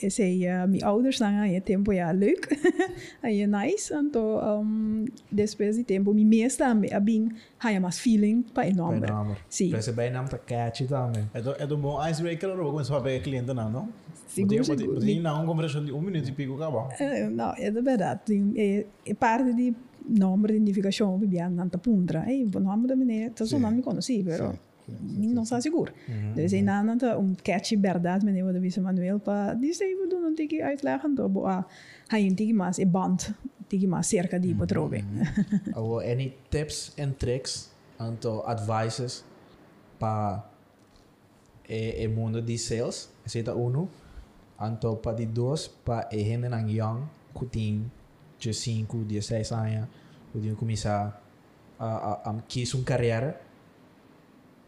esse 0.01 0.45
é 0.45 0.63
uh, 0.63 0.67
meus 0.67 0.83
ouders 0.83 1.19
dan 1.19 1.41
aí 1.41 1.59
tempo 1.61 1.93
ja 1.93 2.11
leuk, 2.11 2.47
aí 3.21 3.41
é 3.41 3.47
nice. 3.47 3.93
Então, 3.93 4.61
um, 4.61 5.05
depois 5.31 5.75
de 5.75 5.83
tempo, 5.83 6.13
me 6.13 6.25
mesmo 6.25 6.57
também, 6.57 6.93
a 6.93 6.99
bem, 6.99 7.29
há 7.59 7.79
mais 7.79 7.99
feeling 7.99 8.45
nome. 8.75 8.99
Bij 8.99 9.09
número. 9.09 9.37
Sim. 9.49 9.69
Para 9.69 9.79
esse 9.79 9.91
bem 9.91 10.11
nome 10.11 10.29
tá 10.29 10.37
catchy 10.37 10.87
também. 10.87 11.29
É 11.33 11.41
do 11.41 11.51
é 11.51 11.67
do 11.67 11.77
bom 11.77 11.99
icebreaker 12.07 12.49
ou 12.59 12.71
começar 12.71 12.97
a 12.97 13.01
pegar 13.01 13.23
cliente 13.23 13.53
não, 13.53 13.69
não? 13.69 13.89
Seguro, 14.27 14.63
seguro. 14.63 14.93
botinha 14.93 15.21
não, 15.21 15.45
conversa 15.45 15.81
de 15.81 15.91
um 15.91 16.01
minuto 16.01 16.29
e 16.29 16.31
pico 16.31 16.55
acabou. 16.55 16.87
Eh, 16.99 17.29
não, 17.29 17.53
é 17.57 17.71
de 17.71 17.81
verdade. 17.81 18.21
É, 18.55 18.85
é 19.05 19.13
parte 19.13 19.53
de 19.53 19.73
número 20.07 20.53
de 20.53 20.59
identificação 20.59 21.19
que 21.19 21.27
vier 21.27 21.49
na 21.49 21.67
puntra. 21.67 22.25
É, 22.27 22.43
o 22.43 22.59
nome 22.59 22.87
da 22.87 22.95
menina, 22.95 23.31
tá 23.31 23.45
só 23.45 23.59
nome 23.59 23.81
conheci, 23.81 24.23
pero 24.23 24.53
não 25.01 25.43
está 25.43 25.61
seguro. 25.61 25.93
Dus 26.35 26.53
é 26.53 26.61
nada 26.61 27.17
um 27.17 27.35
catchy 27.35 27.75
verdade, 27.75 28.25
meneer 28.25 28.51
de 28.53 28.59
Visa 28.59 28.81
Manuel, 28.81 29.19
para 29.19 29.53
dizer, 29.53 29.85
eu 29.85 30.07
não 30.21 30.35
tenho 30.35 30.49
que 30.49 30.61
uitleggen, 30.61 31.11
então, 31.11 31.29
boa, 31.29 31.65
hij 32.07 32.25
een 32.25 32.35
tiki 32.35 32.53
mas, 32.53 32.79
é 32.79 32.85
band, 32.85 33.35
tiki 33.67 33.87
mas 33.87 34.07
cerca 34.07 34.39
de 34.39 34.55
patrobe. 34.55 35.03
Ou 35.75 35.99
any 36.11 36.33
tips 36.49 36.93
and 36.97 37.17
tricks, 37.17 37.71
então 37.99 38.43
advices 38.45 39.23
para 39.97 40.43
o 41.67 42.09
mundo 42.09 42.41
de 42.41 42.57
sales, 42.57 43.09
esse 43.25 43.39
é 43.39 43.53
um. 43.53 43.87
Então, 44.61 44.95
para 44.95 45.15
de 45.15 45.25
dois, 45.25 45.67
para 45.67 46.09
a 46.11 46.15
gente 46.15 46.49
não 46.49 46.69
young, 46.69 47.03
de 48.39 48.53
5, 48.53 48.97
16 49.05 49.51
anos, 49.51 49.87
que 50.33 50.55
começar 50.55 51.21
a, 51.77 51.85
a, 51.85 52.31
a 52.31 52.41
quis 52.47 52.73
uma 52.73 52.83
carreira 52.83 53.39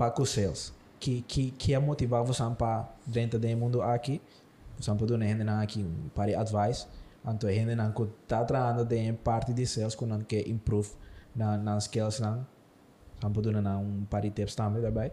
para 0.02 0.10
com 0.10 0.26
sales. 0.26 0.74
Que, 1.00 1.22
que, 1.28 1.52
que 1.52 1.74
é 1.76 1.80
motivar 1.80 2.24
você 2.24 2.44
para 2.58 2.90
dentro 3.06 3.40
do 3.40 3.48
mundo 3.58 3.82
aqui, 3.84 4.20
você 4.78 4.94
pode 4.96 5.14
gente 5.14 5.48
aqui 5.48 5.86
para 6.16 6.40
advice, 6.40 6.88
então 7.24 7.48
a 7.50 7.54
gente 7.54 7.76
não 7.76 7.90
está 7.90 8.44
trabalhando 8.44 8.86
de 8.86 9.14
parte 9.14 9.54
de 9.54 9.66
sales 9.66 9.96
que 9.96 10.06
não 10.06 10.22
quer 10.22 10.48
improve 10.48 10.90
na 11.36 11.58
na 11.58 11.78
skills 11.78 12.20
não, 12.20 12.46
você 13.20 13.30
pode 13.30 13.52
dar 13.52 13.78
um 13.78 14.06
par 14.10 14.22
de 14.22 14.32
tips 14.32 14.56
também 14.56 14.82
daarbij. 14.82 15.12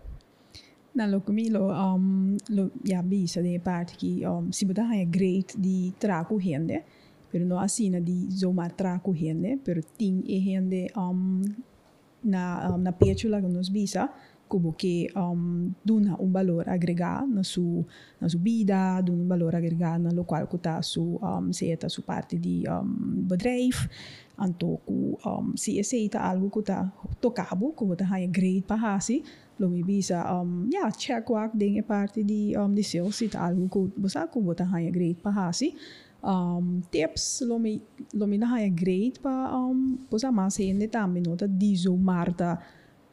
Na 0.95 1.07
lo 1.07 1.21
kami 1.21 1.51
lo 1.51 1.71
um 1.71 2.37
lo 2.51 2.71
ja 2.85 3.03
bisa 3.03 3.43
de 3.43 3.59
parte 3.59 3.97
que 3.97 4.27
um 4.27 4.53
se 4.53 4.65
botar 4.65 4.95
é 4.95 5.05
great 5.05 5.57
de 5.57 5.93
traco 5.99 6.37
rende, 6.37 6.83
pero 7.31 7.45
não 7.47 7.59
assim 7.59 7.91
na 7.91 8.01
de 8.01 8.29
zomaar 8.31 8.73
traco 8.73 9.13
rende, 9.13 9.59
pero 9.65 9.83
tem 9.99 10.23
e 10.27 10.39
rende 10.39 10.91
um 10.97 11.43
na 12.25 12.75
um, 12.75 12.79
na 12.79 12.93
pétula 12.93 13.41
que 13.41 13.49
nos 13.49 13.69
bisa 13.69 14.11
como 14.49 14.73
que 14.73 15.09
um 15.15 15.71
duna 15.85 16.17
um 16.21 16.33
valor 16.33 16.69
agregado 16.69 17.27
na 17.27 17.45
su 17.45 17.85
na 18.21 18.29
su 18.29 18.39
vida, 18.39 19.01
duna 19.03 19.23
um 19.23 19.29
valor 19.29 19.55
agregado 19.55 20.03
na 20.03 20.11
local 20.11 20.47
que 20.49 20.59
tá 20.59 20.83
su 20.83 21.21
um 21.23 21.53
se 21.53 21.77
tá 21.77 21.89
su 21.89 22.03
parte 22.03 22.39
de 22.39 22.65
um 22.69 23.23
bedrijf, 23.29 23.87
anto 24.37 24.81
ku 24.87 25.19
um 25.25 25.57
se 25.57 25.79
aceita 25.79 26.19
algo 26.19 26.51
que 26.51 26.63
tá 26.63 26.91
tocabo, 27.21 27.73
como 27.73 27.95
tá 27.95 28.19
é 28.19 28.27
great 28.27 28.67
para 28.67 28.97
hasi, 28.97 29.23
lo 29.59 29.69
mi 29.69 29.83
bisa 29.83 30.25
um 30.41 30.71
ja 30.71 30.91
check 30.91 31.29
wak 31.31 31.57
ding 31.57 31.79
e 31.79 31.83
parte 31.83 32.23
di 32.25 32.57
um 32.57 32.73
di 32.73 32.83
sales 32.83 33.17
sit 33.17 33.35
algo 33.35 33.69
ko 33.69 33.91
bosa 33.97 34.27
ko 34.31 34.41
bota 34.41 34.65
haya 34.65 34.91
great 34.91 35.21
pa 35.21 35.31
hasi. 35.31 35.75
Um 36.19 36.83
tips 36.91 37.47
lo 37.47 37.59
mi 37.59 37.79
lo 38.15 38.27
mi 38.27 38.39
na 38.39 38.47
haya 38.51 38.71
great 38.71 39.23
pa 39.23 39.55
um 39.55 39.99
bosa 40.11 40.33
mas 40.35 40.59
hende 40.59 40.91
tambi 40.91 41.23
nota 41.23 41.47
di 41.47 41.77
zo 41.77 41.95
marta 41.95 42.59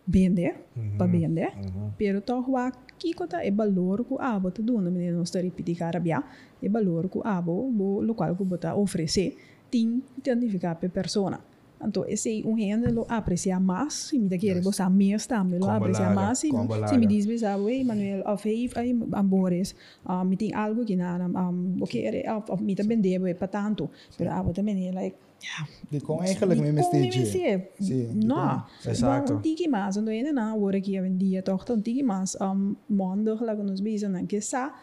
bende 0.05 0.53
pa 0.97 1.05
bende 1.07 1.49
pero 1.97 2.21
to 2.21 2.45
wak 2.47 2.97
kiko 2.97 3.27
ta 3.27 3.41
e 3.41 3.51
valor 3.51 4.05
ko 4.05 4.15
abo 4.21 4.53
to 4.53 4.61
duna 4.61 4.89
mi 4.89 5.09
no 5.09 5.25
sta 5.25 5.41
ripeti 5.41 5.73
carabia 5.75 6.21
e 6.61 6.67
valor 6.69 7.09
ko 7.09 7.19
abo 7.25 7.69
bo 7.71 8.01
lo 8.05 8.13
qual 8.13 8.37
ko 8.37 8.45
bota 8.45 8.77
ofrece 8.77 9.33
tin 9.69 10.01
identificar 10.17 10.77
pe 10.79 10.87
persona 10.89 11.39
Então, 11.83 12.05
esse 12.07 12.41
um 12.45 12.55
rende 12.55 12.91
lo 12.91 13.05
aprecia 13.07 13.59
mais, 13.59 13.93
se 13.93 14.17
me 14.17 14.37
quer 14.37 14.61
gostar 14.61 14.89
mais 14.89 15.27
também, 15.27 15.59
lo 15.59 15.69
aprecia 15.69 16.09
mais, 16.09 16.41
combo 16.49 16.87
se 16.87 16.97
me 16.97 17.05
diz, 17.05 17.39
sabe, 17.39 17.71
ei, 17.71 17.83
Manuel, 17.83 18.23
of 18.25 18.47
hey, 18.47 18.69
aí, 18.75 18.97
ambores, 19.13 19.75
um, 20.07 20.23
me 20.23 20.37
tem 20.37 20.53
algo 20.53 20.85
que 20.85 20.95
não, 20.95 21.27
um, 21.27 21.77
o 21.81 21.85
que 21.85 22.05
é, 22.05 22.33
of, 22.33 22.51
of, 22.51 22.63
me 22.63 22.75
também 22.75 22.99
devo, 22.99 23.27
é 23.27 23.33
para 23.33 23.47
tanto, 23.47 23.89
pero 24.17 24.31
abo 24.31 24.53
também 24.53 24.87
é, 24.87 24.91
like, 24.91 25.17
ja, 25.39 25.67
Die 25.89 26.01
kon 26.01 26.19
eigenlijk 26.21 26.61
die 26.61 26.71
met 26.71 26.81
kon 26.89 26.99
mijn 26.99 27.09
met 27.11 27.11
stage. 27.11 27.49
me 27.49 27.69
Sim, 27.77 27.85
die 27.87 28.25
No, 28.25 28.63
Exacto. 28.85 29.33
um 29.33 29.41
tiki 29.41 29.67
mas, 29.69 29.97
ando 29.97 30.09
ainda 30.11 30.31
não, 30.31 30.55
agora 30.55 30.79
que 30.81 30.95
eu 30.95 31.17
dia 31.17 31.41
toch, 31.41 31.69
um 31.69 31.81
tiki 31.81 32.03
mas, 32.03 32.37
um, 32.41 32.75
maandag, 32.85 33.41
lá 33.41 33.55
que 33.55 33.63
nos 33.63 33.81
bisa, 33.81 34.09
não, 34.09 34.25
que 34.25 34.41
sa, 34.41 34.73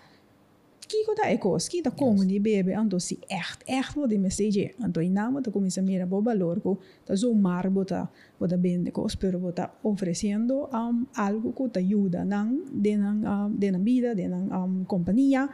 Kiko 0.92 1.14
da 1.14 1.30
ekos, 1.32 1.68
kita 1.68 1.90
como 1.90 2.22
ni 2.22 2.38
bebe, 2.38 2.74
ando 2.74 3.00
si 3.00 3.18
echt, 3.26 3.62
echt 3.64 3.94
wat 3.96 4.12
in 4.12 4.20
message. 4.20 4.74
Ando 4.78 5.00
in 5.00 5.12
naam 5.12 5.34
dat 5.34 5.50
comienza 5.53 5.80
a 5.80 5.84
mirar 5.84 6.09
bo 6.09 6.20
valor, 6.22 6.61
ko 6.61 6.78
ta 7.05 7.14
zo 7.16 7.32
mar 7.34 7.70
bota, 7.70 8.11
bota 8.38 8.59
bende 8.59 8.90
cos, 8.90 9.16
pero 9.16 9.38
bota 9.38 9.72
ofreciendo 9.82 10.68
um, 10.72 11.07
algo 11.14 11.55
que 11.55 11.68
te 11.70 11.78
ayuda 11.78 12.24
nang 12.24 12.61
de 12.72 12.96
nang 12.96 13.24
um, 13.24 13.59
de 13.59 13.70
nang 13.70 13.84
vida, 13.84 14.14
de 14.14 14.28
nang 14.28 14.50
um, 14.53 14.84
compañía. 14.84 15.48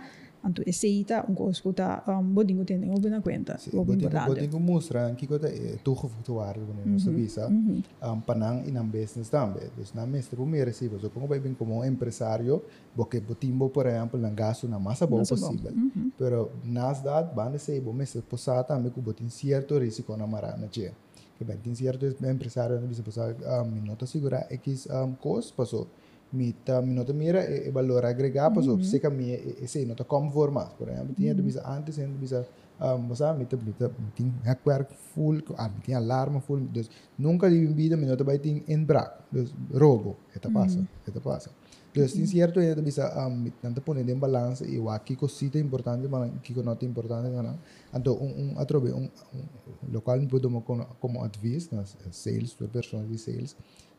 Anto 0.48 0.62
aceita 0.66 1.24
um 1.28 1.34
coisa 1.34 1.60
que 1.60 1.72
tá 1.74 2.02
um 2.08 2.22
bodinho 2.22 2.64
tem 2.64 2.78
um 2.90 2.94
bem 2.98 3.10
na 3.10 3.20
conta. 3.20 3.58
Sim, 3.58 3.70
O 3.76 3.84
botinho 3.84 4.08
importante. 4.08 4.28
botinho 4.28 4.60
mostra 4.60 5.14
que 5.14 5.26
kota 5.26 5.46
é 5.48 5.76
toegevoegde 5.84 6.30
waarde 6.32 6.60
wanneer 6.60 6.86
Mhm, 6.88 6.98
você 6.98 7.10
visa 7.10 7.48
um, 7.48 8.20
panang 8.20 8.66
in 8.68 8.76
een 8.76 8.86
business 8.88 9.28
também. 9.28 9.68
Dus 9.76 9.92
na 9.94 10.06
mestre 10.06 10.36
primeiro 10.36 10.72
se 10.72 10.88
você 10.88 11.08
como 11.10 11.26
vai 11.26 11.38
bem 11.38 11.54
como 11.54 11.74
um 11.78 11.84
empresário, 11.84 12.62
porque 12.96 13.20
botimbo 13.20 13.68
por 13.68 13.86
exemplo 13.86 14.18
na 14.18 14.30
gasto 14.30 14.66
na 14.66 14.78
massa 14.78 15.06
boa 15.06 15.20
Massa 15.20 15.34
bom. 15.36 15.48
possível. 15.48 15.72
Pero 16.16 16.50
nas 16.64 17.02
dat 17.02 17.34
banda 17.34 17.58
se 17.58 17.78
bo 17.80 17.92
mestre 17.92 18.22
posar 18.22 18.64
também 18.64 18.90
que 18.90 19.00
botin 19.00 19.28
certo 19.28 19.76
risco 19.78 20.16
na 20.16 20.26
marana 20.26 20.66
che. 20.68 20.92
Que 21.38 21.44
bem 21.44 21.56
tem 21.58 21.74
certo 21.74 22.04
empresário 22.26 22.80
na 22.80 22.86
bisa 22.86 23.02
posar 23.02 23.34
um, 23.62 23.70
minota 23.70 24.06
segura 24.06 24.46
x 24.50 24.86
um, 24.90 25.14
cost 25.14 25.52
passou. 25.54 25.86
Mita 26.30 26.82
minota 26.82 27.12
mira 27.12 27.42
e, 27.44 27.68
e 27.68 27.70
valor 27.70 28.04
agregado 28.04 28.56
passou. 28.56 28.82
Se 28.82 29.00
que 29.00 29.08
me 29.08 29.32
esse 29.62 29.84
nota 29.86 30.04
conformas, 30.04 30.68
por 30.74 30.88
exemplo, 30.88 31.14
tinha 31.14 31.34
de 31.34 31.40
bisa 31.40 31.66
antes 31.66 31.98
ainda 31.98 32.18
bisa 32.18 32.46
um, 32.80 33.08
basta 33.08 33.32
mita 33.32 33.56
mita 33.56 33.90
tem 34.14 34.32
hekwerk 34.44 34.92
full, 35.14 35.42
ah, 35.56 35.70
tem 35.84 35.94
alarma 35.94 36.40
full, 36.40 36.60
dus 36.60 36.90
nunca 37.18 37.48
de 37.48 37.66
vida 37.66 37.96
minota 37.96 38.24
vai 38.24 38.38
ter 38.38 38.62
inbraak, 38.68 39.24
dus 39.32 39.54
roubo, 39.72 40.16
eta 40.34 40.50
passa, 40.50 40.86
eta 41.06 41.20
passa. 41.20 41.50
Dus 41.94 42.12
tem 42.12 42.26
certo 42.26 42.60
ainda 42.60 42.82
bisa 42.82 43.08
um, 43.26 43.50
tanto 43.62 43.80
poner 43.80 44.08
em 44.08 44.18
balança 44.18 44.66
e 44.66 44.78
o 44.78 44.90
aqui 44.90 45.16
cosita 45.16 45.58
importante, 45.58 46.06
mas 46.08 46.30
que 46.42 46.54
nota 46.62 46.84
importante 46.84 47.30
não. 47.30 47.58
Então 47.94 48.14
um 48.14 48.52
um 48.52 48.58
atrobe 48.58 48.92
um, 48.92 49.08
um 49.34 49.92
local 49.92 50.20
podemos 50.28 50.62
como 50.64 50.84
como 51.00 51.24
advice 51.24 51.74
nas 51.74 51.96
sales, 52.12 52.52
para 52.52 52.68
pessoas 52.68 53.08
de 53.08 53.18
sales, 53.18 53.56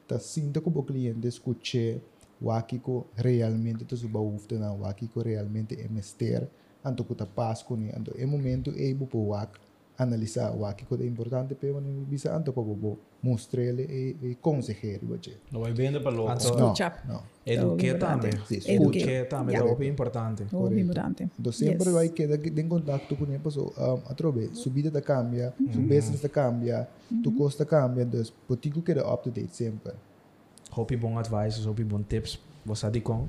tá 0.08 0.20
sinta 0.20 0.62
que 0.62 0.70
o 0.70 0.84
cliente 0.84 1.28
escute 1.28 2.02
o 2.42 2.52
aqui 2.52 2.80
que 2.80 3.02
realmente 3.16 3.86
tu 3.86 3.96
suba 3.98 4.20
ufte 4.20 4.56
na 4.56 4.72
o 4.74 4.86
aqui 4.86 5.08
que 5.08 5.20
realmente 5.22 5.80
é 5.80 5.88
mester, 5.88 6.48
anto 6.84 7.04
que 7.04 7.16
paz 7.26 7.64
com 7.64 7.76
ele, 7.76 7.92
anto 7.96 8.14
é 8.18 8.26
momento 8.26 8.72
é 8.76 8.94
bu 8.94 9.06
po 9.08 9.28
wak 9.28 9.60
analisar 9.98 10.56
o 10.56 10.64
aqui 10.66 10.86
que 10.86 10.94
é 11.04 11.06
importante, 11.06 11.54
pero 11.56 11.82
não 11.82 12.04
bisa 12.06 12.34
anto 12.34 12.54
para 12.54 12.64
bo 12.64 12.98
mostrar 13.22 13.64
ele 13.64 13.84
e 13.84 14.16
e 14.32 14.36
conseguir, 14.36 15.00
bache. 15.04 15.36
Não 15.52 15.60
vai 15.60 15.74
vender 15.74 16.00
para 16.00 16.16
louco. 16.16 16.32
Anto, 16.32 16.56
Não, 17.06 17.22
eduque 17.46 17.94
também. 17.96 18.32
Também, 19.30 19.56
Yeah. 19.56 19.70
é 19.70 19.76
o 19.76 19.84
importante. 19.84 20.44
O 20.54 20.72
importante. 20.80 21.30
Então 21.38 21.52
sempre 21.52 21.88
Yes. 21.90 21.94
vai 21.94 22.08
quedar 22.10 22.40
em 22.48 22.68
contato 22.70 23.14
com 23.18 23.26
ele, 23.26 23.40
pessoa, 23.40 23.74
um, 23.78 23.96
atrobe, 24.10 24.52
subida 24.56 24.90
da 24.90 25.02
cambia, 25.02 25.54
su 25.74 25.82
business 25.82 26.22
da 26.22 26.30
cambia, 26.30 26.88
tu 27.22 27.32
custa 27.34 27.66
cambia, 27.66 28.06
dus 28.06 28.32
potigo 28.48 28.82
queda 28.82 29.06
up 29.06 29.22
to 29.24 29.32
date 29.32 29.54
sempre. 29.54 29.92
Hopi 30.72 30.96
bom 30.96 31.18
advice, 31.18 31.68
hopi 31.68 31.84
bom 31.84 32.04
tips. 32.04 32.40
Você 32.66 32.90
di 32.92 33.02
com. 33.02 33.28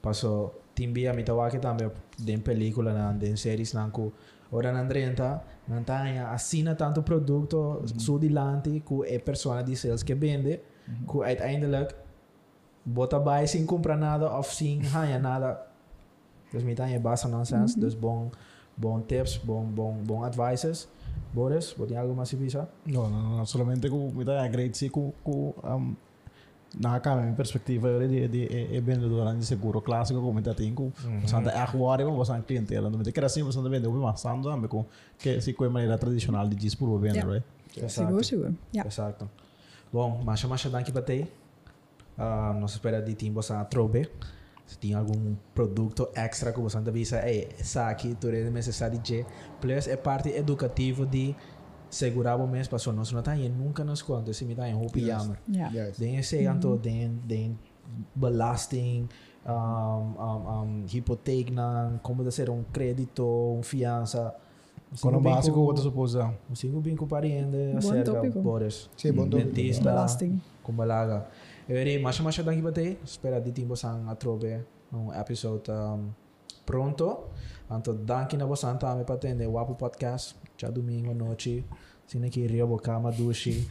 Passo 0.00 0.52
timbi 0.74 1.06
a 1.06 1.12
mita 1.12 1.34
waki 1.34 1.58
também 1.58 1.90
den 2.18 2.40
película 2.40 2.92
na 2.92 3.12
den 3.12 3.36
series 3.36 3.72
nanku. 3.72 4.12
Ora 4.50 4.70
na 4.72 4.82
drenta, 4.82 5.42
não 5.66 5.82
tá 5.82 6.02
assina 6.30 6.74
tanto 6.74 7.02
produto 7.02 7.82
su 7.98 8.18
di 8.18 8.28
lanti 8.28 8.80
ku 8.80 9.02
é 9.02 9.18
persona 9.18 9.62
de 9.62 9.74
sales 9.74 10.02
que 10.02 10.14
vende, 10.14 10.60
ku 11.06 11.22
uiteindelijk 11.22 11.94
bota 12.84 13.18
bij 13.18 13.46
sin 13.46 13.66
compra 13.66 13.96
nada 13.96 14.26
of 14.38 14.52
sin 14.52 14.82
hanya 14.94 15.18
nada. 15.18 15.66
Dus 16.52 16.62
mita 16.62 16.86
é 16.86 16.98
basta 16.98 17.28
nonsense, 17.28 17.78
dus 17.80 17.94
bom 17.94 18.30
bom 18.76 19.00
tips, 19.00 19.38
bom 19.38 19.64
bom 19.74 20.04
bom 20.04 20.22
advices. 20.24 20.88
Boris, 21.32 21.74
wat 21.76 21.92
algo 21.92 22.14
mais 22.14 22.32
visa? 22.32 22.68
No, 22.84 23.08
no, 23.08 23.38
no, 23.38 23.46
solamente 23.46 23.88
com 23.88 24.12
me 24.12 24.24
great 24.50 24.76
se 24.76 24.90
com 24.90 25.12
com 25.24 25.54
um, 25.64 25.96
na 26.80 26.98
cara 27.00 27.22
minha 27.22 27.34
perspectiva 27.34 27.88
eu 27.88 28.08
de 28.08 28.28
de 28.28 28.76
é 28.76 28.80
vendedor 28.80 29.34
de 29.36 29.44
seguro 29.44 29.80
clássico 29.80 30.20
como 30.20 30.38
está 30.38 30.54
tem 30.54 30.74
com 30.74 30.90
santa 31.26 31.50
é 31.50 31.58
agora 31.58 32.04
vamos 32.04 32.26
passar 32.26 32.42
clientela 32.42 32.88
não 32.88 32.98
me 32.98 33.12
quer 33.12 33.24
assim 33.24 33.42
você 33.42 33.60
vende 33.68 33.86
o 33.86 33.92
mais 33.92 34.20
santo 34.20 34.48
também 34.48 34.68
com 34.68 34.84
que 35.18 35.40
se 35.40 35.52
com 35.52 35.68
maneira 35.68 35.98
tradicional 35.98 36.48
de 36.48 36.56
dispor 36.56 36.88
o 36.88 36.98
vender, 36.98 37.18
Yeah. 37.18 37.32
right? 37.32 37.90
Seguro, 37.90 38.22
seguro. 38.24 38.54
Ja. 38.72 38.82
Exacto. 38.84 39.28
Bom, 39.92 40.22
mas 40.24 40.42
mas 40.44 40.64
danke 40.66 40.92
para 40.92 41.02
ti. 41.02 41.26
Uh, 42.18 42.58
nós 42.60 42.72
espera 42.72 43.00
de 43.00 43.14
ti 43.14 43.30
você 43.30 43.54
trobe. 43.70 44.08
Se 44.66 44.78
tem 44.78 44.94
algum 44.94 45.34
produto 45.54 46.08
extra 46.14 46.52
que 46.52 46.60
você 46.60 46.78
avisa, 46.78 47.26
ei, 47.28 47.48
essa 47.58 47.88
aqui 47.88 48.14
tu 48.14 48.28
é 48.28 48.48
necessário 48.48 48.98
de 48.98 49.24
plus 49.60 49.86
é 49.86 49.96
parte 49.96 50.30
educativa 50.30 51.04
de 51.04 51.34
segurar 51.92 52.36
o 52.36 52.46
mês 52.48 52.66
passou 52.68 52.92
nós 52.92 53.12
não 53.12 53.20
tá 53.22 53.32
aí 53.32 53.48
nunca 53.52 53.84
nos 53.84 54.00
conta 54.00 54.32
se 54.32 54.44
me 54.48 54.54
em 54.54 54.72
roupa 54.74 54.98
Yes. 54.98 55.06
jammer. 55.06 55.38
Ja. 55.48 55.68
Yes. 55.68 55.98
Den 56.00 56.16
esse 56.16 56.46
anto 56.46 56.76
den 56.80 57.20
den 57.28 57.58
belasting 58.16 59.08
um, 59.44 59.52
um, 59.52 60.84
um, 60.84 61.52
na 61.52 61.98
como 62.02 62.24
de 62.24 62.32
ser 62.32 62.48
um 62.48 62.62
crédito, 62.72 63.24
um 63.58 63.62
fiança. 63.62 64.34
Com 65.00 65.08
o 65.08 65.20
básico 65.20 65.58
outra 65.60 65.82
suposição. 65.82 66.34
Consigo 66.48 66.80
bem 66.80 66.94
com 66.94 67.06
pariente 67.06 67.56
acerca. 67.76 68.12
Boris. 68.40 68.90
Sim, 68.96 69.12
bom 69.12 69.28
tópico. 69.28 69.50
Dentista. 69.52 69.84
Belasting. 69.84 70.40
Kumbalaga. 70.62 71.26
Eri, 71.68 71.98
mas 71.98 72.20
mas 72.20 72.36
danke 72.38 72.60
ba 72.60 72.72
tay? 72.72 72.98
Espera 73.04 73.40
di 73.40 73.52
timbo 73.52 73.74
sang 73.76 74.08
atrobe 74.08 74.60
um 74.92 75.12
episode 75.14 75.70
um, 75.70 76.10
pronto. 76.66 77.28
Anto 77.70 77.94
danke 77.94 78.36
na 78.36 78.44
bosan 78.46 78.78
ta 78.78 78.94
me 78.94 79.04
patende 79.04 79.46
Wapo 79.46 79.74
Podcast. 79.74 80.36
Já 80.62 80.70
domingo 80.70 81.12
noite. 81.12 81.64
Sina 82.06 82.28
que 82.28 82.46
rio 82.46 82.68
boca 82.68 82.98
madushi. 83.00 83.68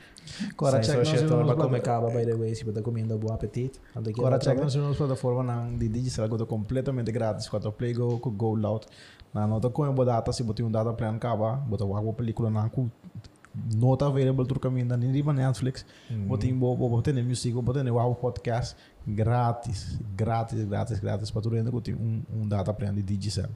Agora 0.51 0.83
Sai 0.83 1.03
check 1.05 1.21
nós 1.21 1.23
para 1.23 1.37
vamos 1.37 1.55
comer 1.55 1.81
caba 1.81 2.09
by 2.09 2.25
the 2.25 2.35
way, 2.35 2.53
comendo 2.83 3.17
bom 3.17 3.33
apetite. 3.33 3.79
Anto 3.95 4.11
que 4.11 4.19
Agora 4.19 4.37
check 4.37 4.57
nós 4.59 4.75
vamos 4.75 4.97
plataforma 4.97 5.41
na 5.41 5.69
de 5.77 5.87
digital 5.87 6.27
que 6.27 6.45
completamente 6.45 7.11
grátis 7.13 7.47
quando 7.47 7.71
play 7.71 7.93
go 7.93 8.19
com 8.19 8.31
go 8.31 8.55
loud 8.55 8.85
na 9.33 9.47
nota 9.47 9.69
com 9.69 9.83
o 9.83 10.05
data 10.05 10.33
se 10.33 10.43
botar 10.43 10.63
um 10.63 10.71
data 10.71 10.91
plan 10.93 11.15
acaba 11.15 11.55
botar 11.55 11.85
uma 11.85 12.13
película 12.13 12.49
na 12.49 12.69
nota 13.75 14.07
available 14.07 14.45
tur 14.45 14.59
caminho 14.59 14.87
da 14.87 14.97
nem 14.97 15.11
Netflix 15.11 15.85
botar 16.27 16.51
bo 16.53 16.75
botar 16.75 17.13
nem 17.13 17.23
music 17.23 17.55
nem 17.83 17.91
wow 17.91 18.13
podcast 18.15 18.75
grátis 19.07 19.99
grátis 20.15 20.63
grátis 20.63 20.99
grátis 20.99 21.31
para 21.31 21.41
tu 21.41 21.53
ainda 21.53 21.71
com 21.71 21.81
um 21.91 22.23
um 22.33 22.47
data 22.47 22.73
plan 22.73 22.93
de 22.93 23.01
digital 23.01 23.49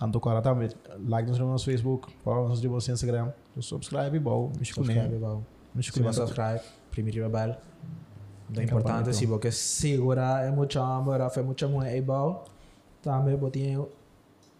anto 0.00 0.18
agora 0.18 0.42
também 0.42 0.68
like 1.06 1.28
nos 1.28 1.38
no 1.38 1.58
Facebook 1.58 2.12
follow 2.22 2.48
nos 2.48 2.60
no 2.62 2.70
nosso 2.70 2.92
Instagram 2.92 3.32
subscribe 3.60 4.18
bom 4.18 4.52
me 4.58 4.64
Subscribe 4.64 5.00
escutem 5.00 5.18
ba. 5.18 5.40
me 5.74 5.80
você 5.82 6.12
subscribe, 6.12 6.60
primeiro. 6.90 7.22
É 7.22 8.54
Tem 8.54 8.64
importante 8.64 8.96
campanha, 8.96 9.12
se 9.12 9.26
você 9.26 9.52
segura 9.52 10.40
é 10.40 10.50
muito 10.50 10.78
amor, 10.80 11.20
é 11.20 11.42
muito 11.42 11.68
muito 11.68 11.86
é 11.86 12.00
bom. 12.00 12.44
Também 13.00 13.36
botinho 13.36 13.88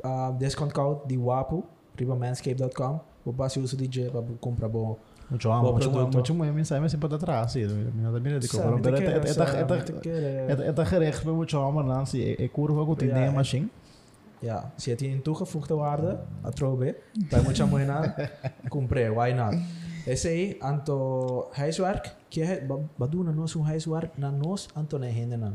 uh, 0.05 0.32
desconto 0.38 0.74
code 0.74 1.09
de 1.09 1.18
WAPO, 1.18 1.64
ribamanscape.com. 1.97 3.01
Vou 3.24 3.34
passar 3.34 3.61
o 3.61 3.64
uso 3.64 3.76
DJ 3.76 4.11
para 4.11 4.22
comprar 4.41 4.68
bom. 4.68 4.97
Amo, 5.31 5.72
mucho 5.72 5.91
produto. 5.91 6.18
mucho 6.18 6.35
muy 6.35 6.51
mensagem 6.53 6.89
sempre 6.89 7.09
para 7.09 7.18
trás, 7.18 7.53
sim. 7.53 7.66
Minha 7.95 8.11
da 8.11 8.20
minha 8.20 8.39
de 8.41 8.47
Sabe, 8.49 8.62
cobra, 8.83 8.93
te 8.99 9.05
pero 9.05 9.20
é 9.24 9.33
sabe, 9.33 9.51
é 9.59 9.83
te 9.83 9.93
é 9.93 10.01
quero. 10.01 10.62
é 10.62 10.83
é 10.83 10.85
gerecht 10.85 11.24
bij 11.24 11.33
mucho 11.35 11.59
amo 11.62 11.83
dan 11.83 12.05
zie 12.07 12.37
é 12.39 12.49
curva 12.49 12.85
que 12.87 12.97
tem 12.97 13.09
Ja, 13.09 13.14
nem 13.14 13.28
é. 13.28 13.31
machine. 13.31 13.68
Ja, 14.43 14.72
se 14.76 14.97
tem 14.97 15.20
toegevoegde 15.20 15.74
waarde, 15.74 16.18
a 16.43 16.51
trobe, 16.51 16.97
bij 17.31 17.43
moet 17.43 17.57
je 17.57 17.64
mooi 17.64 17.85
na, 17.85 18.14
compre, 18.68 19.11
why 19.12 19.33
not? 19.33 19.55
Esse 20.07 20.28
aí, 20.28 20.57
anto 20.62 21.51
huiswerk, 21.53 22.11
que 22.31 22.41
é, 22.43 22.66
baduna 22.97 23.33
nós 23.33 23.55
um 23.55 23.62
huiswerk 23.62 24.18
na 24.18 24.31
nós, 24.31 24.66
anto 24.74 24.99
na 24.99 25.07
na. 25.37 25.53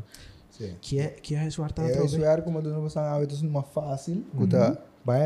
Sim. 0.50 0.76
Que 0.80 1.00
é, 1.00 1.06
que 1.20 1.34
é 1.34 1.42
huiswerk 1.42 1.74
tá 1.74 1.82
É 1.82 2.04
isso 2.04 2.16
trobe? 2.16 2.24
é 2.24 2.40
como 2.42 2.60
nós 2.62 2.72
passamos 2.72 2.96
hábitos 2.96 3.42
numa 3.42 3.62
fácil, 3.62 4.24
que 4.38 4.46
tá 4.46 4.58
vai 4.68 4.78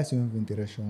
ser 0.05 0.17
uma 0.17 0.39
interação 0.39 0.85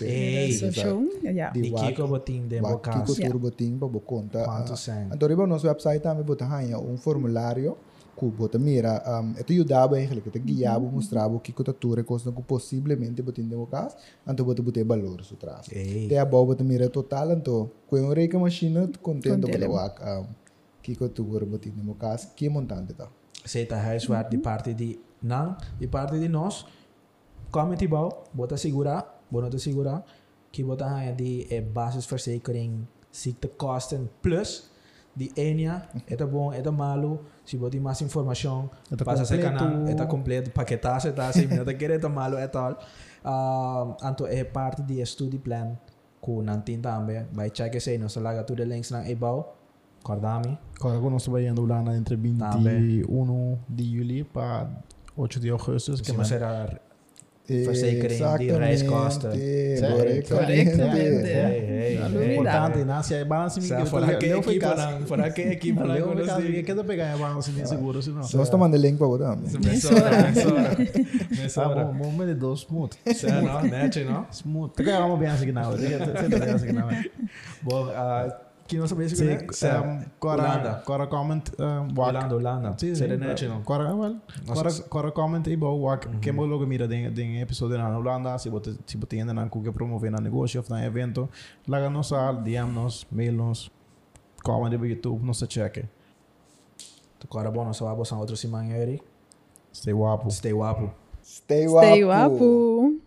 Ei, 0.00 0.52
So, 0.52 0.72
show. 0.72 1.02
Ja. 1.22 1.50
Di 1.50 1.62
Die 1.62 1.70
wak- 1.70 1.86
kiko 1.94 2.08
boting 2.08 2.48
de 2.48 2.60
Wak 2.60 2.72
bokas. 2.72 2.94
kiko 2.94 3.12
Ja. 3.22 3.30
turbo 3.30 3.50
ting 3.50 3.78
pa 3.78 3.86
bo 3.86 4.00
conta. 4.00 4.44
Quanto 4.44 4.72
ah, 4.72 4.76
sem? 4.76 5.08
Então, 5.12 5.28
riba 5.28 5.46
nosso 5.46 5.66
website 5.66 6.02
também 6.02 6.24
bota 6.24 6.44
hanya 6.46 6.78
um 6.78 6.96
formulário 6.96 7.76
que 8.18 8.24
bota 8.26 8.58
mira, 8.58 9.02
um, 9.20 9.32
ito 9.38 9.52
ajudava 9.52 9.96
eigenlijk, 9.98 10.26
ito 10.28 10.38
guiava, 10.40 10.80
mostrava 10.90 11.34
o 11.34 11.40
que 11.40 11.52
que 11.52 11.62
tuture 11.62 12.02
coisa 12.02 12.32
que 12.32 12.42
possivelmente 12.42 13.20
bota 13.22 13.40
em 13.42 13.48
democas, 13.48 13.94
então 14.26 14.44
bota 14.46 14.62
bota 14.62 14.82
valor 14.84 15.22
so 15.22 15.36
traz. 15.36 15.68
Ei, 15.70 16.08
Te 16.08 16.16
a 16.16 16.24
bota 16.24 16.64
mira 16.64 16.88
total, 16.88 17.32
então, 17.32 17.70
com 17.86 17.96
um 18.00 18.12
reika 18.14 18.38
machine, 18.38 18.88
contento 19.02 19.46
wak, 19.70 20.00
um, 20.02 20.26
que 20.82 20.96
que 20.96 21.08
tuture 21.10 21.44
bota 21.44 21.68
em 21.68 21.72
democas, 21.72 22.24
que 22.34 22.48
montante 22.48 22.94
tá. 22.94 23.06
aceita 23.44 23.76
huiswerk, 23.76 24.30
die 24.30 24.38
parte 24.38 24.74
die 24.74 24.98
nang, 25.22 25.56
die 25.78 25.86
parte 25.86 26.18
die 26.18 26.28
nós, 26.28 26.64
come 27.56 27.76
te 27.76 27.86
bouw, 27.88 28.24
bota 28.32 28.56
segurar, 28.56 29.04
bota 29.30 29.48
te 29.48 29.58
segurar, 29.58 30.04
que 30.52 30.62
bota 30.64 30.84
haya 30.96 31.12
die 31.12 31.46
é 31.50 31.60
basisverzekering, 31.60 32.86
ziektekosten, 33.12 34.10
plus 34.20 34.70
die 35.16 35.30
enia, 35.40 35.88
eta 36.06 36.26
bom, 36.28 36.52
eta 36.52 36.70
malu, 36.70 37.16
se 37.44 37.56
bota 37.56 37.80
mais 37.80 38.02
informação, 38.02 38.68
Eta 38.92 39.04
passa 39.04 39.24
se 39.24 39.38
completo. 39.38 39.58
canal, 39.58 39.88
eta 39.88 40.06
completo, 40.06 40.50
paquetaço, 40.50 41.08
eta 41.08 41.28
assim, 41.28 41.46
não 41.46 41.64
quer 41.64 41.92
eta 41.92 42.08
malu, 42.08 42.36
eta 42.36 42.60
all. 42.60 42.76
Uh, 43.24 43.96
anto 44.02 44.26
é 44.26 44.44
parte 44.44 44.82
de 44.82 45.04
study 45.06 45.38
plan, 45.38 45.78
ku 46.20 46.42
nantin 46.42 46.80
também, 46.80 47.24
vai 47.32 47.50
check 47.50 47.80
se 47.80 47.96
não 47.96 48.08
se 48.08 48.20
laga 48.20 48.44
tudo 48.44 48.64
links 48.64 48.90
nang 48.90 49.08
ebau, 49.08 49.56
Cordami, 50.02 50.56
Agora 50.78 51.00
que 51.00 51.10
nós 51.10 51.24
trabalhando 51.24 51.66
lá 51.66 51.82
na 51.82 51.96
entre 51.96 52.14
21 52.14 53.58
de 53.68 53.84
julho 53.84 54.24
para 54.26 54.68
8 55.16 55.40
de 55.40 55.50
agosto, 55.50 55.96
que 55.96 56.24
será 56.24 56.78
Verzekering 57.48 58.38
die 58.38 58.50
reiskosten. 58.50 59.30
Correctamente. 59.30 60.28
Correctamente. 60.34 61.30
Hey, 61.30 61.60
hey, 61.60 61.98
Não 61.98 62.06
hey. 62.06 62.12
duvidar. 62.12 62.32
Importante, 62.70 62.84
né? 62.84 63.02
Se 63.02 63.14
é 63.14 63.24
balance, 63.24 63.60
Sa- 63.62 63.78
me 63.78 63.86
Fora 63.86 64.16
que 64.16 64.26
Leo 64.26 64.42
foi 64.42 64.54
equipa 64.56 64.74
casa. 64.74 64.90
não, 64.90 65.06
fora 65.06 65.30
que 65.30 65.40
equipa 65.42 65.84
não, 65.84 65.94
Leo 65.94 66.04
foi 66.06 66.14
quando 66.14 66.26
casa, 66.26 66.40
se- 66.40 66.46
ninguém 66.48 66.64
quer 66.64 66.84
pegar 66.84 67.12
a 67.12 67.16
balance 67.16 67.50
de 67.52 67.68
seguro, 67.68 68.02
senão. 68.02 68.18
Nós 68.18 68.34
estamos 68.34 68.58
mandando 68.66 68.82
link 68.82 68.98
para 68.98 69.06
você 69.06 69.24
também. 69.24 69.70
Mesora, 69.72 70.22
mesora. 70.32 70.76
Ah, 70.76 71.42
Mesora. 71.42 71.84
bom, 71.84 71.94
bom, 71.94 72.12
meio 72.12 72.34
de 72.34 72.40
dois, 72.40 72.60
smooth. 72.60 72.96
Cê 73.14 73.26
não, 73.30 73.62
mete, 73.62 74.04
não? 74.04 74.26
Smooth. 74.32 74.72
Te 74.74 74.82
ganhamos 74.82 75.18
bem 75.18 75.28
assim, 75.28 75.52
não. 75.52 75.76
Te 75.76 75.82
ganhamos 75.82 76.28
bem 76.28 76.50
assim, 76.54 76.72
não. 76.72 76.88
Bom, 77.62 77.88
ah, 77.94 78.36
que 78.66 78.78
não 78.78 78.86
sabia 78.88 79.08
se 79.08 79.16
Sim, 79.16 79.38
Cê- 79.52 79.78
um, 79.78 80.04
Cora, 80.18 80.42
Holanda. 80.42 80.82
Cora 80.84 81.06
comment, 81.06 81.42
um, 81.58 81.94
walk. 81.98 82.16
Holanda, 82.16 82.34
Holanda. 82.36 82.74
Sim, 82.78 82.94
Cê 82.94 83.08
sim. 83.08 83.16
mete, 83.16 83.46
não? 83.48 83.62
Cora, 83.62 83.94
well, 83.94 84.16
Nossa, 84.46 84.54
Cora, 84.54 84.68
s- 84.70 84.82
Cora 84.88 85.12
comment 85.12 85.46
e 85.46 85.56
bom, 85.56 85.78
walk. 85.80 86.08
Que 86.20 86.32
mo 86.32 86.44
logo 86.46 86.66
mira 86.66 86.86
den 86.88 87.12
den 87.14 87.40
episódio 87.40 87.78
na 87.78 87.88
Holanda, 87.96 88.38
se 88.38 88.50
bote 88.50 88.76
se 88.86 88.96
bote 88.96 89.16
ainda 89.18 89.32
na 89.32 89.48
que 89.48 89.70
promover 89.72 90.10
na 90.10 90.18
negócio, 90.20 90.62
na 90.68 90.84
evento, 90.84 91.28
laga 91.68 91.88
nos 91.90 92.12
al, 92.12 92.42
DM 92.42 92.72
nos, 92.72 93.06
mail 93.10 93.32
nos, 93.32 93.70
comment 94.42 94.72
no 94.72 94.84
YouTube, 94.86 95.24
nos 95.24 95.44
check. 95.48 95.84
Agora, 97.24 97.50
bom, 97.50 97.64
nós 97.64 97.78
vamos 97.80 98.12
a 98.12 98.16
outro 98.18 98.36
semana, 98.36 98.76
Eric. 98.76 99.02
Stay 99.74 99.92
guapo. 99.92 100.30
Stay 100.30 100.52
guapo. 100.52 100.90
Stay 101.22 101.66
guapo. 101.66 101.86
Stay 101.86 102.04
wapo. 102.04 103.05